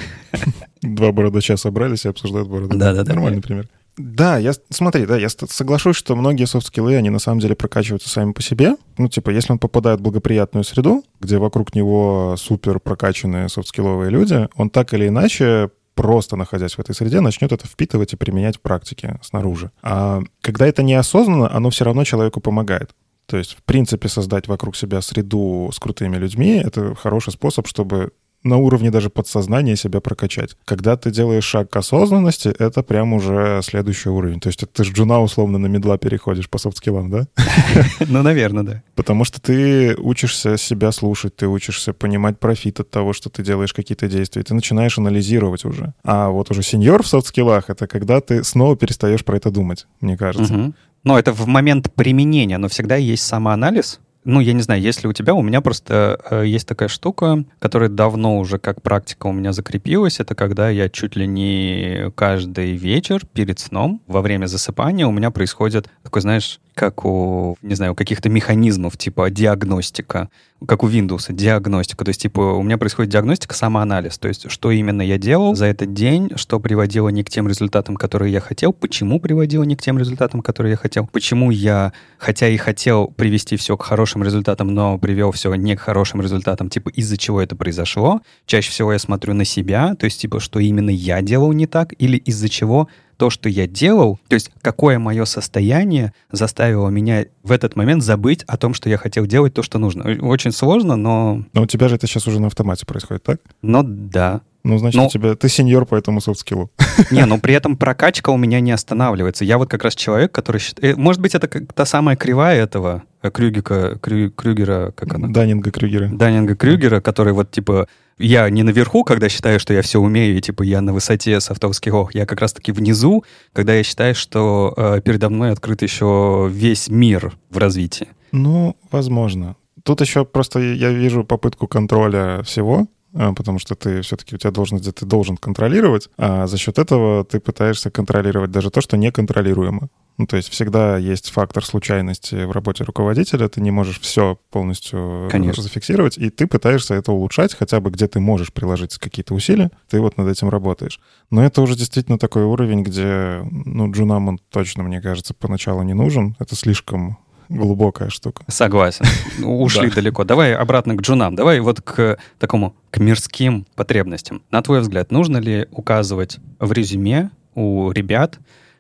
Два 0.80 1.12
бородача 1.12 1.56
собрались 1.56 2.04
и 2.04 2.08
обсуждают 2.08 2.48
бороды. 2.48 2.76
Да-да-да. 2.76 3.12
Нормальный 3.12 3.42
пример. 3.42 3.68
Да, 3.98 4.38
я 4.38 4.52
смотри, 4.70 5.04
да, 5.04 5.18
я 5.18 5.28
соглашусь, 5.28 5.96
что 5.96 6.16
многие 6.16 6.46
софт-скиллы, 6.46 6.96
они 6.96 7.10
на 7.10 7.18
самом 7.18 7.40
деле 7.40 7.54
прокачиваются 7.54 8.08
сами 8.08 8.32
по 8.32 8.40
себе. 8.40 8.76
Ну, 8.96 9.08
типа, 9.08 9.28
если 9.28 9.52
он 9.52 9.58
попадает 9.58 10.00
в 10.00 10.02
благоприятную 10.02 10.64
среду, 10.64 11.04
где 11.20 11.36
вокруг 11.36 11.74
него 11.74 12.36
супер 12.38 12.80
прокачанные 12.80 13.50
софт-скилловые 13.50 14.10
люди, 14.10 14.48
он 14.56 14.70
так 14.70 14.94
или 14.94 15.08
иначе 15.08 15.70
просто 15.94 16.36
находясь 16.36 16.74
в 16.74 16.78
этой 16.78 16.94
среде, 16.94 17.20
начнет 17.20 17.52
это 17.52 17.66
впитывать 17.66 18.12
и 18.12 18.16
применять 18.16 18.56
в 18.56 18.60
практике 18.60 19.18
снаружи. 19.22 19.70
А 19.82 20.20
когда 20.40 20.66
это 20.66 20.82
неосознанно, 20.82 21.54
оно 21.54 21.70
все 21.70 21.84
равно 21.84 22.04
человеку 22.04 22.40
помогает. 22.40 22.94
То 23.26 23.36
есть, 23.36 23.56
в 23.56 23.62
принципе, 23.62 24.08
создать 24.08 24.48
вокруг 24.48 24.76
себя 24.76 25.00
среду 25.00 25.70
с 25.72 25.78
крутыми 25.78 26.16
людьми— 26.16 26.60
это 26.64 26.94
хороший 26.94 27.32
способ, 27.32 27.66
чтобы 27.66 28.12
на 28.44 28.56
уровне 28.56 28.90
даже 28.90 29.10
подсознания 29.10 29.76
себя 29.76 30.00
прокачать. 30.00 30.56
Когда 30.64 30.96
ты 30.96 31.10
делаешь 31.10 31.44
шаг 31.44 31.70
к 31.70 31.76
осознанности, 31.76 32.48
это 32.58 32.82
прям 32.82 33.12
уже 33.12 33.60
следующий 33.62 34.08
уровень. 34.08 34.40
То 34.40 34.48
есть 34.48 34.60
ты 34.72 34.84
с 34.84 34.88
джуна 34.88 35.20
условно 35.20 35.58
на 35.58 35.66
медла 35.66 35.98
переходишь 35.98 36.48
по 36.48 36.58
софт-скиллам, 36.58 37.10
да? 37.10 37.26
Ну, 38.08 38.22
наверное, 38.22 38.62
да. 38.62 38.82
Потому 38.94 39.24
что 39.24 39.40
ты 39.40 39.94
учишься 39.96 40.56
себя 40.56 40.92
слушать, 40.92 41.36
ты 41.36 41.46
учишься 41.46 41.92
понимать 41.92 42.38
профит 42.38 42.80
от 42.80 42.90
того, 42.90 43.12
что 43.12 43.30
ты 43.30 43.42
делаешь 43.42 43.72
какие-то 43.72 44.08
действия, 44.08 44.42
ты 44.42 44.54
начинаешь 44.54 44.98
анализировать 44.98 45.64
уже. 45.64 45.94
А 46.04 46.28
вот 46.28 46.50
уже 46.50 46.62
сеньор 46.62 47.02
в 47.02 47.06
софт-скиллах— 47.06 47.64
это 47.70 47.86
когда 47.86 48.20
ты 48.20 48.44
снова 48.44 48.76
перестаешь 48.76 49.24
про 49.24 49.36
это 49.36 49.50
думать, 49.50 49.86
мне 50.00 50.16
кажется. 50.16 50.72
Но 51.04 51.18
это 51.18 51.32
в 51.32 51.46
момент 51.46 51.92
применения, 51.92 52.58
но 52.58 52.68
всегда 52.68 52.96
есть 52.96 53.24
самоанализ, 53.24 54.00
ну, 54.24 54.40
я 54.40 54.52
не 54.52 54.62
знаю, 54.62 54.80
если 54.80 55.08
у 55.08 55.12
тебя, 55.12 55.34
у 55.34 55.42
меня 55.42 55.60
просто 55.60 56.20
э, 56.30 56.46
есть 56.46 56.68
такая 56.68 56.88
штука, 56.88 57.44
которая 57.58 57.88
давно 57.88 58.38
уже 58.38 58.58
как 58.58 58.80
практика 58.82 59.26
у 59.26 59.32
меня 59.32 59.52
закрепилась. 59.52 60.20
Это 60.20 60.34
когда 60.34 60.70
я 60.70 60.88
чуть 60.88 61.16
ли 61.16 61.26
не 61.26 62.10
каждый 62.14 62.72
вечер 62.72 63.26
перед 63.32 63.58
сном, 63.58 64.00
во 64.06 64.22
время 64.22 64.46
засыпания, 64.46 65.06
у 65.06 65.12
меня 65.12 65.30
происходит 65.30 65.88
такой, 66.02 66.22
знаешь, 66.22 66.60
как 66.74 67.04
у, 67.04 67.56
не 67.62 67.74
знаю, 67.74 67.94
каких-то 67.94 68.28
механизмов, 68.28 68.96
типа 68.96 69.30
диагностика, 69.30 70.30
как 70.66 70.82
у 70.82 70.88
Windows, 70.88 71.32
диагностика. 71.32 72.04
То 72.04 72.10
есть, 72.10 72.22
типа, 72.22 72.40
у 72.40 72.62
меня 72.62 72.78
происходит 72.78 73.10
диагностика, 73.12 73.54
самоанализ. 73.54 74.18
То 74.18 74.28
есть, 74.28 74.50
что 74.50 74.70
именно 74.70 75.02
я 75.02 75.18
делал 75.18 75.54
за 75.54 75.66
этот 75.66 75.92
день, 75.92 76.30
что 76.36 76.60
приводило 76.60 77.08
не 77.08 77.24
к 77.24 77.30
тем 77.30 77.48
результатам, 77.48 77.96
которые 77.96 78.32
я 78.32 78.40
хотел, 78.40 78.72
почему 78.72 79.20
приводило 79.20 79.64
не 79.64 79.76
к 79.76 79.82
тем 79.82 79.98
результатам, 79.98 80.40
которые 80.40 80.72
я 80.72 80.76
хотел, 80.76 81.06
почему 81.06 81.50
я, 81.50 81.92
хотя 82.18 82.48
и 82.48 82.56
хотел 82.56 83.08
привести 83.08 83.56
все 83.56 83.76
к 83.76 83.82
хорошим 83.82 84.22
результатам, 84.22 84.68
но 84.68 84.98
привел 84.98 85.32
все 85.32 85.54
не 85.54 85.76
к 85.76 85.80
хорошим 85.80 86.20
результатам, 86.22 86.68
типа, 86.68 86.88
из-за 86.90 87.16
чего 87.16 87.40
это 87.40 87.56
произошло. 87.56 88.20
Чаще 88.46 88.70
всего 88.70 88.92
я 88.92 88.98
смотрю 88.98 89.34
на 89.34 89.44
себя, 89.44 89.94
то 89.94 90.04
есть, 90.04 90.20
типа, 90.20 90.40
что 90.40 90.58
именно 90.58 90.90
я 90.90 91.22
делал 91.22 91.52
не 91.52 91.66
так, 91.66 91.92
или 91.98 92.16
из-за 92.16 92.48
чего 92.48 92.88
то, 93.22 93.30
что 93.30 93.48
я 93.48 93.68
делал, 93.68 94.18
то 94.26 94.34
есть 94.34 94.50
какое 94.62 94.98
мое 94.98 95.26
состояние 95.26 96.12
заставило 96.32 96.88
меня 96.88 97.26
в 97.44 97.52
этот 97.52 97.76
момент 97.76 98.02
забыть 98.02 98.42
о 98.48 98.56
том, 98.56 98.74
что 98.74 98.88
я 98.88 98.98
хотел 98.98 99.26
делать 99.26 99.54
то, 99.54 99.62
что 99.62 99.78
нужно. 99.78 100.02
Очень 100.26 100.50
сложно, 100.50 100.96
но... 100.96 101.44
Но 101.52 101.62
у 101.62 101.66
тебя 101.66 101.86
же 101.86 101.94
это 101.94 102.08
сейчас 102.08 102.26
уже 102.26 102.40
на 102.40 102.48
автомате 102.48 102.84
происходит, 102.84 103.22
так? 103.22 103.38
Ну 103.62 103.84
да. 103.84 104.40
Ну, 104.64 104.76
значит, 104.76 104.96
но... 104.96 105.06
у 105.06 105.08
тебя 105.08 105.36
ты 105.36 105.48
сеньор 105.48 105.86
по 105.86 105.94
этому 105.94 106.20
софт-скиллу. 106.20 106.72
Не, 107.12 107.24
но 107.24 107.38
при 107.38 107.54
этом 107.54 107.76
прокачка 107.76 108.30
у 108.30 108.36
меня 108.36 108.58
не 108.58 108.72
останавливается. 108.72 109.44
Я 109.44 109.56
вот 109.56 109.70
как 109.70 109.84
раз 109.84 109.94
человек, 109.94 110.32
который 110.32 110.58
считает... 110.58 110.96
Э, 110.96 111.00
может 111.00 111.22
быть, 111.22 111.36
это 111.36 111.46
как 111.46 111.72
та 111.72 111.84
самая 111.84 112.16
кривая 112.16 112.60
этого 112.60 113.04
э, 113.22 113.30
Крюгика, 113.30 114.00
Крю, 114.02 114.32
Крюгера, 114.32 114.92
как 114.96 115.14
она? 115.14 115.28
Даннинга 115.28 115.70
Крюгера. 115.70 116.08
Даннинга 116.12 116.56
Крюгера, 116.56 117.00
который 117.00 117.34
вот 117.34 117.52
типа 117.52 117.86
я 118.22 118.48
не 118.50 118.62
наверху, 118.62 119.04
когда 119.04 119.28
считаю, 119.28 119.60
что 119.60 119.74
я 119.74 119.82
все 119.82 120.00
умею, 120.00 120.38
и 120.38 120.40
типа 120.40 120.62
я 120.62 120.80
на 120.80 120.92
высоте 120.92 121.40
софтовских 121.40 121.92
ох, 121.94 122.14
я 122.14 122.24
как 122.26 122.40
раз-таки 122.40 122.72
внизу, 122.72 123.24
когда 123.52 123.74
я 123.74 123.82
считаю, 123.82 124.14
что 124.14 124.72
э, 124.76 125.00
передо 125.04 125.28
мной 125.28 125.50
открыт 125.50 125.82
еще 125.82 126.48
весь 126.50 126.88
мир 126.88 127.32
в 127.50 127.58
развитии. 127.58 128.08
Ну, 128.30 128.76
возможно. 128.90 129.56
Тут 129.82 130.00
еще 130.00 130.24
просто 130.24 130.60
я 130.60 130.90
вижу 130.90 131.24
попытку 131.24 131.66
контроля 131.66 132.42
всего, 132.44 132.86
потому 133.12 133.58
что 133.58 133.74
ты 133.74 134.02
все-таки 134.02 134.34
у 134.34 134.38
тебя 134.38 134.50
должность, 134.50 134.84
где 134.84 134.92
ты 134.92 135.06
должен 135.06 135.36
контролировать, 135.36 136.08
а 136.16 136.46
за 136.46 136.58
счет 136.58 136.78
этого 136.78 137.24
ты 137.24 137.40
пытаешься 137.40 137.90
контролировать 137.90 138.50
даже 138.50 138.70
то, 138.70 138.80
что 138.80 138.96
неконтролируемо. 138.96 139.88
Ну, 140.18 140.26
то 140.26 140.36
есть 140.36 140.50
всегда 140.50 140.98
есть 140.98 141.30
фактор 141.30 141.64
случайности 141.64 142.44
в 142.44 142.50
работе 142.52 142.84
руководителя, 142.84 143.48
ты 143.48 143.60
не 143.60 143.70
можешь 143.70 143.98
все 144.00 144.38
полностью 144.50 145.28
Конечно. 145.30 145.62
зафиксировать, 145.62 146.18
и 146.18 146.28
ты 146.28 146.46
пытаешься 146.46 146.94
это 146.94 147.12
улучшать, 147.12 147.54
хотя 147.54 147.80
бы 147.80 147.90
где 147.90 148.06
ты 148.08 148.20
можешь 148.20 148.52
приложить 148.52 148.98
какие-то 148.98 149.34
усилия, 149.34 149.70
ты 149.88 150.00
вот 150.00 150.18
над 150.18 150.28
этим 150.28 150.50
работаешь. 150.50 151.00
Но 151.30 151.42
это 151.42 151.62
уже 151.62 151.76
действительно 151.76 152.18
такой 152.18 152.44
уровень, 152.44 152.82
где, 152.82 153.40
ну, 153.50 153.90
джунам 153.90 154.28
он 154.28 154.38
точно, 154.50 154.82
мне 154.82 155.00
кажется, 155.00 155.34
поначалу 155.34 155.82
не 155.82 155.94
нужен. 155.94 156.36
Это 156.38 156.56
слишком 156.56 157.18
глубокая 157.48 158.10
штука. 158.10 158.44
Согласен. 158.48 159.04
Ушли 159.44 159.90
далеко. 159.90 160.24
Давай 160.24 160.54
обратно 160.54 160.94
к 160.94 161.02
джунам. 161.02 161.34
Давай 161.34 161.60
вот 161.60 161.80
к 161.80 162.18
такому, 162.38 162.74
к 162.90 162.98
мирским 162.98 163.66
потребностям. 163.74 164.42
На 164.50 164.62
твой 164.62 164.80
взгляд, 164.80 165.10
нужно 165.10 165.38
ли 165.38 165.66
указывать 165.70 166.38
в 166.58 166.72
резюме 166.72 167.30
у 167.54 167.90
ребят 167.90 168.38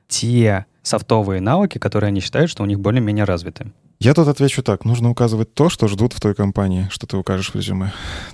те 0.08 0.66
софтовые 0.82 1.40
навыки, 1.40 1.78
которые 1.78 2.08
они 2.08 2.20
считают, 2.20 2.50
что 2.50 2.62
у 2.62 2.66
них 2.66 2.80
более-менее 2.80 3.24
развиты? 3.24 3.72
Я 4.00 4.14
тут 4.14 4.26
отвечу 4.26 4.64
так. 4.64 4.84
Нужно 4.84 5.10
указывать 5.10 5.54
то, 5.54 5.68
что 5.68 5.86
ждут 5.86 6.12
в 6.12 6.20
той 6.20 6.34
компании, 6.34 6.88
что 6.90 7.06
ты 7.06 7.16
укажешь 7.16 7.50
в 7.50 7.54
резюме. 7.54 7.92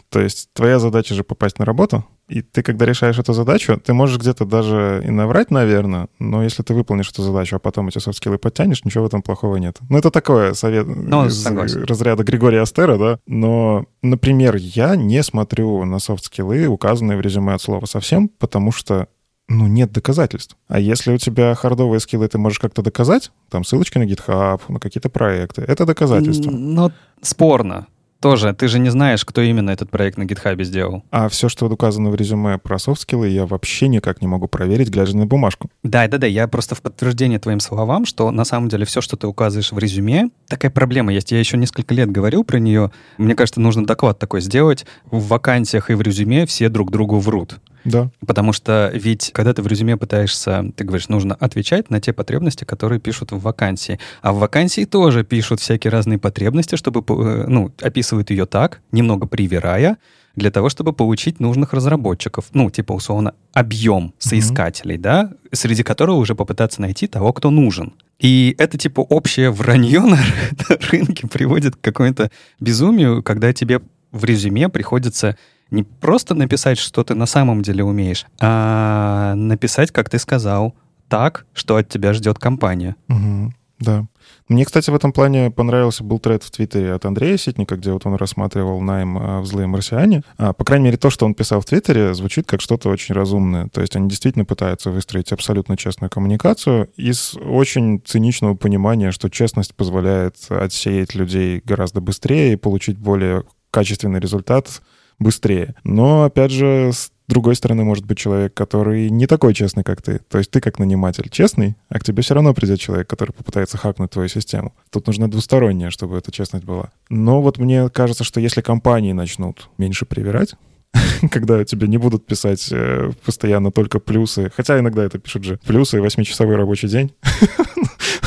То 0.08 0.18
есть 0.18 0.48
твоя 0.54 0.78
задача 0.78 1.14
же 1.14 1.24
попасть 1.24 1.58
на 1.58 1.66
работу, 1.66 2.06
и 2.28 2.42
ты, 2.42 2.62
когда 2.62 2.84
решаешь 2.84 3.18
эту 3.18 3.32
задачу, 3.32 3.80
ты 3.82 3.94
можешь 3.94 4.18
где-то 4.18 4.44
даже 4.44 5.02
и 5.04 5.10
наврать, 5.10 5.50
наверное, 5.50 6.08
но 6.18 6.42
если 6.42 6.62
ты 6.62 6.74
выполнишь 6.74 7.10
эту 7.10 7.22
задачу, 7.22 7.56
а 7.56 7.58
потом 7.58 7.88
эти 7.88 7.98
софт-скиллы 7.98 8.38
подтянешь, 8.38 8.84
ничего 8.84 9.04
в 9.04 9.06
этом 9.06 9.22
плохого 9.22 9.56
нет. 9.56 9.78
Ну, 9.88 9.98
это 9.98 10.10
такое 10.10 10.52
совет 10.52 10.86
ну, 10.86 11.26
из 11.26 11.42
согласен. 11.42 11.84
разряда 11.84 12.24
Григория 12.24 12.60
Остера, 12.60 12.98
да. 12.98 13.18
Но, 13.26 13.86
например, 14.02 14.56
я 14.56 14.94
не 14.94 15.22
смотрю 15.22 15.84
на 15.84 15.98
софт-скиллы, 15.98 16.66
указанные 16.66 17.16
в 17.16 17.22
резюме 17.22 17.54
от 17.54 17.62
слова 17.62 17.86
совсем, 17.86 18.28
потому 18.28 18.72
что 18.72 19.08
ну, 19.48 19.66
нет 19.66 19.90
доказательств. 19.92 20.56
А 20.68 20.78
если 20.78 21.14
у 21.14 21.16
тебя 21.16 21.54
хардовые 21.54 22.00
скиллы, 22.00 22.28
ты 22.28 22.36
можешь 22.36 22.58
как-то 22.58 22.82
доказать, 22.82 23.32
там 23.48 23.64
ссылочки 23.64 23.96
на 23.96 24.02
GitHub, 24.02 24.60
на 24.68 24.78
какие-то 24.78 25.08
проекты, 25.08 25.62
это 25.62 25.86
доказательство. 25.86 26.50
Но 26.50 26.92
спорно. 27.22 27.86
Тоже, 28.20 28.52
ты 28.52 28.66
же 28.66 28.80
не 28.80 28.90
знаешь, 28.90 29.24
кто 29.24 29.40
именно 29.40 29.70
этот 29.70 29.90
проект 29.90 30.18
на 30.18 30.24
GitHub 30.24 30.62
сделал. 30.64 31.04
А 31.10 31.28
все, 31.28 31.48
что 31.48 31.66
указано 31.66 32.10
в 32.10 32.16
резюме 32.16 32.58
про 32.58 32.78
софт-скиллы, 32.78 33.28
я 33.28 33.46
вообще 33.46 33.86
никак 33.86 34.20
не 34.20 34.26
могу 34.26 34.48
проверить, 34.48 34.88
глядя 34.88 35.16
на 35.16 35.26
бумажку. 35.26 35.70
Да, 35.84 36.08
да, 36.08 36.18
да. 36.18 36.26
Я 36.26 36.48
просто 36.48 36.74
в 36.74 36.82
подтверждение 36.82 37.38
твоим 37.38 37.60
словам, 37.60 38.06
что 38.06 38.30
на 38.32 38.44
самом 38.44 38.68
деле 38.68 38.84
все, 38.84 39.00
что 39.00 39.16
ты 39.16 39.28
указываешь 39.28 39.70
в 39.70 39.78
резюме, 39.78 40.30
такая 40.48 40.70
проблема 40.70 41.12
есть. 41.12 41.30
Я 41.30 41.38
еще 41.38 41.56
несколько 41.56 41.94
лет 41.94 42.10
говорил 42.10 42.42
про 42.42 42.58
нее. 42.58 42.90
Мне 43.18 43.36
кажется, 43.36 43.60
нужно 43.60 43.86
доклад 43.86 44.18
такой 44.18 44.40
сделать. 44.40 44.84
В 45.04 45.28
вакансиях 45.28 45.90
и 45.90 45.94
в 45.94 46.02
резюме 46.02 46.44
все 46.46 46.68
друг 46.68 46.90
другу 46.90 47.18
врут. 47.18 47.58
Да. 47.84 48.10
Потому 48.26 48.52
что 48.52 48.90
ведь, 48.94 49.30
когда 49.32 49.52
ты 49.54 49.62
в 49.62 49.66
резюме 49.66 49.96
пытаешься, 49.96 50.72
ты 50.76 50.84
говоришь, 50.84 51.08
нужно 51.08 51.34
отвечать 51.34 51.90
на 51.90 52.00
те 52.00 52.12
потребности, 52.12 52.64
которые 52.64 53.00
пишут 53.00 53.32
в 53.32 53.40
вакансии. 53.40 53.98
А 54.22 54.32
в 54.32 54.38
вакансии 54.38 54.84
тоже 54.84 55.24
пишут 55.24 55.60
всякие 55.60 55.90
разные 55.90 56.18
потребности, 56.18 56.76
чтобы, 56.76 57.00
э, 57.00 57.44
ну, 57.48 57.72
описывают 57.80 58.30
ее 58.30 58.46
так, 58.46 58.80
немного 58.92 59.26
привирая, 59.26 59.96
для 60.38 60.50
того, 60.50 60.68
чтобы 60.68 60.92
получить 60.92 61.40
нужных 61.40 61.72
разработчиков. 61.72 62.46
Ну, 62.52 62.70
типа, 62.70 62.92
условно, 62.92 63.34
объем 63.52 64.14
соискателей, 64.18 64.96
mm-hmm. 64.96 65.00
да, 65.00 65.32
среди 65.52 65.82
которого 65.82 66.16
уже 66.16 66.34
попытаться 66.34 66.80
найти 66.80 67.06
того, 67.06 67.32
кто 67.32 67.50
нужен. 67.50 67.92
И 68.18 68.54
это, 68.58 68.78
типа, 68.78 69.00
общее 69.00 69.50
вранье 69.50 70.00
на, 70.00 70.16
на 70.68 70.76
рынке 70.90 71.26
приводит 71.26 71.76
к 71.76 71.80
какому-то 71.80 72.30
безумию, 72.60 73.22
когда 73.22 73.52
тебе 73.52 73.80
в 74.12 74.24
резюме 74.24 74.68
приходится 74.68 75.36
не 75.70 75.82
просто 75.82 76.34
написать, 76.34 76.78
что 76.78 77.04
ты 77.04 77.14
на 77.14 77.26
самом 77.26 77.62
деле 77.62 77.84
умеешь, 77.84 78.26
а 78.40 79.34
написать, 79.34 79.90
как 79.90 80.10
ты 80.10 80.18
сказал, 80.18 80.74
так, 81.08 81.46
что 81.52 81.76
от 81.76 81.88
тебя 81.88 82.12
ждет 82.12 82.38
компания. 82.38 82.96
Угу, 83.08 83.52
да. 83.80 84.06
Мне, 84.48 84.64
кстати, 84.64 84.88
в 84.90 84.94
этом 84.94 85.12
плане 85.12 85.50
понравился 85.50 86.02
был 86.02 86.18
тред 86.18 86.42
в 86.42 86.50
Твиттере 86.50 86.94
от 86.94 87.04
Андрея 87.04 87.36
Ситника, 87.36 87.76
где 87.76 87.92
вот 87.92 88.06
он 88.06 88.14
рассматривал 88.14 88.80
найм 88.80 89.18
а, 89.18 89.40
в 89.40 89.46
«Злые 89.46 89.66
марсиане». 89.66 90.22
А, 90.38 90.52
по 90.54 90.64
крайней 90.64 90.86
мере, 90.86 90.96
то, 90.96 91.10
что 91.10 91.26
он 91.26 91.34
писал 91.34 91.60
в 91.60 91.66
Твиттере, 91.66 92.14
звучит 92.14 92.46
как 92.46 92.62
что-то 92.62 92.88
очень 92.88 93.14
разумное. 93.14 93.68
То 93.68 93.82
есть 93.82 93.94
они 93.94 94.08
действительно 94.08 94.46
пытаются 94.46 94.90
выстроить 94.90 95.32
абсолютно 95.32 95.76
честную 95.76 96.10
коммуникацию 96.10 96.90
из 96.96 97.36
очень 97.36 98.00
циничного 98.04 98.54
понимания, 98.54 99.12
что 99.12 99.28
честность 99.28 99.74
позволяет 99.74 100.36
отсеять 100.48 101.14
людей 101.14 101.60
гораздо 101.64 102.00
быстрее 102.00 102.54
и 102.54 102.56
получить 102.56 102.98
более 102.98 103.44
качественный 103.70 104.18
результат 104.18 104.80
быстрее. 105.18 105.74
Но, 105.84 106.24
опять 106.24 106.50
же, 106.50 106.90
с 106.92 107.10
другой 107.28 107.54
стороны, 107.56 107.84
может 107.84 108.06
быть 108.06 108.18
человек, 108.18 108.54
который 108.54 109.10
не 109.10 109.26
такой 109.26 109.54
честный, 109.54 109.84
как 109.84 110.02
ты. 110.02 110.20
То 110.28 110.38
есть 110.38 110.50
ты 110.50 110.60
как 110.60 110.78
наниматель 110.78 111.28
честный, 111.28 111.76
а 111.88 111.98
к 111.98 112.04
тебе 112.04 112.22
все 112.22 112.34
равно 112.34 112.54
придет 112.54 112.80
человек, 112.80 113.08
который 113.08 113.32
попытается 113.32 113.76
хакнуть 113.76 114.10
твою 114.10 114.28
систему. 114.28 114.72
Тут 114.90 115.06
нужно 115.06 115.30
двустороннее, 115.30 115.90
чтобы 115.90 116.16
эта 116.18 116.32
честность 116.32 116.64
была. 116.64 116.90
Но 117.10 117.42
вот 117.42 117.58
мне 117.58 117.88
кажется, 117.90 118.24
что 118.24 118.40
если 118.40 118.60
компании 118.60 119.12
начнут 119.12 119.68
меньше 119.78 120.06
привирать, 120.06 120.54
когда 121.30 121.64
тебе 121.64 121.88
не 121.88 121.98
будут 121.98 122.26
писать 122.26 122.68
э, 122.70 123.10
постоянно 123.24 123.70
только 123.70 123.98
плюсы. 123.98 124.50
Хотя 124.54 124.78
иногда 124.78 125.04
это 125.04 125.18
пишут 125.18 125.44
же. 125.44 125.58
Плюсы, 125.66 126.00
восьмичасовой 126.00 126.56
рабочий 126.56 126.88
день. 126.88 127.12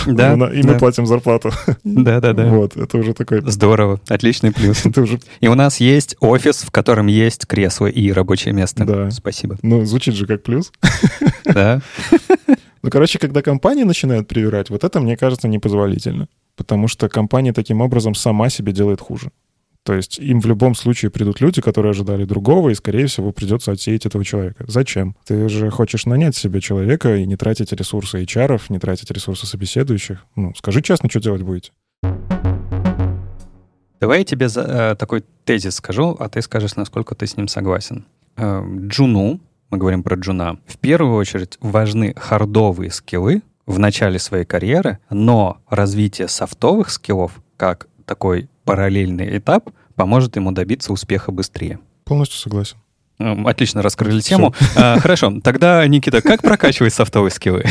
Да, 0.08 0.34
и 0.34 0.64
мы 0.64 0.80
платим 0.80 1.06
зарплату. 1.06 1.52
Да, 1.84 2.20
да, 2.20 2.34
да. 2.34 2.48
Вот, 2.48 2.76
это 2.76 2.98
уже 2.98 3.14
такой... 3.14 3.44
Здорово, 3.46 4.02
отличный 4.08 4.52
плюс. 4.52 4.84
Это 4.86 5.02
уже... 5.02 5.20
И 5.42 5.48
у 5.48 5.54
нас 5.54 5.80
есть 5.80 6.16
офис, 6.22 6.64
в 6.64 6.72
котором 6.72 7.06
есть 7.06 7.46
кресло 7.46 7.86
и 7.86 8.12
рабочее 8.12 8.52
место. 8.52 8.84
Да. 8.84 9.12
Спасибо. 9.12 9.58
Ну, 9.62 9.86
звучит 9.86 10.16
же 10.16 10.26
как 10.26 10.42
плюс. 10.42 10.72
Да. 11.46 11.82
Ну, 12.82 12.90
короче, 12.90 13.20
когда 13.20 13.44
компании 13.44 13.84
начинают 13.84 14.28
привирать, 14.28 14.72
вот 14.72 14.84
это, 14.84 15.00
мне 15.00 15.16
кажется, 15.18 15.48
непозволительно. 15.48 16.28
Потому 16.56 16.88
что 16.88 17.08
компания 17.08 17.54
таким 17.54 17.82
образом 17.82 18.16
сама 18.16 18.50
себе 18.50 18.72
делает 18.72 19.02
хуже. 19.02 19.32
То 19.84 19.94
есть 19.94 20.20
им 20.20 20.40
в 20.40 20.46
любом 20.46 20.76
случае 20.76 21.10
придут 21.10 21.42
люди, 21.42 21.60
которые 21.62 21.92
ожидали 21.92 22.24
другого, 22.26 22.70
и, 22.70 22.76
скорее 22.76 23.08
всего, 23.08 23.32
придется 23.32 23.72
отсеять 23.72 24.06
этого 24.06 24.24
человека. 24.24 24.64
Зачем? 24.68 25.16
Ты 25.26 25.50
же 25.50 25.72
хочешь 25.72 26.06
нанять 26.06 26.36
себе 26.36 26.62
человека 26.62 27.16
и 27.16 27.26
не 27.26 27.36
тратить 27.36 27.72
ресурсы 27.72 28.24
HR, 28.24 28.62
не 28.70 28.78
тратить 28.80 29.10
ресурсы 29.10 29.48
собеседующих. 29.48 30.26
Ну, 30.36 30.54
скажи 30.56 30.82
честно, 30.82 31.10
что 31.10 31.20
делать 31.20 31.42
будете. 31.42 31.72
Давай 34.00 34.20
я 34.20 34.26
тебе 34.26 34.50
за, 34.50 34.62
э, 34.62 34.96
такой 34.96 35.24
тезис 35.46 35.76
скажу, 35.76 36.16
а 36.20 36.30
ты 36.30 36.42
скажешь, 36.42 36.76
насколько 36.76 37.14
ты 37.16 37.28
с 37.28 37.38
ним 37.38 37.48
согласен. 37.48 38.06
Э, 38.36 38.64
джуну, 38.88 39.40
мы 39.70 39.78
говорим 39.78 40.04
про 40.04 40.16
джуна, 40.16 40.58
в 40.66 40.78
первую 40.78 41.16
очередь 41.16 41.58
важны 41.60 42.14
хардовые 42.16 42.92
скиллы 42.92 43.42
в 43.68 43.80
начале 43.80 44.20
своей 44.20 44.46
карьеры, 44.46 45.00
но 45.10 45.58
развитие 45.70 46.28
софтовых 46.28 46.90
скиллов, 46.90 47.42
как 47.58 47.88
такой 48.06 48.50
параллельный 48.72 49.38
этап 49.38 49.70
поможет 49.96 50.38
ему 50.38 50.54
добиться 50.54 50.94
успеха 50.94 51.34
быстрее. 51.34 51.80
Полностью 52.06 52.40
согласен. 52.40 52.78
Отлично 53.20 53.82
раскрыли 53.82 54.22
тему. 54.22 54.56
А, 54.78 54.98
хорошо, 54.98 55.42
тогда, 55.44 55.86
Никита, 55.88 56.22
как 56.22 56.42
прокачивать 56.42 56.94
софтовые 56.94 57.32
скиллы? 57.32 57.66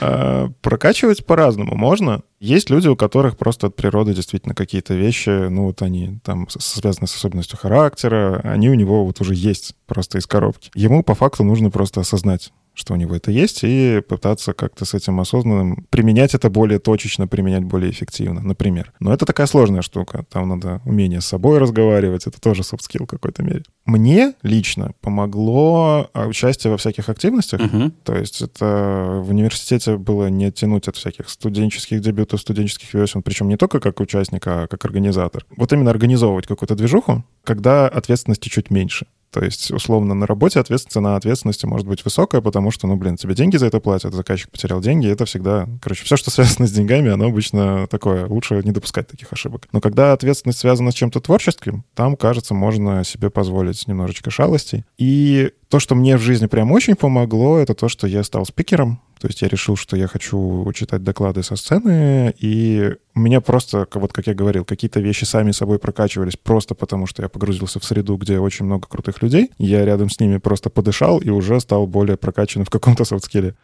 А, 0.00 0.50
прокачивать 0.60 1.26
по-разному 1.26 1.74
можно. 1.74 2.22
Есть 2.38 2.70
люди, 2.70 2.86
у 2.86 2.94
которых 2.94 3.36
просто 3.36 3.66
от 3.66 3.76
природы 3.76 4.14
действительно 4.14 4.54
какие-то 4.54 4.94
вещи, 4.94 5.48
ну 5.48 5.64
вот 5.64 5.82
они 5.82 6.20
там 6.24 6.48
связаны 6.48 7.08
с 7.08 7.16
особенностью 7.16 7.58
характера, 7.58 8.40
они 8.44 8.70
у 8.70 8.74
него 8.74 9.04
вот 9.04 9.20
уже 9.20 9.34
есть 9.34 9.74
просто 9.86 10.18
из 10.18 10.26
коробки. 10.26 10.70
Ему 10.74 11.02
по 11.02 11.16
факту 11.16 11.42
нужно 11.42 11.70
просто 11.70 12.00
осознать, 12.00 12.52
что 12.78 12.94
у 12.94 12.96
него 12.96 13.14
это 13.14 13.30
есть, 13.30 13.60
и 13.62 14.00
пытаться 14.08 14.52
как-то 14.52 14.84
с 14.84 14.94
этим 14.94 15.20
осознанным 15.20 15.86
применять 15.90 16.34
это 16.34 16.48
более 16.48 16.78
точечно, 16.78 17.26
применять 17.26 17.64
более 17.64 17.90
эффективно, 17.90 18.40
например. 18.40 18.92
Но 19.00 19.12
это 19.12 19.26
такая 19.26 19.46
сложная 19.46 19.82
штука. 19.82 20.24
Там 20.30 20.48
надо 20.48 20.80
умение 20.84 21.20
с 21.20 21.26
собой 21.26 21.58
разговаривать, 21.58 22.26
это 22.26 22.40
тоже 22.40 22.62
soft 22.62 22.80
skill 22.88 23.04
в 23.04 23.06
какой-то 23.06 23.42
мере. 23.42 23.64
Мне 23.84 24.34
лично 24.42 24.92
помогло 25.00 26.10
а, 26.12 26.26
участие 26.26 26.70
во 26.70 26.76
всяких 26.76 27.08
активностях. 27.08 27.60
Uh-huh. 27.60 27.92
То 28.04 28.14
есть 28.14 28.42
это 28.42 29.20
в 29.24 29.30
университете 29.30 29.96
было 29.96 30.28
не 30.28 30.52
тянуть 30.52 30.88
от 30.88 30.96
всяких 30.96 31.28
студенческих 31.28 32.00
дебютов, 32.00 32.40
студенческих 32.40 32.94
весен, 32.94 33.22
причем 33.22 33.48
не 33.48 33.56
только 33.56 33.80
как 33.80 34.00
участник, 34.00 34.46
а 34.46 34.66
как 34.68 34.84
организатор. 34.84 35.44
Вот 35.56 35.72
именно 35.72 35.90
организовывать 35.90 36.46
какую-то 36.46 36.76
движуху, 36.76 37.24
когда 37.42 37.88
ответственности 37.88 38.48
чуть 38.48 38.70
меньше. 38.70 39.06
То 39.30 39.44
есть, 39.44 39.70
условно, 39.70 40.14
на 40.14 40.26
работе 40.26 40.60
ответственность 40.60 40.96
на 40.96 41.16
ответственности 41.16 41.66
может 41.66 41.86
быть 41.86 42.04
высокая, 42.04 42.40
потому 42.40 42.70
что, 42.70 42.86
ну, 42.86 42.96
блин, 42.96 43.16
тебе 43.16 43.34
деньги 43.34 43.56
за 43.56 43.66
это 43.66 43.80
платят, 43.80 44.14
заказчик 44.14 44.50
потерял 44.50 44.80
деньги, 44.80 45.08
это 45.08 45.26
всегда... 45.26 45.68
Короче, 45.82 46.04
все, 46.04 46.16
что 46.16 46.30
связано 46.30 46.66
с 46.66 46.72
деньгами, 46.72 47.10
оно 47.10 47.26
обычно 47.26 47.86
такое. 47.88 48.26
Лучше 48.26 48.60
не 48.64 48.72
допускать 48.72 49.08
таких 49.08 49.32
ошибок. 49.32 49.68
Но 49.72 49.80
когда 49.80 50.12
ответственность 50.12 50.58
связана 50.58 50.90
с 50.90 50.94
чем-то 50.94 51.20
творческим, 51.20 51.84
там, 51.94 52.16
кажется, 52.16 52.54
можно 52.54 53.04
себе 53.04 53.30
позволить 53.30 53.86
немножечко 53.86 54.30
шалостей. 54.30 54.84
И 54.96 55.52
то, 55.68 55.78
что 55.78 55.94
мне 55.94 56.16
в 56.16 56.20
жизни 56.20 56.46
прям 56.46 56.72
очень 56.72 56.96
помогло, 56.96 57.58
это 57.58 57.74
то, 57.74 57.88
что 57.88 58.06
я 58.06 58.22
стал 58.22 58.46
спикером. 58.46 59.00
То 59.20 59.26
есть 59.26 59.42
я 59.42 59.48
решил, 59.48 59.76
что 59.76 59.96
я 59.96 60.06
хочу 60.06 60.70
читать 60.74 61.02
доклады 61.02 61.42
со 61.42 61.56
сцены, 61.56 62.34
и 62.38 62.94
у 63.14 63.20
меня 63.20 63.40
просто, 63.40 63.86
вот 63.94 64.12
как 64.12 64.26
я 64.26 64.34
говорил, 64.34 64.64
какие-то 64.64 65.00
вещи 65.00 65.24
сами 65.24 65.50
собой 65.50 65.78
прокачивались 65.78 66.36
просто 66.36 66.74
потому, 66.74 67.06
что 67.06 67.22
я 67.22 67.28
погрузился 67.28 67.80
в 67.80 67.84
среду, 67.84 68.16
где 68.16 68.38
очень 68.38 68.64
много 68.64 68.86
крутых 68.86 69.22
людей. 69.22 69.50
Я 69.58 69.84
рядом 69.84 70.10
с 70.10 70.20
ними 70.20 70.38
просто 70.38 70.70
подышал 70.70 71.18
и 71.18 71.30
уже 71.30 71.58
стал 71.60 71.86
более 71.86 72.16
прокачанным 72.16 72.66
в 72.66 72.70
каком-то 72.70 73.04
софтскилле. 73.06 73.54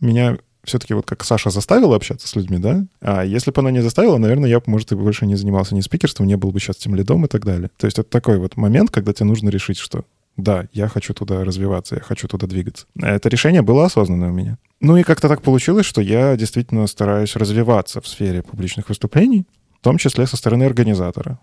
Меня 0.00 0.38
все-таки 0.64 0.94
вот 0.94 1.06
как 1.06 1.24
Саша 1.24 1.50
заставила 1.50 1.96
общаться 1.96 2.28
с 2.28 2.36
людьми, 2.36 2.58
да? 2.58 2.84
А 3.00 3.24
если 3.24 3.50
бы 3.50 3.60
она 3.60 3.70
не 3.70 3.82
заставила, 3.82 4.18
наверное, 4.18 4.48
я, 4.48 4.62
может, 4.66 4.92
и 4.92 4.94
больше 4.94 5.26
не 5.26 5.34
занимался 5.34 5.74
ни 5.74 5.80
спикерством, 5.80 6.26
не 6.26 6.36
был 6.36 6.52
бы 6.52 6.60
сейчас 6.60 6.76
тем 6.76 6.94
лидом 6.94 7.24
и 7.24 7.28
так 7.28 7.44
далее. 7.44 7.70
То 7.76 7.86
есть 7.86 7.98
это 7.98 8.08
такой 8.08 8.38
вот 8.38 8.56
момент, 8.56 8.90
когда 8.90 9.12
тебе 9.12 9.26
нужно 9.26 9.48
решить, 9.48 9.78
что 9.78 10.04
да, 10.36 10.66
я 10.72 10.88
хочу 10.88 11.14
туда 11.14 11.44
развиваться, 11.44 11.96
я 11.96 12.00
хочу 12.00 12.26
туда 12.28 12.46
двигаться. 12.46 12.86
Это 12.96 13.28
решение 13.28 13.62
было 13.62 13.84
осознанное 13.84 14.30
у 14.30 14.32
меня. 14.32 14.58
Ну 14.80 14.96
и 14.96 15.02
как-то 15.02 15.28
так 15.28 15.42
получилось, 15.42 15.86
что 15.86 16.00
я 16.00 16.36
действительно 16.36 16.86
стараюсь 16.86 17.36
развиваться 17.36 18.00
в 18.00 18.08
сфере 18.08 18.42
публичных 18.42 18.88
выступлений, 18.88 19.46
в 19.78 19.84
том 19.84 19.98
числе 19.98 20.26
со 20.26 20.36
стороны 20.36 20.64
организатора. 20.64 21.38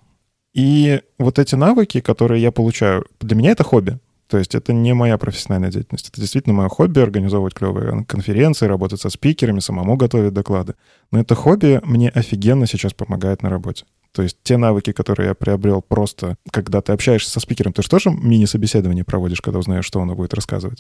И 0.54 1.02
вот 1.20 1.38
эти 1.38 1.56
навыки, 1.56 2.02
которые 2.02 2.42
я 2.42 2.52
получаю, 2.52 3.06
для 3.20 3.36
меня 3.36 3.52
это 3.52 3.64
хобби. 3.64 4.00
То 4.28 4.38
есть 4.38 4.54
это 4.54 4.74
не 4.74 4.94
моя 4.94 5.18
профессиональная 5.18 5.72
деятельность. 5.72 6.10
Это 6.10 6.22
действительно 6.22 6.54
мое 6.54 6.70
хобби— 6.70 7.00
организовывать 7.02 7.56
клевые 7.56 8.06
конференции, 8.06 8.68
работать 8.68 9.02
со 9.02 9.10
спикерами, 9.10 9.60
самому 9.60 9.98
готовить 9.98 10.34
доклады. 10.34 10.76
Но 11.12 11.20
это 11.20 11.34
хобби 11.34 11.82
мне 11.84 12.10
офигенно 12.10 12.68
сейчас 12.68 12.94
помогает 12.94 13.42
на 13.42 13.50
работе. 13.50 13.86
То 14.14 14.24
есть 14.24 14.38
те 14.44 14.58
навыки, 14.58 14.92
которые 14.92 15.30
я 15.30 15.36
приобрел 15.36 15.82
просто, 15.82 16.36
когда 16.52 16.82
ты 16.82 16.94
общаешься 16.94 17.30
со 17.30 17.40
спикером, 17.40 17.74
ты 17.74 17.82
же 17.84 17.90
тоже 17.90 18.10
мини-собеседование 18.12 19.04
проводишь, 19.04 19.42
когда 19.42 19.60
узнаешь, 19.60 19.86
что 19.86 20.00
он 20.00 20.14
будет 20.16 20.34
рассказывать. 20.34 20.80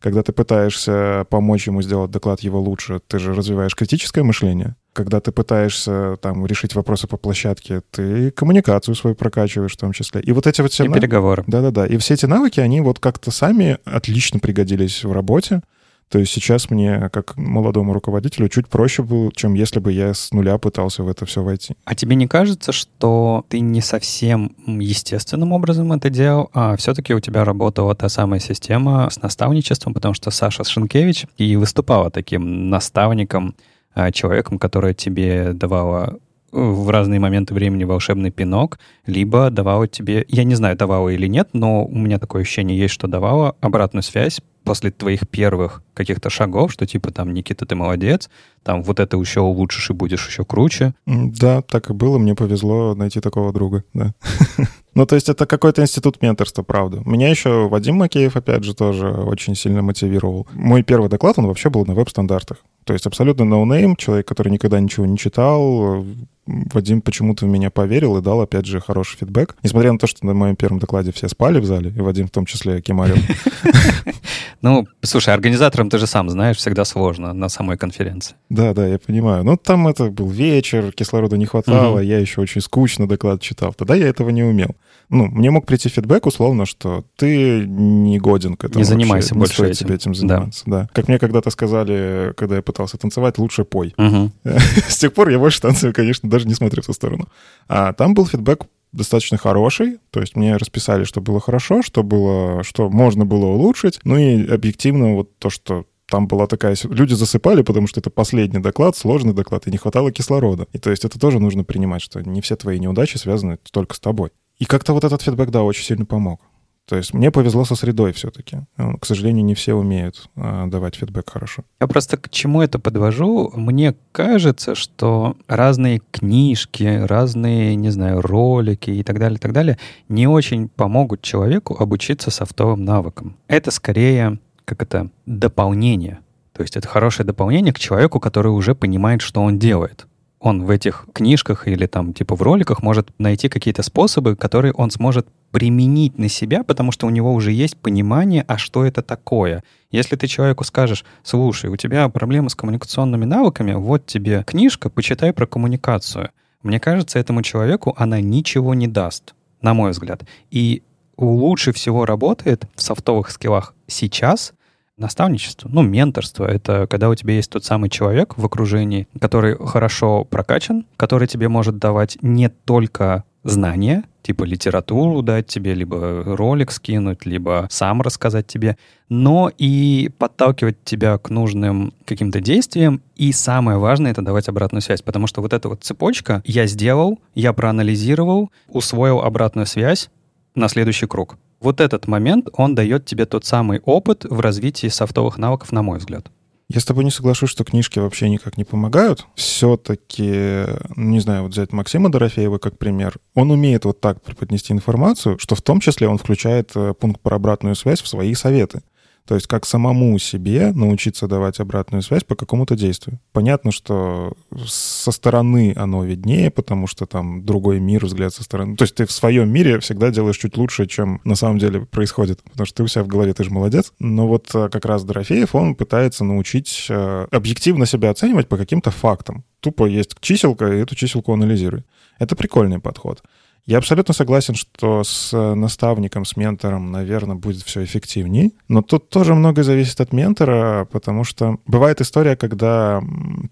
Когда 0.00 0.22
ты 0.22 0.32
пытаешься 0.32 1.26
помочь 1.28 1.66
ему 1.66 1.82
сделать 1.82 2.12
доклад 2.12 2.40
его 2.40 2.60
лучше, 2.60 3.00
ты 3.08 3.18
же 3.18 3.34
развиваешь 3.34 3.74
критическое 3.74 4.22
мышление. 4.22 4.76
Когда 4.92 5.20
ты 5.20 5.32
пытаешься 5.32 6.16
там 6.22 6.46
решить 6.46 6.76
вопросы 6.76 7.08
по 7.08 7.16
площадке, 7.16 7.82
ты 7.90 8.30
коммуникацию 8.30 8.94
свою 8.94 9.16
прокачиваешь 9.16 9.72
в 9.72 9.76
том 9.76 9.92
числе. 9.92 10.20
И 10.20 10.30
вот 10.30 10.46
эти 10.46 10.60
вот 10.60 10.72
все... 10.72 10.84
И 10.84 10.88
нав... 10.88 10.96
переговоры. 10.96 11.42
Да-да-да. 11.48 11.84
И 11.86 11.96
все 11.96 12.14
эти 12.14 12.26
навыки, 12.26 12.60
они 12.60 12.80
вот 12.80 13.00
как-то 13.00 13.32
сами 13.32 13.78
отлично 13.84 14.38
пригодились 14.38 15.02
в 15.02 15.10
работе. 15.10 15.62
То 16.10 16.18
есть 16.18 16.32
сейчас 16.32 16.70
мне, 16.70 17.10
как 17.12 17.36
молодому 17.36 17.92
руководителю, 17.92 18.48
чуть 18.48 18.68
проще 18.68 19.02
было, 19.02 19.30
чем 19.34 19.54
если 19.54 19.78
бы 19.78 19.92
я 19.92 20.14
с 20.14 20.32
нуля 20.32 20.58
пытался 20.58 21.02
в 21.02 21.08
это 21.08 21.26
все 21.26 21.42
войти. 21.42 21.74
А 21.84 21.94
тебе 21.94 22.16
не 22.16 22.26
кажется, 22.26 22.72
что 22.72 23.44
ты 23.48 23.60
не 23.60 23.80
совсем 23.80 24.54
естественным 24.66 25.52
образом 25.52 25.92
это 25.92 26.08
делал, 26.08 26.50
а 26.54 26.76
все-таки 26.76 27.14
у 27.14 27.20
тебя 27.20 27.44
работала 27.44 27.94
та 27.94 28.08
самая 28.08 28.40
система 28.40 29.10
с 29.10 29.20
наставничеством, 29.20 29.92
потому 29.92 30.14
что 30.14 30.30
Саша 30.30 30.64
Шенкевич 30.64 31.26
и 31.36 31.56
выступала 31.56 32.10
таким 32.10 32.70
наставником, 32.70 33.54
а, 33.94 34.10
человеком, 34.12 34.58
который 34.58 34.94
тебе 34.94 35.52
давала 35.52 36.18
э, 36.52 36.58
в 36.58 36.88
разные 36.88 37.20
моменты 37.20 37.52
времени 37.52 37.84
волшебный 37.84 38.30
пинок, 38.30 38.78
либо 39.06 39.50
давала 39.50 39.88
тебе, 39.88 40.24
я 40.28 40.44
не 40.44 40.54
знаю, 40.54 40.76
давала 40.76 41.08
или 41.08 41.26
нет, 41.26 41.50
но 41.52 41.84
у 41.84 41.98
меня 41.98 42.18
такое 42.18 42.42
ощущение 42.42 42.78
есть, 42.78 42.94
что 42.94 43.08
давала 43.08 43.56
обратную 43.60 44.02
связь 44.02 44.40
после 44.64 44.90
твоих 44.90 45.28
первых 45.28 45.82
каких-то 45.94 46.30
шагов, 46.30 46.72
что 46.72 46.86
типа 46.86 47.10
там, 47.10 47.32
Никита, 47.32 47.66
ты 47.66 47.74
молодец, 47.74 48.30
там 48.62 48.82
вот 48.82 49.00
это 49.00 49.16
еще 49.16 49.40
улучшишь 49.40 49.90
и 49.90 49.94
будешь 49.94 50.26
еще 50.28 50.44
круче. 50.44 50.94
Да, 51.06 51.62
так 51.62 51.90
и 51.90 51.92
было. 51.92 52.18
Мне 52.18 52.34
повезло 52.34 52.94
найти 52.94 53.20
такого 53.20 53.52
друга, 53.52 53.84
да. 53.94 54.14
Ну, 54.94 55.06
то 55.06 55.14
есть 55.14 55.28
это 55.28 55.46
какой-то 55.46 55.82
институт 55.82 56.20
менторства, 56.22 56.64
правда. 56.64 57.02
Меня 57.04 57.28
еще 57.28 57.68
Вадим 57.68 57.94
Макеев, 57.96 58.34
опять 58.34 58.64
же, 58.64 58.74
тоже 58.74 59.08
очень 59.08 59.54
сильно 59.54 59.80
мотивировал. 59.80 60.48
Мой 60.54 60.82
первый 60.82 61.08
доклад, 61.08 61.38
он 61.38 61.46
вообще 61.46 61.70
был 61.70 61.86
на 61.86 61.94
веб-стандартах. 61.94 62.58
То 62.82 62.94
есть 62.94 63.06
абсолютно 63.06 63.44
no 63.44 63.58
name, 63.58 63.94
человек, 63.94 64.26
который 64.26 64.50
никогда 64.50 64.80
ничего 64.80 65.06
не 65.06 65.16
читал, 65.16 66.04
Вадим 66.48 67.02
почему-то 67.02 67.44
в 67.44 67.48
меня 67.48 67.70
поверил 67.70 68.16
и 68.16 68.22
дал, 68.22 68.40
опять 68.40 68.64
же, 68.64 68.80
хороший 68.80 69.18
фидбэк. 69.18 69.56
Несмотря 69.62 69.92
на 69.92 69.98
то, 69.98 70.06
что 70.06 70.24
на 70.24 70.34
моем 70.34 70.56
первом 70.56 70.78
докладе 70.78 71.12
все 71.12 71.28
спали 71.28 71.60
в 71.60 71.64
зале, 71.66 71.92
и 71.94 72.00
Вадим 72.00 72.26
в 72.26 72.30
том 72.30 72.46
числе 72.46 72.80
кемарил. 72.80 73.18
Ну, 74.62 74.86
слушай, 75.02 75.34
организаторам 75.34 75.90
ты 75.90 75.98
же 75.98 76.06
сам 76.06 76.28
знаешь, 76.30 76.56
всегда 76.56 76.84
сложно 76.84 77.32
на 77.32 77.48
самой 77.48 77.76
конференции. 77.76 78.36
Да, 78.48 78.74
да, 78.74 78.86
я 78.86 78.98
понимаю. 78.98 79.44
Ну, 79.44 79.56
там 79.56 79.88
это 79.88 80.10
был 80.10 80.28
вечер, 80.28 80.92
кислорода 80.92 81.36
не 81.36 81.46
хватало, 81.46 82.00
я 82.00 82.18
еще 82.18 82.40
очень 82.40 82.60
скучно 82.60 83.08
доклад 83.08 83.40
читал. 83.40 83.72
Тогда 83.74 83.94
я 83.94 84.08
этого 84.08 84.30
не 84.30 84.42
умел 84.42 84.74
ну, 85.10 85.26
мне 85.26 85.50
мог 85.50 85.66
прийти 85.66 85.88
фидбэк 85.88 86.26
условно, 86.26 86.66
что 86.66 87.04
ты 87.16 87.66
не 87.66 88.18
годен 88.18 88.56
к 88.56 88.64
этому. 88.64 88.80
Не 88.80 88.84
занимайся 88.84 89.34
вообще, 89.34 89.38
больше 89.38 89.62
не 89.62 89.70
этим. 89.70 89.86
тебе 89.86 89.94
этим 89.94 90.14
заниматься. 90.14 90.62
Да. 90.66 90.80
да. 90.82 90.88
Как 90.92 91.08
мне 91.08 91.18
когда-то 91.18 91.50
сказали, 91.50 92.34
когда 92.36 92.56
я 92.56 92.62
пытался 92.62 92.98
танцевать, 92.98 93.38
лучше 93.38 93.64
пой. 93.64 93.94
Угу. 93.96 94.32
С 94.88 94.98
тех 94.98 95.14
пор 95.14 95.30
я 95.30 95.38
больше 95.38 95.60
танцую, 95.60 95.94
конечно, 95.94 96.28
даже 96.28 96.46
не 96.46 96.54
смотрю 96.54 96.82
в 96.82 96.86
ту 96.86 96.92
сторону. 96.92 97.28
А 97.68 97.92
там 97.94 98.14
был 98.14 98.26
фидбэк 98.26 98.64
достаточно 98.92 99.36
хороший, 99.36 99.98
то 100.10 100.20
есть 100.20 100.36
мне 100.36 100.56
расписали, 100.56 101.04
что 101.04 101.20
было 101.20 101.40
хорошо, 101.40 101.82
что 101.82 102.02
было, 102.02 102.62
что 102.62 102.88
можно 102.88 103.24
было 103.26 103.46
улучшить, 103.46 104.00
ну 104.04 104.16
и 104.16 104.46
объективно 104.46 105.14
вот 105.14 105.38
то, 105.38 105.50
что 105.50 105.86
там 106.10 106.26
была 106.26 106.46
такая... 106.46 106.74
Люди 106.84 107.12
засыпали, 107.14 107.62
потому 107.62 107.86
что 107.86 108.00
это 108.00 108.10
последний 108.10 108.60
доклад, 108.60 108.96
сложный 108.96 109.34
доклад, 109.34 109.66
и 109.66 109.70
не 109.70 109.76
хватало 109.76 110.10
кислорода. 110.10 110.66
И 110.72 110.78
то 110.78 110.90
есть 110.90 111.04
это 111.04 111.18
тоже 111.18 111.38
нужно 111.38 111.64
принимать, 111.64 112.00
что 112.00 112.22
не 112.22 112.40
все 112.40 112.56
твои 112.56 112.78
неудачи 112.78 113.18
связаны 113.18 113.58
только 113.70 113.94
с 113.94 114.00
тобой. 114.00 114.30
И 114.58 114.64
как-то 114.64 114.92
вот 114.92 115.04
этот 115.04 115.22
фидбэк, 115.22 115.50
да, 115.50 115.62
очень 115.62 115.84
сильно 115.84 116.04
помог. 116.04 116.40
То 116.88 116.96
есть 116.96 117.12
мне 117.12 117.30
повезло 117.30 117.66
со 117.66 117.74
средой 117.74 118.12
все-таки. 118.12 118.60
К 118.76 119.04
сожалению, 119.04 119.44
не 119.44 119.54
все 119.54 119.74
умеют 119.74 120.30
а, 120.36 120.66
давать 120.66 120.94
фидбэк 120.94 121.30
хорошо. 121.30 121.64
Я 121.80 121.86
просто 121.86 122.16
к 122.16 122.30
чему 122.30 122.62
это 122.62 122.78
подвожу? 122.78 123.52
Мне 123.54 123.94
кажется, 124.10 124.74
что 124.74 125.36
разные 125.48 126.00
книжки, 126.10 127.02
разные, 127.04 127.76
не 127.76 127.90
знаю, 127.90 128.22
ролики 128.22 128.90
и 128.90 129.02
так 129.02 129.18
далее, 129.18 129.36
и 129.36 129.40
так 129.40 129.52
далее 129.52 129.78
не 130.08 130.26
очень 130.26 130.68
помогут 130.68 131.20
человеку 131.20 131.76
обучиться 131.78 132.30
софтовым 132.30 132.84
навыкам. 132.84 133.36
Это 133.48 133.70
скорее 133.70 134.38
как 134.64 134.82
это 134.82 135.10
дополнение. 135.26 136.20
То 136.52 136.62
есть 136.62 136.76
это 136.76 136.88
хорошее 136.88 137.26
дополнение 137.26 137.72
к 137.74 137.78
человеку, 137.78 138.18
который 138.18 138.48
уже 138.48 138.74
понимает, 138.74 139.20
что 139.20 139.42
он 139.42 139.58
делает 139.58 140.06
он 140.40 140.64
в 140.64 140.70
этих 140.70 141.06
книжках 141.12 141.66
или 141.66 141.86
там 141.86 142.12
типа 142.12 142.36
в 142.36 142.42
роликах 142.42 142.82
может 142.82 143.10
найти 143.18 143.48
какие-то 143.48 143.82
способы, 143.82 144.36
которые 144.36 144.72
он 144.72 144.90
сможет 144.90 145.26
применить 145.50 146.18
на 146.18 146.28
себя, 146.28 146.62
потому 146.62 146.92
что 146.92 147.06
у 147.06 147.10
него 147.10 147.32
уже 147.32 147.52
есть 147.52 147.76
понимание, 147.76 148.44
а 148.46 148.58
что 148.58 148.84
это 148.84 149.02
такое. 149.02 149.64
Если 149.90 150.16
ты 150.16 150.26
человеку 150.26 150.64
скажешь, 150.64 151.04
слушай, 151.22 151.70
у 151.70 151.76
тебя 151.76 152.08
проблемы 152.08 152.50
с 152.50 152.54
коммуникационными 152.54 153.24
навыками, 153.24 153.72
вот 153.72 154.06
тебе 154.06 154.44
книжка, 154.46 154.90
почитай 154.90 155.32
про 155.32 155.46
коммуникацию. 155.46 156.30
Мне 156.62 156.78
кажется, 156.78 157.18
этому 157.18 157.42
человеку 157.42 157.94
она 157.96 158.20
ничего 158.20 158.74
не 158.74 158.86
даст, 158.86 159.34
на 159.62 159.74
мой 159.74 159.92
взгляд. 159.92 160.22
И 160.50 160.82
лучше 161.16 161.72
всего 161.72 162.04
работает 162.04 162.64
в 162.74 162.82
софтовых 162.82 163.30
скиллах 163.30 163.74
сейчас 163.86 164.52
Наставничество, 164.98 165.68
ну, 165.72 165.82
менторство— 165.82 166.44
это 166.50 166.88
когда 166.88 167.08
у 167.08 167.14
тебя 167.14 167.34
есть 167.34 167.50
тот 167.50 167.64
самый 167.64 167.88
человек 167.88 168.36
в 168.36 168.44
окружении, 168.44 169.06
который 169.20 169.56
хорошо 169.56 170.24
прокачан, 170.24 170.86
который 170.96 171.28
тебе 171.28 171.48
может 171.48 171.78
давать 171.78 172.18
не 172.20 172.48
только 172.48 173.22
знания, 173.44 174.02
типа 174.22 174.42
литературу 174.42 175.22
дать 175.22 175.46
тебе, 175.46 175.72
либо 175.74 176.24
ролик 176.24 176.72
скинуть, 176.72 177.24
либо 177.26 177.68
сам 177.70 178.02
рассказать 178.02 178.48
тебе, 178.48 178.76
но 179.08 179.50
и 179.56 180.10
подталкивать 180.18 180.82
тебя 180.84 181.16
к 181.16 181.30
нужным 181.30 181.94
каким-то 182.04 182.40
действиям. 182.40 183.00
И 183.14 183.30
самое 183.32 183.78
важное— 183.78 184.10
это 184.12 184.22
давать 184.22 184.48
обратную 184.48 184.82
связь, 184.82 185.02
потому 185.02 185.28
что 185.28 185.40
вот 185.40 185.52
эта 185.52 185.68
вот 185.68 185.84
цепочка 185.84 186.42
я 186.44 186.66
сделал, 186.66 187.20
я 187.36 187.52
проанализировал, 187.52 188.50
усвоил 188.68 189.20
обратную 189.20 189.66
связь 189.66 190.10
на 190.58 190.68
следующий 190.68 191.06
круг. 191.06 191.36
Вот 191.60 191.80
этот 191.80 192.06
момент, 192.06 192.48
он 192.52 192.74
дает 192.74 193.04
тебе 193.04 193.26
тот 193.26 193.44
самый 193.44 193.80
опыт 193.80 194.24
в 194.24 194.40
развитии 194.40 194.88
софтовых 194.88 195.38
навыков, 195.38 195.72
на 195.72 195.82
мой 195.82 195.98
взгляд. 195.98 196.30
Я 196.70 196.80
с 196.80 196.84
тобой 196.84 197.04
не 197.04 197.10
соглашусь, 197.10 197.48
что 197.48 197.64
книжки 197.64 197.98
вообще 197.98 198.28
никак 198.28 198.58
не 198.58 198.64
помогают. 198.64 199.26
Все-таки, 199.34 200.64
ну, 200.96 201.10
не 201.12 201.20
знаю, 201.20 201.44
вот 201.44 201.52
взять 201.52 201.72
Максима 201.72 202.10
Дорофеева 202.10 202.58
как 202.58 202.76
пример. 202.76 203.16
Он 203.34 203.50
умеет 203.50 203.86
вот 203.86 204.02
так 204.02 204.20
преподнести 204.20 204.74
информацию, 204.74 205.38
что 205.38 205.54
в 205.54 205.62
том 205.62 205.80
числе 205.80 206.08
он 206.08 206.18
включает 206.18 206.72
э, 206.74 206.92
пункт 206.92 207.22
про 207.22 207.36
обратную 207.36 207.74
связь 207.74 208.02
в 208.02 208.08
свои 208.08 208.34
советы. 208.34 208.82
То 209.26 209.34
есть 209.34 209.46
как 209.46 209.66
самому 209.66 210.18
себе 210.18 210.72
научиться 210.72 211.28
давать 211.28 211.60
обратную 211.60 212.02
связь 212.02 212.24
по 212.24 212.34
какому-то 212.34 212.76
действию. 212.76 213.20
Понятно, 213.32 213.72
что 213.72 214.32
со 214.66 215.12
стороны 215.12 215.74
оно 215.76 216.04
виднее, 216.04 216.50
потому 216.50 216.86
что 216.86 217.04
там 217.04 217.44
другой 217.44 217.78
мир, 217.78 218.06
взгляд 218.06 218.32
со 218.32 218.42
стороны. 218.42 218.76
То 218.76 218.84
есть 218.84 218.94
ты 218.94 219.04
в 219.04 219.12
своем 219.12 219.50
мире 219.50 219.80
всегда 219.80 220.10
делаешь 220.10 220.38
чуть 220.38 220.56
лучше, 220.56 220.86
чем 220.86 221.20
на 221.24 221.34
самом 221.34 221.58
деле 221.58 221.84
происходит, 221.84 222.42
потому 222.42 222.66
что 222.66 222.76
ты 222.76 222.82
у 222.84 222.86
себя 222.86 223.04
в 223.04 223.08
голове, 223.08 223.34
ты 223.34 223.44
же 223.44 223.50
молодец. 223.50 223.92
Но 223.98 224.26
вот 224.26 224.54
э, 224.54 224.70
как 224.70 224.84
раз 224.86 225.04
Дорофеев, 225.04 225.54
он 225.54 225.74
пытается 225.74 226.24
научить 226.24 226.86
э, 226.88 227.26
объективно 227.30 227.84
себя 227.84 228.10
оценивать 228.10 228.48
по 228.48 228.56
каким-то 228.56 228.90
фактам. 228.90 229.44
Тупо 229.60 229.84
есть 229.84 230.16
чиселка, 230.20 230.72
и 230.72 230.78
эту 230.78 230.94
чиселку 230.94 231.32
анализируй. 231.32 231.84
Это 232.18 232.34
прикольный 232.34 232.78
подход. 232.78 233.22
Я 233.68 233.76
абсолютно 233.76 234.14
согласен, 234.14 234.54
что 234.54 235.04
с 235.04 235.30
наставником, 235.54 236.24
с 236.24 236.38
ментором, 236.38 236.90
наверное, 236.90 237.36
будет 237.36 237.60
все 237.64 237.84
эффективней. 237.84 238.54
Но 238.66 238.80
тут 238.80 239.10
тоже 239.10 239.34
многое 239.34 239.62
зависит 239.62 240.00
от 240.00 240.10
ментора, 240.10 240.88
потому 240.90 241.22
что 241.22 241.58
бывает 241.66 242.00
история, 242.00 242.34
когда 242.34 243.02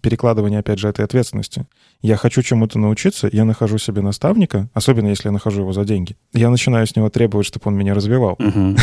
перекладывание, 0.00 0.60
опять 0.60 0.78
же, 0.78 0.88
этой 0.88 1.04
ответственности. 1.04 1.66
Я 2.00 2.16
хочу 2.16 2.40
чему-то 2.40 2.78
научиться, 2.78 3.28
я 3.30 3.44
нахожу 3.44 3.76
себе 3.76 4.00
наставника, 4.00 4.70
особенно 4.72 5.08
если 5.08 5.28
я 5.28 5.32
нахожу 5.32 5.60
его 5.60 5.74
за 5.74 5.84
деньги. 5.84 6.16
Я 6.32 6.48
начинаю 6.48 6.86
с 6.86 6.96
него 6.96 7.10
требовать, 7.10 7.46
чтобы 7.46 7.64
он 7.66 7.76
меня 7.76 7.92
развивал. 7.92 8.38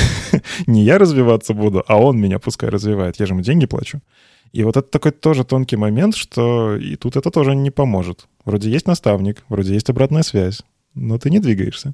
Не 0.68 0.84
я 0.84 1.00
развиваться 1.00 1.56
буду, 1.56 1.84
а 1.88 1.98
он 1.98 2.20
меня 2.22 2.38
пускай 2.38 2.70
развивает. 2.70 3.20
Я 3.20 3.26
же 3.26 3.34
ему 3.34 3.42
деньги 3.42 3.66
плачу. 3.66 4.02
И 4.52 4.64
вот 4.64 4.78
это 4.78 4.88
такой 4.88 5.12
тоже 5.12 5.46
тонкий 5.46 5.78
момент, 5.78 6.16
что 6.16 6.76
и 6.76 6.96
тут 6.96 7.16
это 7.16 7.32
тоже 7.32 7.56
не 7.56 7.72
поможет. 7.72 8.28
Вроде 8.46 8.70
есть 8.70 8.86
наставник, 8.86 9.44
вроде 9.50 9.74
есть 9.74 9.90
обратная 9.90 10.22
связь, 10.22 10.62
но 10.96 11.18
ты 11.18 11.30
не 11.30 11.40
двигаешься. 11.40 11.94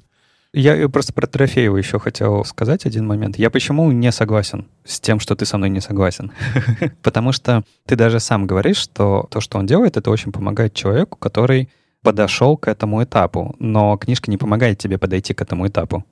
Я 0.52 0.88
просто 0.88 1.12
про 1.12 1.28
Трофеева 1.28 1.76
еще 1.76 2.00
хотел 2.00 2.44
сказать 2.44 2.84
один 2.84 3.06
момент. 3.06 3.38
Я 3.38 3.50
почему 3.50 3.92
не 3.92 4.10
согласен 4.10 4.66
с 4.84 4.98
тем, 4.98 5.20
что 5.20 5.36
ты 5.36 5.46
со 5.46 5.58
мной 5.58 5.70
не 5.70 5.80
согласен? 5.80 6.32
Потому 7.02 7.30
что 7.30 7.62
ты 7.86 7.94
даже 7.94 8.18
сам 8.18 8.48
говоришь, 8.48 8.78
что 8.78 9.28
то, 9.30 9.40
что 9.40 9.58
он 9.58 9.66
делает, 9.66 9.96
это 9.96 10.10
очень 10.10 10.32
помогает 10.32 10.74
человеку, 10.74 11.16
который 11.18 11.68
подошел 12.02 12.56
к 12.56 12.66
этому 12.66 13.04
этапу. 13.04 13.54
Но 13.60 13.96
книжка 13.96 14.28
не 14.28 14.38
помогает 14.38 14.78
тебе 14.78 14.98
подойти 14.98 15.34
к 15.34 15.42
этому 15.42 15.68
этапу. 15.68 16.04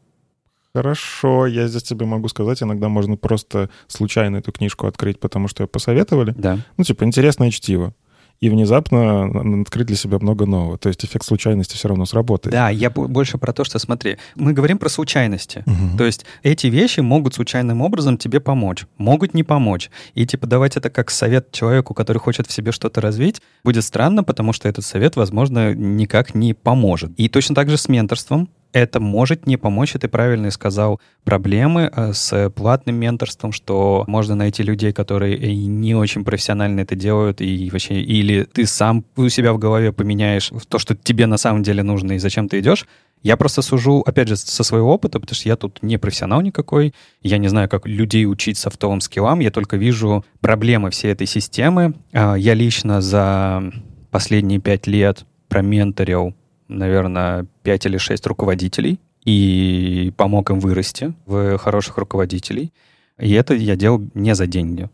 Хорошо, 0.73 1.47
я 1.47 1.67
здесь 1.67 1.83
тебе 1.83 2.07
могу 2.07 2.29
сказать, 2.29 2.63
иногда 2.63 2.89
можно 2.89 3.17
просто 3.17 3.71
случайно 3.89 4.37
эту 4.37 4.53
книжку 4.53 4.87
открыть, 4.87 5.19
потому 5.19 5.49
что 5.49 5.65
ее 5.65 5.67
посоветовали. 5.67 6.35
Да. 6.37 6.59
Ну, 6.77 6.85
типа, 6.85 7.05
интересное 7.05 7.51
чтиво 7.51 7.95
и 8.41 8.49
внезапно 8.49 9.61
открыть 9.63 9.87
для 9.87 9.97
себя 9.97 10.19
много 10.21 10.47
нового. 10.47 10.79
То 10.79 10.89
есть 10.89 11.05
эффект 11.05 11.25
случайности 11.25 11.75
все 11.75 11.89
равно 11.89 12.07
сработает. 12.07 12.53
Да, 12.53 12.71
я 12.71 12.91
больше 12.91 13.39
про 13.39 13.53
то, 13.53 13.65
что 13.65 13.79
смотри, 13.79 14.19
мы 14.37 14.53
говорим 14.53 14.79
про 14.79 14.89
случайности. 14.89 15.65
Угу. 15.67 15.99
То 15.99 16.05
есть 16.05 16.25
эти 16.43 16.69
вещи 16.69 17.01
могут 17.01 17.35
случайным 17.35 17.81
образом 17.83 18.17
тебе 18.17 18.41
помочь, 18.41 18.87
могут 18.97 19.35
не 19.35 19.43
помочь. 19.43 19.91
И 20.15 20.27
типа 20.27 20.47
давать 20.47 20.77
это 20.77 20.91
как 20.91 21.11
совет 21.11 21.51
человеку, 21.53 21.95
который 21.95 22.19
хочет 22.19 22.47
в 22.47 22.53
себе 22.53 22.73
что-то 22.73 23.01
развить, 23.01 23.43
будет 23.65 23.85
странно, 23.85 24.23
потому 24.23 24.53
что 24.53 24.69
этот 24.69 24.85
совет, 24.85 25.17
возможно, 25.17 25.75
никак 25.75 26.35
не 26.35 26.55
поможет. 26.55 27.13
И 27.17 27.29
точно 27.29 27.55
так 27.55 27.69
же 27.69 27.77
с 27.77 27.89
менторством 27.89 28.49
это 28.73 29.01
может 29.01 29.47
не 29.47 29.57
помочь, 29.57 29.95
и 29.95 29.99
ты 29.99 30.09
правильно 30.09 30.51
сказал, 30.51 31.01
проблемы 31.25 31.91
э, 31.95 32.13
с 32.13 32.51
платным 32.51 32.97
менторством, 32.97 33.53
что 33.53 34.05
можно 34.07 34.35
найти 34.35 34.63
людей, 34.63 34.93
которые 34.93 35.55
не 35.55 35.95
очень 35.95 36.25
профессионально 36.25 36.81
это 36.81 36.95
делают, 36.95 37.41
и 37.41 37.71
вообще, 37.71 38.01
или 38.01 38.45
ты 38.45 38.67
сам 38.67 39.05
у 39.17 39.29
себя 39.29 39.53
в 39.53 39.59
голове 39.59 39.93
поменяешь 39.93 40.51
то, 40.69 40.79
что 40.79 40.95
тебе 40.95 41.27
на 41.27 41.39
самом 41.39 41.63
деле 41.63 41.83
нужно, 41.83 42.13
и 42.13 42.19
зачем 42.19 42.49
ты 42.49 42.61
идешь, 42.61 42.87
я 43.23 43.37
просто 43.37 43.63
сужу, 43.63 44.03
опять 44.07 44.29
же, 44.29 44.37
со 44.37 44.63
своего 44.63 44.93
опыта, 44.93 45.19
потому 45.19 45.35
что 45.35 45.49
я 45.49 45.57
тут 45.57 45.83
не 45.83 45.99
профессионал 45.99 46.41
никакой, 46.41 46.95
я 47.23 47.39
не 47.39 47.49
знаю, 47.49 47.69
как 47.69 47.87
людей 47.87 48.27
учить 48.27 48.59
софтовым 48.59 49.01
скиллам, 49.01 49.41
я 49.41 49.51
только 49.51 49.77
вижу 49.77 50.25
проблемы 50.41 50.91
всей 50.91 51.13
этой 51.13 51.27
системы. 51.27 51.95
А, 52.13 52.37
я 52.37 52.55
лично 52.55 53.01
за 53.01 53.63
последние 54.11 54.61
пять 54.61 54.87
лет 54.87 55.27
променторил 55.49 56.35
наверное, 56.69 57.47
5 57.63 57.87
или 57.87 57.97
6 57.97 58.27
руководителей 58.27 59.01
и 59.25 60.13
помог 60.17 60.51
им 60.51 60.61
вырасти 60.61 61.15
в 61.27 61.59
хороших 61.59 61.99
руководителей. 61.99 62.73
И 63.19 63.33
это 63.33 63.55
я 63.55 63.77
делал 63.77 64.03
не 64.15 64.35
за 64.35 64.47
деньги. 64.47 64.89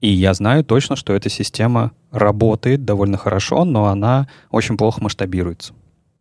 И 0.00 0.08
я 0.08 0.34
знаю 0.34 0.64
точно, 0.64 0.96
что 0.96 1.14
эта 1.14 1.28
система 1.30 1.92
работает 2.10 2.84
довольно 2.84 3.16
хорошо, 3.16 3.64
но 3.64 3.86
она 3.86 4.28
очень 4.50 4.76
плохо 4.76 5.02
масштабируется. 5.02 5.74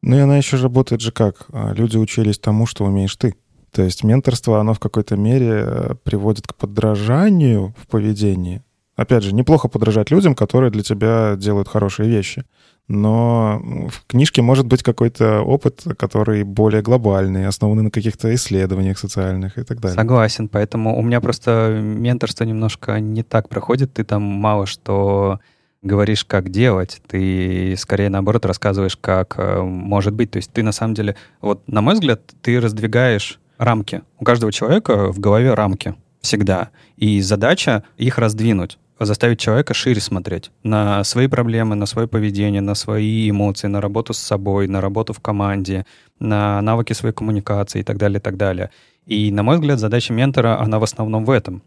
Ну 0.04 0.18
и 0.18 0.20
она 0.20 0.38
еще 0.38 0.58
работает 0.58 1.02
же 1.02 1.12
как? 1.12 1.48
А, 1.52 1.74
люди 1.74 1.98
учились 1.98 2.40
тому, 2.40 2.66
что 2.66 2.86
умеешь 2.86 3.16
ты. 3.16 3.36
То 3.72 3.84
есть 3.84 4.04
менторство, 4.04 4.60
оно 4.60 4.74
в 4.74 4.80
какой-то 4.80 5.16
мере 5.16 5.64
э, 5.66 5.96
приводит 6.04 6.48
к 6.48 6.56
подражанию 6.56 7.74
в 7.78 7.88
поведении. 7.88 8.62
Опять 9.02 9.24
же, 9.24 9.34
неплохо 9.34 9.68
подражать 9.68 10.12
людям, 10.12 10.36
которые 10.36 10.72
для 10.72 10.84
тебя 10.84 11.36
делают 11.36 11.68
хорошие 11.68 12.08
вещи 12.10 12.46
но 12.92 13.62
в 13.90 14.06
книжке 14.08 14.42
может 14.42 14.66
быть 14.66 14.84
какой-то 14.84 15.42
опыт, 15.42 15.84
который 15.98 16.44
более 16.44 16.82
глобальный, 16.82 17.48
основанный 17.48 17.84
на 17.84 17.92
каких-то 17.92 18.34
исследованиях 18.36 19.00
социальных 19.00 19.58
и 19.58 19.64
так 19.64 19.80
далее. 19.80 19.96
Согласен, 19.96 20.50
поэтому 20.50 20.98
у 20.98 21.02
меня 21.02 21.22
просто 21.22 21.80
менторство 21.82 22.44
немножко 22.44 23.00
не 23.00 23.24
так 23.24 23.50
проходит, 23.50 23.94
ты 23.94 24.04
там 24.04 24.22
мало 24.22 24.66
что 24.66 25.40
говоришь, 25.82 26.26
как 26.26 26.50
делать, 26.50 27.02
ты 27.08 27.76
скорее 27.78 28.10
наоборот 28.10 28.46
рассказываешь, 28.46 28.98
как 28.98 29.36
э, 29.38 29.62
может 29.62 30.14
быть. 30.14 30.30
То 30.30 30.38
есть 30.38 30.52
ты 30.52 30.62
на 30.62 30.74
самом 30.74 30.94
деле, 30.94 31.16
вот 31.42 31.68
на 31.68 31.82
мой 31.82 31.96
взгляд, 31.96 32.22
ты 32.44 32.60
раздвигаешь 32.60 33.40
рамки. 33.58 34.04
У 34.20 34.24
каждого 34.24 34.52
человека 34.52 35.12
в 35.12 35.20
голове 35.20 35.56
рамки 35.56 35.96
всегда. 36.22 36.70
И 36.98 37.20
задача 37.22 37.84
их 37.98 38.20
раздвинуть 38.20 38.78
заставить 39.06 39.40
человека 39.40 39.74
шире 39.74 40.02
смотреть 40.02 40.52
на 40.64 41.04
свои 41.04 41.28
проблемы, 41.28 41.76
на 41.76 41.86
свое 41.86 42.08
поведение, 42.08 42.62
на 42.62 42.76
свои 42.76 43.30
эмоции, 43.30 43.68
на 43.68 43.82
работу 43.82 44.14
с 44.14 44.20
собой, 44.20 44.68
на 44.68 44.82
работу 44.82 45.14
в 45.14 45.20
команде, 45.20 45.86
на 46.20 46.62
навыки 46.62 46.94
своей 46.94 47.14
коммуникации 47.14 47.80
и 47.80 47.84
так 47.84 47.98
далее, 47.98 48.20
и 48.20 48.22
так 48.22 48.38
далее. 48.38 48.72
И, 49.06 49.32
на 49.32 49.44
мой 49.44 49.56
взгляд, 49.56 49.80
задача 49.80 50.14
ментора, 50.14 50.60
она 50.62 50.80
в 50.80 50.84
основном 50.84 51.26
в 51.26 51.32
этом. 51.32 51.64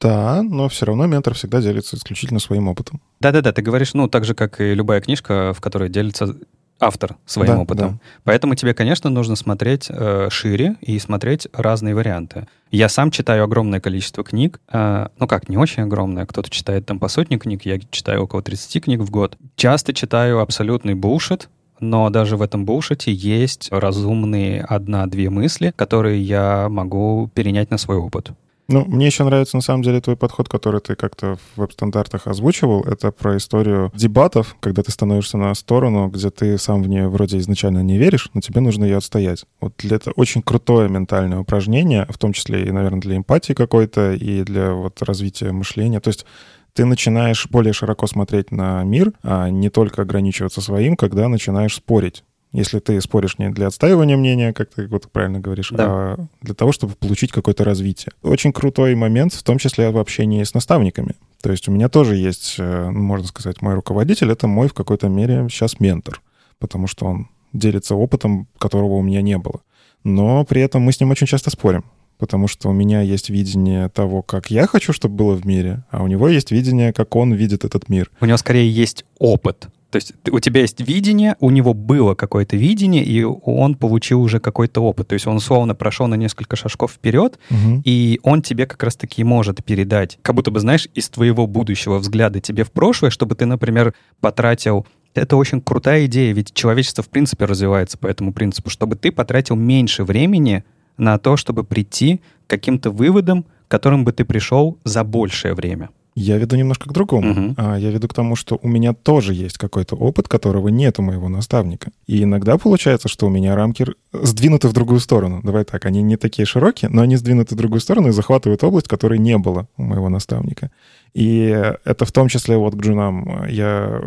Да, 0.00 0.42
но 0.42 0.68
все 0.68 0.86
равно 0.86 1.06
ментор 1.06 1.34
всегда 1.34 1.62
делится 1.62 1.96
исключительно 1.96 2.40
своим 2.40 2.68
опытом. 2.68 3.00
Да-да-да, 3.20 3.52
ты 3.52 3.62
говоришь, 3.62 3.94
ну, 3.94 4.08
так 4.08 4.24
же, 4.24 4.34
как 4.34 4.60
и 4.60 4.74
любая 4.74 5.00
книжка, 5.00 5.54
в 5.54 5.60
которой 5.60 5.88
делится 5.88 6.36
автор 6.80 7.16
своим 7.26 7.52
да, 7.52 7.58
опытом. 7.60 7.92
Да. 7.92 7.98
Поэтому 8.24 8.54
тебе, 8.54 8.74
конечно, 8.74 9.10
нужно 9.10 9.36
смотреть 9.36 9.86
э, 9.88 10.28
шире 10.30 10.76
и 10.80 10.98
смотреть 10.98 11.48
разные 11.52 11.94
варианты. 11.94 12.46
Я 12.70 12.88
сам 12.88 13.10
читаю 13.10 13.44
огромное 13.44 13.80
количество 13.80 14.24
книг. 14.24 14.60
Э, 14.72 15.08
ну 15.18 15.26
как, 15.26 15.48
не 15.48 15.56
очень 15.56 15.84
огромное. 15.84 16.26
Кто-то 16.26 16.50
читает 16.50 16.86
там 16.86 16.98
по 16.98 17.08
сотне 17.08 17.38
книг, 17.38 17.64
я 17.64 17.78
читаю 17.90 18.24
около 18.24 18.42
30 18.42 18.84
книг 18.84 19.00
в 19.00 19.10
год. 19.10 19.36
Часто 19.56 19.94
читаю 19.94 20.40
абсолютный 20.40 20.94
булшит, 20.94 21.48
но 21.80 22.10
даже 22.10 22.36
в 22.36 22.42
этом 22.42 22.64
булшите 22.64 23.12
есть 23.12 23.68
разумные 23.70 24.62
одна-две 24.62 25.30
мысли, 25.30 25.72
которые 25.74 26.22
я 26.22 26.68
могу 26.68 27.30
перенять 27.34 27.70
на 27.70 27.78
свой 27.78 27.96
опыт. 27.96 28.30
Ну, 28.66 28.84
мне 28.86 29.06
еще 29.06 29.24
нравится, 29.24 29.56
на 29.56 29.62
самом 29.62 29.82
деле, 29.82 30.00
твой 30.00 30.16
подход, 30.16 30.48
который 30.48 30.80
ты 30.80 30.94
как-то 30.94 31.36
в 31.36 31.60
веб-стандартах 31.60 32.26
озвучивал. 32.26 32.82
Это 32.82 33.12
про 33.12 33.36
историю 33.36 33.92
дебатов, 33.94 34.56
когда 34.60 34.82
ты 34.82 34.90
становишься 34.90 35.36
на 35.36 35.54
сторону, 35.54 36.08
где 36.08 36.30
ты 36.30 36.56
сам 36.56 36.82
в 36.82 36.88
нее 36.88 37.08
вроде 37.08 37.38
изначально 37.38 37.82
не 37.82 37.98
веришь, 37.98 38.30
но 38.32 38.40
тебе 38.40 38.60
нужно 38.60 38.84
ее 38.84 38.96
отстоять. 38.96 39.44
Вот 39.60 39.84
это 39.84 40.12
очень 40.12 40.42
крутое 40.42 40.88
ментальное 40.88 41.38
упражнение, 41.38 42.06
в 42.08 42.16
том 42.16 42.32
числе 42.32 42.64
и, 42.64 42.70
наверное, 42.70 43.00
для 43.00 43.16
эмпатии 43.16 43.52
какой-то, 43.52 44.14
и 44.14 44.42
для 44.44 44.72
вот 44.72 45.02
развития 45.02 45.52
мышления. 45.52 46.00
То 46.00 46.08
есть 46.08 46.24
ты 46.72 46.86
начинаешь 46.86 47.46
более 47.50 47.72
широко 47.72 48.06
смотреть 48.06 48.50
на 48.50 48.82
мир, 48.82 49.12
а 49.22 49.48
не 49.50 49.68
только 49.68 50.02
ограничиваться 50.02 50.60
своим, 50.60 50.96
когда 50.96 51.28
начинаешь 51.28 51.74
спорить 51.74 52.24
Если 52.54 52.78
ты 52.78 53.00
споришь 53.00 53.38
не 53.38 53.50
для 53.50 53.66
отстаивания 53.66 54.16
мнения, 54.16 54.52
как 54.52 54.70
ты 54.70 54.86
вот 54.86 55.10
правильно 55.10 55.40
говоришь, 55.40 55.70
Да. 55.72 55.86
а 55.88 56.26
для 56.40 56.54
того, 56.54 56.70
чтобы 56.70 56.94
получить 56.94 57.32
какое-то 57.32 57.64
развитие. 57.64 58.12
Очень 58.22 58.52
крутой 58.52 58.94
момент, 58.94 59.32
в 59.34 59.42
том 59.42 59.58
числе 59.58 59.90
в 59.90 59.98
общении 59.98 60.44
с 60.44 60.54
наставниками. 60.54 61.16
То 61.42 61.50
есть 61.50 61.68
у 61.68 61.72
меня 61.72 61.88
тоже 61.88 62.14
есть, 62.14 62.54
э, 62.58 62.90
ну, 62.90 63.00
можно 63.00 63.26
сказать, 63.26 63.60
мой 63.60 63.74
руководитель— 63.74 64.30
это 64.32 64.46
мой 64.46 64.68
в 64.68 64.72
какой-то 64.72 65.08
мере 65.08 65.48
сейчас 65.50 65.80
ментор, 65.80 66.22
потому 66.60 66.86
что 66.86 67.06
он 67.06 67.28
делится 67.52 67.96
опытом, 67.96 68.46
которого 68.58 68.94
у 68.94 69.02
меня 69.02 69.20
не 69.20 69.36
было. 69.36 69.60
Но 70.04 70.44
при 70.44 70.62
этом 70.62 70.82
мы 70.82 70.92
с 70.92 71.00
ним 71.00 71.10
очень 71.10 71.26
часто 71.26 71.50
спорим, 71.50 71.84
потому 72.18 72.46
что 72.46 72.68
у 72.68 72.72
меня 72.72 73.00
есть 73.00 73.30
видение 73.30 73.88
того, 73.88 74.22
как 74.22 74.52
я 74.52 74.68
хочу, 74.68 74.92
чтобы 74.92 75.16
было 75.16 75.34
в 75.34 75.44
мире, 75.44 75.82
а 75.90 76.04
у 76.04 76.06
него 76.06 76.28
есть 76.28 76.52
видение, 76.52 76.92
как 76.92 77.16
он 77.16 77.32
видит 77.34 77.64
этот 77.64 77.88
мир. 77.88 78.12
У 78.20 78.26
него 78.26 78.36
скорее 78.36 78.70
есть 78.70 79.04
опыт. 79.18 79.66
То 79.94 79.98
есть 79.98 80.12
у 80.28 80.40
тебя 80.40 80.62
есть 80.62 80.80
видение, 80.80 81.36
у 81.38 81.50
него 81.50 81.72
было 81.72 82.16
какое-то 82.16 82.56
видение, 82.56 83.04
и 83.04 83.22
он 83.22 83.76
получил 83.76 84.20
уже 84.22 84.40
какой-то 84.40 84.80
опыт. 84.80 85.06
То 85.06 85.12
есть 85.12 85.28
он 85.28 85.36
условно 85.36 85.76
прошел 85.76 86.08
на 86.08 86.16
несколько 86.16 86.56
шажков 86.56 86.90
вперед, 86.90 87.38
Мгм. 87.48 87.80
и 87.84 88.18
он 88.24 88.42
тебе 88.42 88.66
как 88.66 88.82
раз-таки 88.82 89.22
может 89.22 89.64
передать, 89.64 90.18
как 90.22 90.34
будто 90.34 90.50
бы, 90.50 90.58
знаешь, 90.58 90.88
из 90.94 91.08
твоего 91.10 91.46
будущего 91.46 91.98
взгляда 91.98 92.40
тебе 92.40 92.64
в 92.64 92.72
прошлое, 92.72 93.10
чтобы 93.10 93.36
ты, 93.36 93.46
например, 93.46 93.94
потратил... 94.20 94.84
Это 95.14 95.36
очень 95.36 95.60
крутая 95.60 96.06
идея, 96.06 96.34
ведь 96.34 96.52
человечество 96.54 97.04
в 97.04 97.08
принципе 97.08 97.44
развивается 97.44 97.96
по 97.96 98.08
этому 98.08 98.32
принципу, 98.32 98.70
чтобы 98.70 98.96
ты 98.96 99.12
потратил 99.12 99.54
меньше 99.54 100.02
времени 100.02 100.64
на 100.96 101.18
то, 101.18 101.36
чтобы 101.36 101.62
прийти 101.62 102.20
к 102.48 102.50
каким-то 102.50 102.90
выводам, 102.90 103.44
к 103.44 103.70
которым 103.70 104.04
бы 104.04 104.10
ты 104.10 104.24
пришел 104.24 104.76
за 104.82 105.04
большее 105.04 105.54
время. 105.54 105.90
Я 106.14 106.36
веду 106.38 106.56
немножко 106.56 106.88
к 106.88 106.92
другому. 106.92 107.54
А, 107.56 107.76
Я 107.76 107.90
веду 107.90 108.06
к 108.08 108.14
тому, 108.14 108.36
что 108.36 108.58
у 108.62 108.68
меня 108.68 108.92
тоже 108.92 109.34
есть 109.34 109.58
какой-то 109.58 109.96
опыт, 109.96 110.28
которого 110.28 110.68
нет 110.68 110.98
у 110.98 111.02
моего 111.02 111.28
наставника. 111.28 111.90
И 112.06 112.22
иногда 112.22 112.56
получается, 112.56 113.08
что 113.08 113.26
у 113.26 113.30
меня 113.30 113.56
рамки 113.56 113.86
сдвинуты 114.12 114.68
в 114.68 114.72
другую 114.72 115.00
сторону. 115.00 115.40
Давай 115.42 115.64
так, 115.64 115.84
они 115.86 116.02
не 116.02 116.16
такие 116.16 116.46
широкие, 116.46 116.88
но 116.88 117.02
они 117.02 117.16
сдвинуты 117.16 117.54
в 117.54 117.58
другую 117.58 117.80
сторону 117.80 118.08
и 118.08 118.12
захватывают 118.12 118.62
область, 118.62 118.86
которой 118.86 119.18
не 119.18 119.38
было 119.38 119.66
у 119.76 119.82
моего 119.82 120.08
наставника. 120.08 120.70
И 121.14 121.46
это 121.84 122.04
в 122.04 122.12
том 122.12 122.28
числе 122.28 122.56
вот 122.56 122.74
к 122.74 122.78
джунам. 122.78 123.46
Я 123.48 124.00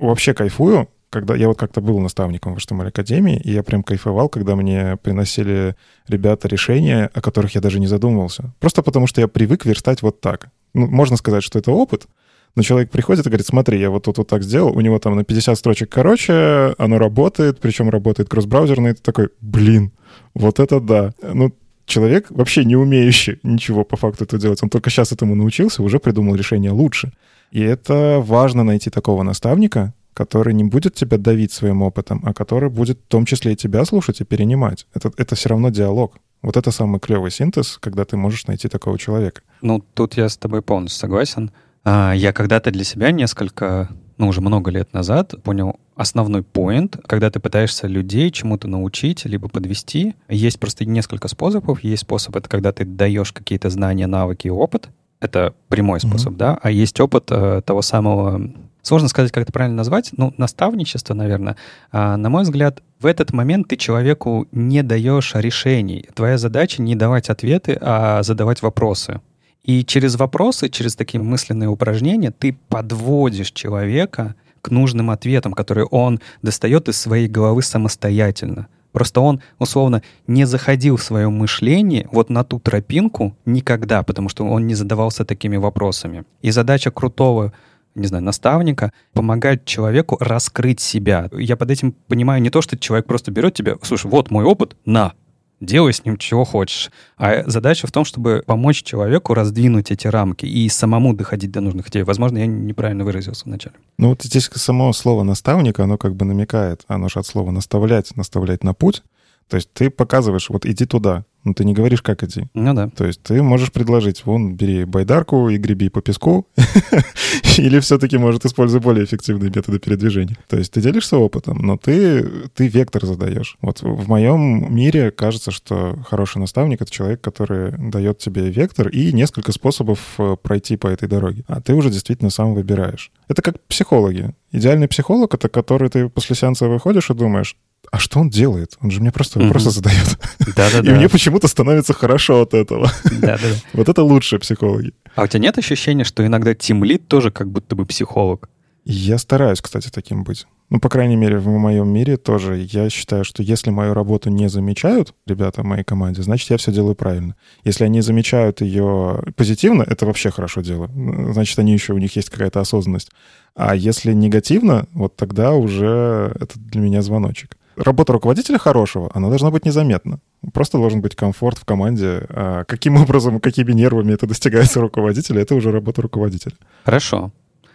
вообще 0.00 0.34
кайфую, 0.34 0.88
когда 1.10 1.34
я 1.34 1.48
вот 1.48 1.58
как-то 1.58 1.80
был 1.80 1.98
наставником 1.98 2.54
в 2.54 2.58
HTML 2.58 2.88
Академии, 2.88 3.36
и 3.36 3.52
я 3.52 3.62
прям 3.62 3.82
кайфовал, 3.82 4.28
когда 4.28 4.54
мне 4.54 4.96
приносили 4.96 5.74
ребята 6.08 6.48
решения, 6.48 7.10
о 7.12 7.20
которых 7.20 7.56
я 7.56 7.60
даже 7.60 7.80
не 7.80 7.88
задумывался. 7.88 8.54
Просто 8.60 8.82
потому 8.82 9.08
что 9.08 9.20
я 9.20 9.28
привык 9.28 9.66
верстать 9.66 10.02
вот 10.02 10.20
так. 10.20 10.50
Ну, 10.72 10.86
можно 10.86 11.16
сказать, 11.16 11.42
что 11.42 11.58
это 11.58 11.72
опыт, 11.72 12.06
но 12.54 12.62
человек 12.62 12.90
приходит 12.90 13.26
и 13.26 13.28
говорит, 13.28 13.46
смотри, 13.46 13.80
я 13.80 13.90
вот 13.90 14.04
тут 14.04 14.18
вот 14.18 14.28
так 14.28 14.42
сделал, 14.42 14.76
у 14.76 14.80
него 14.80 14.98
там 14.98 15.16
на 15.16 15.24
50 15.24 15.58
строчек 15.58 15.90
короче, 15.90 16.74
оно 16.78 16.98
работает, 16.98 17.60
причем 17.60 17.90
работает 17.90 18.28
кросс-браузерно, 18.28 18.88
и 18.88 18.92
ты 18.92 19.02
такой, 19.02 19.30
блин, 19.40 19.92
вот 20.34 20.60
это 20.60 20.80
да. 20.80 21.12
Ну, 21.22 21.52
человек, 21.86 22.26
вообще 22.30 22.64
не 22.64 22.76
умеющий 22.76 23.40
ничего 23.42 23.84
по 23.84 23.96
факту 23.96 24.24
это 24.24 24.38
делать, 24.38 24.62
он 24.62 24.68
только 24.68 24.90
сейчас 24.90 25.10
этому 25.10 25.34
научился, 25.34 25.82
уже 25.82 25.98
придумал 25.98 26.36
решение 26.36 26.70
лучше. 26.70 27.12
И 27.50 27.60
это 27.60 28.22
важно 28.24 28.62
найти 28.62 28.90
такого 28.90 29.24
наставника, 29.24 29.92
который 30.14 30.54
не 30.54 30.64
будет 30.64 30.94
тебя 30.94 31.18
давить 31.18 31.52
своим 31.52 31.82
опытом, 31.82 32.22
а 32.24 32.32
который 32.34 32.70
будет 32.70 32.98
в 32.98 33.08
том 33.08 33.24
числе 33.26 33.52
и 33.52 33.56
тебя 33.56 33.84
слушать 33.84 34.20
и 34.20 34.24
перенимать. 34.24 34.86
Это, 34.94 35.12
это 35.16 35.34
все 35.34 35.48
равно 35.50 35.70
диалог. 35.70 36.16
Вот 36.42 36.56
это 36.56 36.70
самый 36.70 37.00
клевый 37.00 37.30
синтез, 37.30 37.78
когда 37.78 38.04
ты 38.04 38.16
можешь 38.16 38.46
найти 38.46 38.68
такого 38.68 38.98
человека. 38.98 39.42
Ну, 39.60 39.84
тут 39.94 40.14
я 40.14 40.28
с 40.28 40.36
тобой 40.36 40.62
полностью 40.62 41.00
согласен. 41.00 41.50
А, 41.84 42.12
Я 42.12 42.32
когда-то 42.32 42.70
для 42.70 42.84
себя 42.84 43.10
несколько, 43.10 43.90
ну, 44.16 44.28
уже 44.28 44.40
много 44.40 44.70
лет 44.70 44.92
назад 44.94 45.34
понял 45.42 45.78
основной 45.96 46.42
поинт, 46.42 46.96
когда 47.06 47.30
ты 47.30 47.40
пытаешься 47.40 47.86
людей 47.86 48.30
чему-то 48.30 48.68
научить, 48.68 49.26
либо 49.26 49.48
подвести. 49.48 50.14
Есть 50.30 50.58
просто 50.58 50.86
несколько 50.86 51.28
способов. 51.28 51.84
Есть 51.84 52.02
способ, 52.02 52.36
это 52.36 52.48
когда 52.48 52.72
ты 52.72 52.86
даешь 52.86 53.32
какие-то 53.32 53.68
знания, 53.68 54.06
навыки 54.06 54.46
и 54.46 54.50
опыт. 54.50 54.88
Это 55.20 55.52
прямой 55.68 56.00
способ, 56.00 56.36
да. 56.36 56.58
А 56.62 56.70
есть 56.70 56.98
опыт 57.00 57.26
э, 57.30 57.60
того 57.64 57.82
самого... 57.82 58.40
Сложно 58.82 59.08
сказать, 59.08 59.32
как 59.32 59.44
это 59.44 59.52
правильно 59.52 59.76
назвать. 59.76 60.10
Ну, 60.16 60.32
наставничество, 60.36 61.14
наверное. 61.14 61.56
А, 61.92 62.16
на 62.16 62.30
мой 62.30 62.42
взгляд, 62.42 62.82
в 62.98 63.06
этот 63.06 63.32
момент 63.32 63.68
ты 63.68 63.76
человеку 63.76 64.46
не 64.52 64.82
даешь 64.82 65.32
решений. 65.34 66.06
Твоя 66.14 66.38
задача 66.38 66.82
не 66.82 66.94
давать 66.94 67.30
ответы, 67.30 67.78
а 67.80 68.22
задавать 68.22 68.62
вопросы. 68.62 69.20
И 69.62 69.84
через 69.84 70.16
вопросы, 70.16 70.68
через 70.68 70.96
такие 70.96 71.22
мысленные 71.22 71.68
упражнения 71.68 72.30
ты 72.30 72.56
подводишь 72.68 73.52
человека 73.52 74.34
к 74.62 74.70
нужным 74.70 75.10
ответам, 75.10 75.52
которые 75.52 75.86
он 75.86 76.20
достает 76.42 76.88
из 76.88 76.96
своей 77.00 77.28
головы 77.28 77.62
самостоятельно. 77.62 78.68
Просто 78.92 79.20
он, 79.20 79.40
условно, 79.58 80.02
не 80.26 80.44
заходил 80.44 80.96
в 80.96 81.02
свое 81.02 81.28
мышление 81.28 82.08
вот 82.10 82.28
на 82.28 82.42
ту 82.42 82.58
тропинку 82.58 83.36
никогда, 83.44 84.02
потому 84.02 84.28
что 84.28 84.44
он 84.44 84.66
не 84.66 84.74
задавался 84.74 85.24
такими 85.24 85.56
вопросами. 85.56 86.24
И 86.42 86.50
задача 86.50 86.90
крутого 86.90 87.52
не 87.94 88.06
знаю, 88.06 88.24
наставника, 88.24 88.92
помогать 89.12 89.64
человеку 89.64 90.16
раскрыть 90.20 90.80
себя. 90.80 91.28
Я 91.32 91.56
под 91.56 91.70
этим 91.70 91.92
понимаю 91.92 92.42
не 92.42 92.50
то, 92.50 92.62
что 92.62 92.78
человек 92.78 93.06
просто 93.06 93.30
берет 93.30 93.54
тебя, 93.54 93.76
слушай, 93.82 94.10
вот 94.10 94.30
мой 94.30 94.44
опыт, 94.44 94.76
на, 94.84 95.12
делай 95.60 95.92
с 95.92 96.04
ним 96.04 96.16
чего 96.16 96.44
хочешь. 96.44 96.90
А 97.16 97.44
задача 97.48 97.86
в 97.86 97.92
том, 97.92 98.04
чтобы 98.04 98.42
помочь 98.46 98.82
человеку 98.82 99.34
раздвинуть 99.34 99.90
эти 99.90 100.06
рамки 100.06 100.46
и 100.46 100.68
самому 100.68 101.14
доходить 101.14 101.50
до 101.50 101.60
нужных 101.60 101.88
идей. 101.88 102.02
Возможно, 102.02 102.38
я 102.38 102.46
неправильно 102.46 103.04
выразился 103.04 103.44
вначале. 103.44 103.76
Ну 103.98 104.10
вот 104.10 104.22
здесь 104.22 104.50
само 104.54 104.92
слово 104.92 105.22
«наставник», 105.22 105.78
оно 105.78 105.98
как 105.98 106.14
бы 106.14 106.24
намекает, 106.24 106.82
оно 106.88 107.08
же 107.08 107.20
от 107.20 107.26
слова 107.26 107.50
«наставлять», 107.50 108.16
«наставлять 108.16 108.64
на 108.64 108.74
путь». 108.74 109.02
То 109.48 109.56
есть 109.56 109.72
ты 109.72 109.90
показываешь, 109.90 110.48
вот 110.48 110.64
иди 110.64 110.86
туда, 110.86 111.24
но 111.44 111.54
ты 111.54 111.64
не 111.64 111.72
говоришь, 111.72 112.02
как 112.02 112.22
идти. 112.22 112.48
Ну 112.54 112.74
да. 112.74 112.88
То 112.88 113.06
есть 113.06 113.22
ты 113.22 113.42
можешь 113.42 113.72
предложить, 113.72 114.24
вон, 114.26 114.54
бери 114.54 114.84
байдарку 114.84 115.48
и 115.48 115.56
греби 115.56 115.88
по 115.88 116.02
песку, 116.02 116.46
или 117.58 117.80
все-таки, 117.80 118.18
может, 118.18 118.44
используй 118.44 118.80
более 118.80 119.04
эффективные 119.04 119.50
методы 119.50 119.78
передвижения. 119.78 120.36
То 120.48 120.58
есть 120.58 120.72
ты 120.72 120.80
делишься 120.80 121.16
опытом, 121.16 121.58
но 121.58 121.76
ты, 121.76 122.22
ты 122.54 122.68
вектор 122.68 123.04
задаешь. 123.06 123.56
Вот 123.60 123.82
в 123.82 124.08
моем 124.08 124.74
мире 124.74 125.10
кажется, 125.10 125.50
что 125.50 125.98
хороший 126.08 126.38
наставник— 126.38 126.80
это 126.82 126.90
человек, 126.90 127.20
который 127.20 127.72
дает 127.90 128.18
тебе 128.18 128.50
вектор 128.50 128.88
и 128.88 129.12
несколько 129.12 129.52
способов 129.52 130.00
э, 130.18 130.36
пройти 130.42 130.76
по 130.76 130.88
этой 130.88 131.08
дороге. 131.08 131.44
А 131.46 131.60
ты 131.60 131.74
уже 131.74 131.90
действительно 131.90 132.30
сам 132.30 132.54
выбираешь. 132.54 133.10
Это 133.28 133.42
как 133.42 133.60
психологи. 133.62 134.34
Идеальный 134.52 134.88
психолог— 134.88 135.34
это 135.34 135.48
который 135.48 135.88
ты 135.88 136.08
после 136.08 136.36
сеанса 136.36 136.68
выходишь 136.68 137.10
и 137.10 137.14
думаешь, 137.14 137.56
а 137.90 137.98
что 137.98 138.20
он 138.20 138.30
делает? 138.30 138.76
Он 138.80 138.90
же 138.90 139.00
мне 139.00 139.10
просто 139.12 139.38
вопросы 139.40 139.66
Мгм. 139.66 139.72
задает. 139.74 140.18
И 140.48 140.52
Да-да-да. 140.56 140.92
мне 140.94 141.08
почему-то 141.08 141.48
становится 141.48 141.92
хорошо 141.92 142.42
от 142.42 142.54
этого. 142.54 142.90
Да-да-да. 143.04 143.54
Вот 143.72 143.88
это 143.88 144.02
лучшие 144.02 144.38
психологи. 144.38 144.92
А 145.16 145.24
у 145.24 145.26
тебя 145.26 145.40
нет 145.40 145.58
ощущения, 145.58 146.04
что 146.04 146.24
иногда 146.24 146.54
тимлит 146.54 147.08
тоже 147.08 147.30
как 147.30 147.50
будто 147.50 147.74
бы 147.76 147.84
психолог? 147.86 148.48
Я 148.84 149.18
стараюсь, 149.18 149.60
кстати, 149.60 149.90
таким 149.92 150.24
быть. 150.24 150.46
Ну, 150.70 150.78
по 150.80 150.88
крайней 150.88 151.16
мере, 151.16 151.38
в 151.38 151.48
моем 151.48 151.88
мире 151.88 152.16
тоже. 152.16 152.66
Я 152.70 152.88
считаю, 152.90 153.24
что 153.24 153.42
если 153.42 153.70
мою 153.70 153.92
работу 153.92 154.30
не 154.30 154.48
замечают 154.48 155.12
ребята 155.26 155.62
в 155.62 155.64
моей 155.64 155.82
команде, 155.84 156.22
значит, 156.22 156.48
я 156.50 156.56
все 156.56 156.72
делаю 156.72 156.94
правильно. 156.94 157.34
Если 157.64 157.84
они 157.84 158.00
замечают 158.00 158.60
ее 158.62 159.20
позитивно, 159.36 159.82
это 159.82 160.06
вообще 160.06 160.30
хорошо 160.30 160.60
дело. 160.62 160.88
Значит, 161.32 161.58
они 161.58 161.72
еще, 161.72 161.92
у 161.92 161.98
них 161.98 162.14
есть 162.16 162.30
какая-то 162.30 162.60
осознанность. 162.60 163.10
А 163.56 163.74
если 163.74 164.12
негативно, 164.12 164.86
вот 164.94 165.16
тогда 165.16 165.52
уже 165.52 166.32
это 166.40 166.58
для 166.58 166.80
меня 166.80 167.02
звоночек. 167.02 167.56
Работа 167.76 168.12
руководителя 168.12 168.58
хорошего, 168.58 169.10
она 169.14 169.28
должна 169.28 169.50
быть 169.50 169.64
незаметна. 169.64 170.20
Просто 170.52 170.78
должен 170.78 171.00
быть 171.00 171.14
комфорт 171.14 171.58
в 171.58 171.64
команде. 171.64 172.26
А 172.28 172.64
каким 172.64 172.96
образом, 172.96 173.40
какими 173.40 173.72
нервами 173.72 174.12
это 174.12 174.26
достигается 174.26 174.80
руководителя, 174.80 175.42
это 175.42 175.54
уже 175.54 175.70
работа 175.70 176.02
руководителя. 176.02 176.54
Хорошо. 176.84 177.32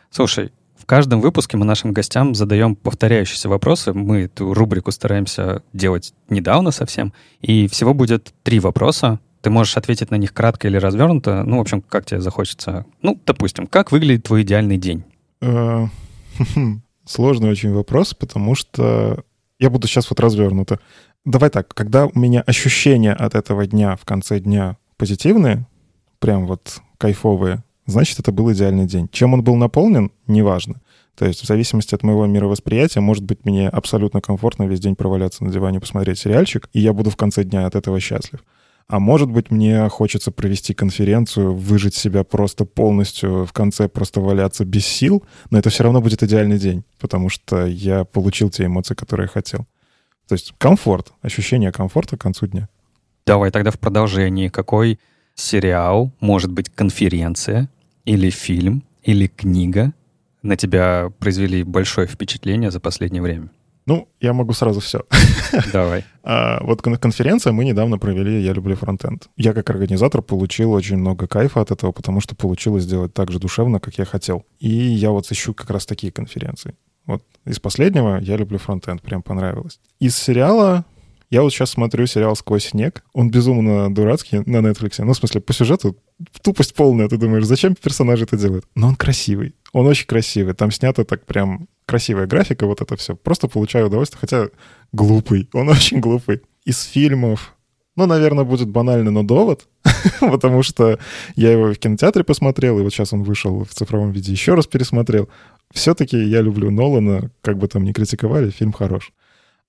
Слушай, 0.10 0.52
в 0.78 0.86
каждом 0.86 1.22
выпуске 1.22 1.58
мы 1.58 1.66
нашим 1.66 1.94
гостям 1.94 2.36
задаем 2.36 2.76
повторяющиеся 2.76 3.50
вопросы. 3.50 3.94
Мы 3.94 4.24
эту 4.24 4.54
рубрику 4.54 4.92
стараемся 4.92 5.64
делать 5.74 6.14
недавно 6.30 6.72
совсем. 6.72 7.14
И 7.42 7.68
всего 7.68 7.94
будет 7.94 8.34
три 8.44 8.60
вопроса. 8.60 9.20
Ты 9.42 9.50
можешь 9.50 9.78
ответить 9.78 10.12
на 10.12 10.16
них 10.16 10.34
кратко 10.34 10.68
или 10.68 10.78
развернуто. 10.78 11.44
Ну, 11.44 11.58
в 11.58 11.62
общем, 11.62 11.82
как 11.82 12.06
тебе 12.06 12.20
захочется. 12.20 12.86
Ну, 13.02 13.20
допустим, 13.26 13.68
как 13.68 13.92
выглядит 13.92 14.26
твой 14.26 14.44
идеальный 14.44 14.78
день? 14.78 15.04
Э, 15.42 15.88
Сложный 17.06 17.50
очень 17.50 17.72
вопрос, 17.72 18.14
потому 18.14 18.56
что 18.56 19.24
я 19.60 19.70
буду 19.70 19.88
сейчас 19.88 20.10
вот 20.10 20.20
развернуто. 20.20 20.80
Давай 21.24 21.50
так, 21.50 21.74
когда 21.74 22.06
у 22.06 22.20
меня 22.20 22.42
ощущения 22.42 23.14
от 23.14 23.36
этого 23.36 23.66
дня 23.66 23.96
в 23.96 24.06
конце 24.06 24.40
дня 24.40 24.78
позитивные, 24.98 25.68
прям 26.20 26.46
вот 26.46 26.82
кайфовые, 26.98 27.64
значит, 27.86 28.20
это 28.20 28.32
был 28.32 28.52
идеальный 28.52 28.86
день. 28.86 29.10
Чем 29.12 29.34
он 29.34 29.44
был 29.44 29.56
наполнен, 29.56 30.12
неважно. 30.28 30.82
То 31.16 31.26
есть 31.26 31.42
в 31.42 31.46
зависимости 31.46 31.96
от 31.96 32.04
моего 32.04 32.26
мировосприятия, 32.26 33.00
может 33.00 33.24
быть, 33.24 33.46
мне 33.46 33.70
абсолютно 33.70 34.22
комфортно 34.22 34.64
весь 34.64 34.82
день 34.82 34.96
проваляться 34.96 35.44
на 35.44 35.52
диване, 35.52 35.80
посмотреть 35.80 36.20
сериальчик, 36.20 36.70
и 36.74 36.80
я 36.82 36.94
буду 36.94 37.10
в 37.10 37.16
конце 37.16 37.44
дня 37.44 37.66
от 37.66 37.76
этого 37.76 38.00
счастлив. 38.00 38.44
А 38.88 39.00
может 39.00 39.32
быть, 39.32 39.50
мне 39.50 39.90
хочется 39.90 40.32
провести 40.32 40.76
конференцию, 40.76 41.56
выжить 41.56 41.96
себя 41.96 42.24
просто 42.24 42.66
полностью, 42.66 43.46
в 43.46 43.52
конце 43.52 43.88
просто 43.88 44.22
валяться 44.22 44.64
без 44.64 44.86
сил, 44.86 45.24
но 45.50 45.58
это 45.58 45.72
все 45.72 45.84
равно 45.84 46.02
будет 46.02 46.22
идеальный 46.22 46.60
день, 46.60 46.84
потому 47.00 47.30
что 47.30 47.66
я 47.66 48.04
получил 48.04 48.52
те 48.52 48.66
эмоции, 48.66 48.94
которые 48.94 49.28
хотел. 49.28 49.66
То 50.28 50.34
есть 50.34 50.54
комфорт, 50.60 51.14
ощущение 51.22 51.72
комфорта 51.72 52.16
к 52.16 52.22
концу 52.22 52.46
дня. 52.46 52.70
Давай 53.26 53.50
тогда 53.50 53.72
в 53.72 53.80
продолжении. 53.80 54.50
Какой 54.50 55.00
сериал, 55.34 56.12
может 56.20 56.52
быть, 56.52 56.70
конференция 56.70 57.70
или 58.06 58.30
фильм 58.30 58.84
или 59.02 59.26
книга 59.28 59.94
на 60.44 60.58
тебя 60.58 61.12
произвели 61.18 61.64
большое 61.64 62.08
впечатление 62.08 62.70
за 62.70 62.80
последнее 62.80 63.24
время? 63.24 63.50
Ну, 63.86 64.08
я 64.20 64.34
могу 64.34 64.54
сразу 64.54 64.80
все. 64.80 65.06
Давай. 65.74 66.04
а, 66.24 66.64
вот 66.64 66.82
конференция 66.82 67.54
мы 67.54 67.66
недавно 67.66 68.00
провели 68.00 68.42
«Я 68.42 68.54
люблю 68.54 68.76
фронтенд». 68.76 69.28
Я 69.38 69.54
как 69.54 69.70
организатор 69.70 70.22
получил 70.22 70.72
очень 70.72 70.98
много 70.98 71.28
кайфа 71.28 71.62
от 71.62 71.72
этого, 71.72 71.92
потому 71.92 72.20
что 72.20 72.36
получилось 72.36 72.84
сделать 72.84 73.14
так 73.14 73.32
же 73.32 73.40
душевно, 73.40 73.80
как 73.80 73.98
я 73.98 74.06
хотел. 74.06 74.46
И 74.60 74.70
я 74.70 75.12
вот 75.12 75.32
ищу 75.32 75.54
как 75.54 75.70
раз 75.70 75.86
такие 75.86 76.12
конференции. 76.12 76.76
Вот 77.06 77.24
из 77.46 77.60
последнего 77.60 78.18
«Я 78.20 78.38
люблю 78.38 78.58
фронтенд», 78.58 79.02
прям 79.04 79.22
понравилось. 79.22 79.80
Из 80.00 80.18
сериала 80.18 80.86
я 81.30 81.42
вот 81.42 81.52
сейчас 81.52 81.72
смотрю 81.72 82.06
сериал 82.06 82.36
«Сквозь 82.36 82.66
снег». 82.66 83.04
Он 83.14 83.30
безумно 83.30 83.94
дурацкий 83.94 84.42
на 84.46 84.58
Netflix. 84.58 85.04
Ну, 85.04 85.14
в 85.14 85.18
смысле, 85.18 85.42
по 85.42 85.54
сюжету 85.54 85.98
тупость 86.42 86.74
полная. 86.76 87.08
Ты 87.08 87.18
думаешь, 87.18 87.46
зачем 87.46 87.76
персонажи 87.76 88.24
это 88.24 88.38
делают? 88.38 88.66
Но 88.76 88.88
он 88.88 88.96
красивый. 88.96 89.56
Он 89.74 89.88
очень 89.88 90.06
красивый. 90.08 90.54
Там 90.54 90.72
снято 90.72 91.04
так 91.04 91.26
прям 91.26 91.68
красивая 91.86 92.28
графика, 92.28 92.66
вот 92.66 92.82
это 92.82 92.96
все. 92.96 93.16
Просто 93.16 93.48
получаю 93.48 93.88
удовольствие, 93.88 94.20
хотя 94.20 94.48
глупый. 94.92 95.50
Он 95.54 95.70
очень 95.70 96.00
глупый. 96.00 96.42
Из 96.66 96.82
фильмов, 96.84 97.56
ну, 97.96 98.06
наверное, 98.06 98.44
будет 98.44 98.70
банально, 98.70 99.12
но 99.12 99.24
довод, 99.24 99.68
потому 100.20 100.64
что 100.64 101.00
я 101.36 101.52
его 101.52 101.74
в 101.74 101.78
кинотеатре 101.78 102.24
посмотрел, 102.24 102.80
и 102.80 102.82
вот 102.82 102.92
сейчас 102.92 103.14
он 103.14 103.24
вышел 103.24 103.64
в 103.64 103.70
цифровом 103.70 104.12
виде, 104.12 104.32
еще 104.32 104.56
раз 104.56 104.66
пересмотрел. 104.66 105.30
Все-таки 105.72 106.18
я 106.18 106.42
люблю 106.42 106.72
Нолана, 106.72 107.30
как 107.42 107.58
бы 107.58 107.68
там 107.68 107.84
ни 107.84 107.94
критиковали, 107.94 108.50
фильм 108.50 108.74
хорош. 108.74 109.12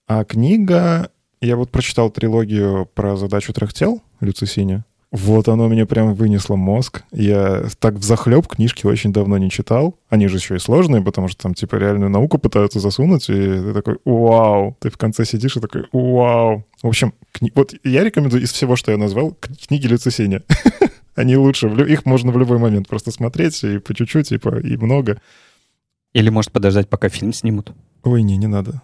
А 0.06 0.24
книга... 0.24 1.10
Я 1.42 1.56
вот 1.56 1.70
прочитал 1.70 2.10
трилогию 2.10 2.88
про 2.94 3.14
задачу 3.16 3.52
трех 3.52 3.74
тел 3.74 4.02
Люцисиня. 4.20 4.86
Вот 5.12 5.48
оно 5.48 5.68
мне 5.68 5.86
прям 5.86 6.14
вынесло 6.14 6.56
мозг. 6.56 7.04
Я 7.12 7.66
так 7.78 7.94
в 7.94 8.02
захлеб 8.02 8.46
книжки 8.48 8.86
очень 8.86 9.12
давно 9.12 9.38
не 9.38 9.50
читал. 9.50 9.98
Они 10.08 10.26
же 10.26 10.36
еще 10.36 10.56
и 10.56 10.58
сложные, 10.58 11.02
потому 11.02 11.28
что 11.28 11.42
там 11.44 11.54
типа 11.54 11.76
реальную 11.76 12.10
науку 12.10 12.38
пытаются 12.38 12.80
засунуть, 12.80 13.28
и 13.30 13.34
ты 13.34 13.72
такой 13.72 13.98
«Вау!» 14.04 14.76
Ты 14.80 14.90
в 14.90 14.98
конце 14.98 15.24
сидишь 15.24 15.56
и 15.56 15.60
такой 15.60 15.84
«Вау!» 15.92 16.64
В 16.82 16.88
общем, 16.88 17.14
кни... 17.32 17.52
вот 17.54 17.74
я 17.84 18.02
рекомендую 18.02 18.42
из 18.42 18.52
всего, 18.52 18.74
что 18.74 18.90
я 18.90 18.98
назвал, 18.98 19.36
книги 19.66 19.86
Люцисеня. 19.86 20.42
Они 21.14 21.36
лучше, 21.36 21.68
их 21.68 22.04
можно 22.04 22.32
в 22.32 22.38
любой 22.38 22.58
момент 22.58 22.88
просто 22.88 23.10
смотреть, 23.10 23.62
и 23.62 23.78
по 23.78 23.94
чуть-чуть, 23.94 24.32
и, 24.32 24.38
по... 24.38 24.58
и 24.58 24.76
много. 24.76 25.20
Или 26.14 26.30
может 26.30 26.50
подождать, 26.50 26.88
пока 26.88 27.08
фильм 27.08 27.32
снимут? 27.32 27.72
Ой, 28.02 28.22
не, 28.22 28.36
не 28.36 28.48
надо. 28.48 28.82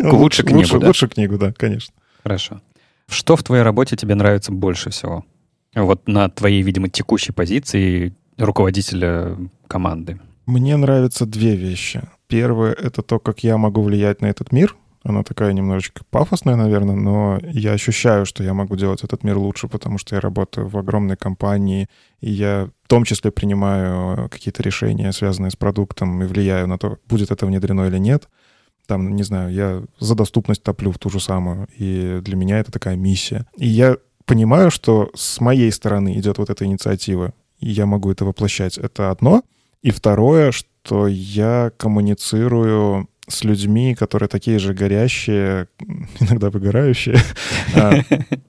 Лучше 0.00 0.42
книгу? 0.42 0.84
Лучше 0.84 1.08
книгу, 1.08 1.38
да, 1.38 1.52
конечно. 1.52 1.94
Хорошо. 2.22 2.60
Что 3.08 3.36
в 3.36 3.42
твоей 3.42 3.62
работе 3.62 3.96
тебе 3.96 4.14
нравится 4.14 4.52
больше 4.52 4.90
всего? 4.90 5.24
Вот 5.76 6.08
на 6.08 6.28
твоей, 6.30 6.62
видимо, 6.62 6.88
текущей 6.88 7.32
позиции 7.32 8.14
руководителя 8.38 9.36
команды. 9.68 10.18
Мне 10.46 10.76
нравятся 10.76 11.26
две 11.26 11.54
вещи. 11.54 12.02
Первое— 12.28 12.72
это 12.82 13.02
то, 13.02 13.18
как 13.18 13.44
я 13.44 13.58
могу 13.58 13.82
влиять 13.82 14.22
на 14.22 14.26
этот 14.26 14.52
мир. 14.52 14.74
Она 15.02 15.22
такая 15.22 15.52
немножечко 15.52 16.02
пафосная, 16.10 16.56
наверное, 16.56 16.96
но 16.96 17.38
я 17.42 17.72
ощущаю, 17.72 18.26
что 18.26 18.42
я 18.42 18.54
могу 18.54 18.74
делать 18.74 19.04
этот 19.04 19.22
мир 19.22 19.38
лучше, 19.38 19.68
потому 19.68 19.98
что 19.98 20.16
я 20.16 20.20
работаю 20.20 20.66
в 20.66 20.76
огромной 20.76 21.16
компании, 21.16 21.88
и 22.20 22.30
я 22.30 22.68
в 22.82 22.88
том 22.88 23.04
числе 23.04 23.30
принимаю 23.30 24.28
какие-то 24.28 24.64
решения, 24.64 25.12
связанные 25.12 25.50
с 25.50 25.56
продуктом, 25.56 26.22
и 26.22 26.26
влияю 26.26 26.66
на 26.66 26.76
то, 26.76 26.98
будет 27.06 27.30
это 27.30 27.46
внедрено 27.46 27.86
или 27.86 27.98
нет. 27.98 28.28
Там, 28.86 29.14
не 29.14 29.22
знаю, 29.22 29.52
я 29.52 29.82
за 30.00 30.14
доступность 30.16 30.62
топлю 30.64 30.90
в 30.90 30.98
ту 30.98 31.08
же 31.08 31.20
самую, 31.20 31.68
и 31.76 32.20
для 32.22 32.36
меня 32.36 32.58
это 32.58 32.72
такая 32.72 32.96
миссия. 32.96 33.46
И 33.56 33.66
я 33.68 33.96
понимаю, 34.26 34.70
что 34.70 35.10
с 35.14 35.40
моей 35.40 35.72
стороны 35.72 36.18
идет 36.18 36.38
вот 36.38 36.50
эта 36.50 36.64
инициатива, 36.64 37.32
и 37.60 37.70
я 37.70 37.86
могу 37.86 38.10
это 38.10 38.24
воплощать. 38.24 38.76
Это 38.76 39.10
одно. 39.10 39.42
И 39.82 39.90
второе, 39.90 40.52
что 40.52 41.06
я 41.06 41.70
коммуницирую 41.76 43.08
с 43.28 43.44
людьми, 43.44 43.94
которые 43.94 44.28
такие 44.28 44.58
же 44.58 44.74
горящие, 44.74 45.68
иногда 46.20 46.50
выгорающие. 46.50 47.16
А, 47.74 47.92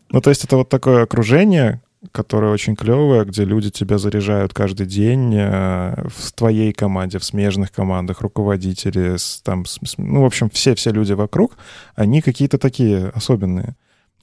ну, 0.09 0.21
то 0.21 0.29
есть 0.29 0.43
это 0.43 0.57
вот 0.57 0.69
такое 0.69 1.03
окружение, 1.03 1.81
которое 2.11 2.51
очень 2.51 2.75
клевое, 2.75 3.25
где 3.25 3.43
люди 3.43 3.69
тебя 3.69 3.97
заряжают 3.97 4.53
каждый 4.53 4.85
день 4.85 5.33
э, 5.35 6.07
в 6.07 6.31
твоей 6.33 6.73
команде, 6.73 7.17
в 7.17 7.23
смежных 7.23 7.71
командах, 7.71 8.21
руководители, 8.21 9.17
там, 9.43 9.65
ну, 9.97 10.21
в 10.21 10.25
общем, 10.25 10.49
все-все 10.49 10.91
люди 10.91 11.13
вокруг, 11.13 11.57
они 11.95 12.21
какие-то 12.21 12.57
такие 12.57 13.09
особенные. 13.09 13.75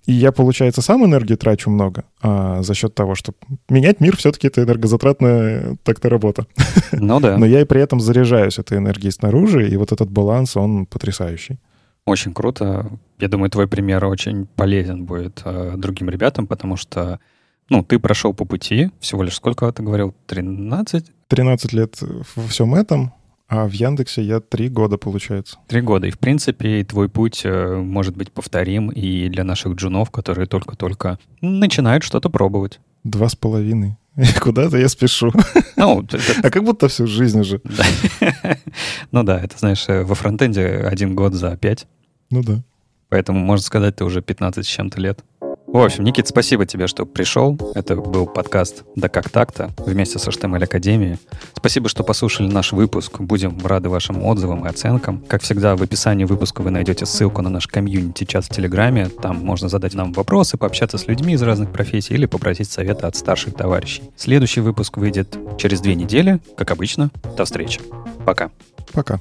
И 0.07 0.13
я, 0.13 0.33
получается, 0.33 0.83
сам 0.83 1.05
энергии 1.05 1.35
трачу 1.35 1.71
много 1.71 2.05
а 2.21 2.63
за 2.63 2.75
счет 2.75 2.95
того, 2.95 3.15
что 3.15 3.33
менять 3.69 4.01
мир 4.01 4.17
все-таки 4.17 4.49
это 4.49 4.63
энергозатратная 4.63 5.77
так-то 5.83 6.09
работа. 6.09 6.47
Ну 6.93 7.21
да. 7.21 7.39
Но 7.39 7.47
я 7.47 7.63
и 7.63 7.65
при 7.65 7.81
этом 7.81 8.01
заряжаюсь 8.01 8.59
этой 8.59 8.79
энергией 8.79 9.13
снаружи, 9.13 9.69
и 9.69 9.77
вот 9.77 9.93
этот 9.93 10.11
баланс, 10.11 10.57
он 10.57 10.87
потрясающий. 10.87 11.59
Очень 12.07 12.35
круто. 12.35 12.91
Я 13.19 13.29
думаю, 13.29 13.51
твой 13.51 13.67
пример 13.67 14.05
очень 14.05 14.47
полезен 14.47 15.05
будет 15.05 15.41
э, 15.45 15.75
другим 15.77 16.11
ребятам, 16.11 16.47
потому 16.47 16.77
что 16.77 17.19
ну, 17.71 17.83
ты 17.83 17.99
прошел 17.99 18.35
по 18.35 18.45
пути, 18.45 18.91
всего 19.01 19.23
лишь 19.23 19.37
сколько 19.37 19.71
ты 19.73 19.83
говорил, 19.83 20.15
13? 20.27 21.07
13 21.29 21.73
лет 21.73 21.99
во 22.37 22.47
всем 22.49 22.75
этом. 22.75 23.13
А 23.49 23.67
в 23.67 23.73
Яндексе 23.73 24.23
я 24.23 24.41
три 24.41 24.69
года, 24.69 24.97
получается. 24.97 25.59
Три 25.69 25.81
года. 25.81 26.07
И, 26.07 26.11
в 26.11 26.19
принципе, 26.19 26.83
твой 26.85 27.09
путь 27.09 27.43
э, 27.45 27.77
может 27.77 28.17
быть 28.17 28.33
повторим 28.33 28.91
и 28.91 29.29
для 29.29 29.45
наших 29.45 29.75
джунов, 29.75 30.11
которые 30.11 30.47
только-только 30.47 31.19
начинают 31.41 32.05
что-то 32.05 32.31
пробовать. 32.31 32.81
Два 33.05 33.29
с 33.29 33.37
половиной. 33.37 33.97
Куда-то 34.41 34.79
я 34.79 34.89
спешу. 34.89 35.33
Ну, 35.77 36.07
а 36.43 36.51
как 36.51 36.65
будто 36.65 36.89
всю 36.89 37.07
жизнь 37.07 37.41
уже. 37.41 37.61
ну 39.11 39.23
да, 39.25 39.41
это, 39.41 39.59
знаешь, 39.59 39.85
э, 39.89 40.05
во 40.05 40.15
фронтенде 40.15 40.67
один 40.67 41.15
год 41.15 41.35
за 41.35 41.57
пять. 41.57 41.87
Ну 42.31 42.43
да. 42.43 42.63
Поэтому, 43.09 43.41
можно 43.41 43.65
сказать, 43.65 43.97
ты 43.97 44.05
уже 44.05 44.23
15 44.23 44.65
с 44.65 44.69
чем-то 44.69 45.01
лет. 45.01 45.23
В 45.75 45.79
общем, 45.79 46.05
Никит, 46.05 46.29
спасибо 46.29 46.67
тебе, 46.67 46.87
что 46.87 47.05
пришел. 47.05 47.59
Это 47.75 47.97
был 47.97 48.27
подкаст 48.27 48.85
«Да 48.95 49.09
как 49.09 49.29
так-то» 49.29 49.73
вместе 49.79 50.21
с 50.21 50.29
HTML 50.29 50.63
Академией. 50.63 51.19
Спасибо, 51.57 51.89
что 51.89 52.05
послушали 52.05 52.47
наш 52.47 52.71
выпуск. 52.71 53.19
Будем 53.19 53.59
рады 53.67 53.89
вашим 53.89 54.23
отзывам 54.23 54.65
и 54.65 54.69
оценкам. 54.69 55.25
Как 55.27 55.43
всегда, 55.43 55.75
в 55.75 55.83
описании 55.83 56.27
выпуска 56.27 56.63
вы 56.63 56.71
найдете 56.71 57.07
ссылку 57.07 57.43
на 57.43 57.51
наш 57.51 57.67
комьюнити-чат 57.67 58.45
в 58.45 58.51
Телеграме. 58.51 59.09
Там 59.09 59.45
можно 59.45 59.69
задать 59.69 59.95
нам 59.95 60.13
вопросы, 60.13 60.57
пообщаться 60.57 60.97
с 60.97 61.09
людьми 61.09 61.35
из 61.35 61.43
разных 61.43 61.73
профессий 61.73 62.15
или 62.15 62.27
попросить 62.27 62.71
совета 62.71 63.09
от 63.09 63.17
старших 63.17 63.55
товарищей. 63.55 64.05
Следующий 64.17 64.61
выпуск 64.61 64.97
выйдет 64.97 65.37
через 65.59 65.81
две 65.81 65.97
недели, 65.97 66.39
как 66.57 66.71
обычно. 66.71 67.11
До 67.37 67.47
встречи. 67.47 67.81
Пока. 68.25 68.53
Пока. 68.93 69.19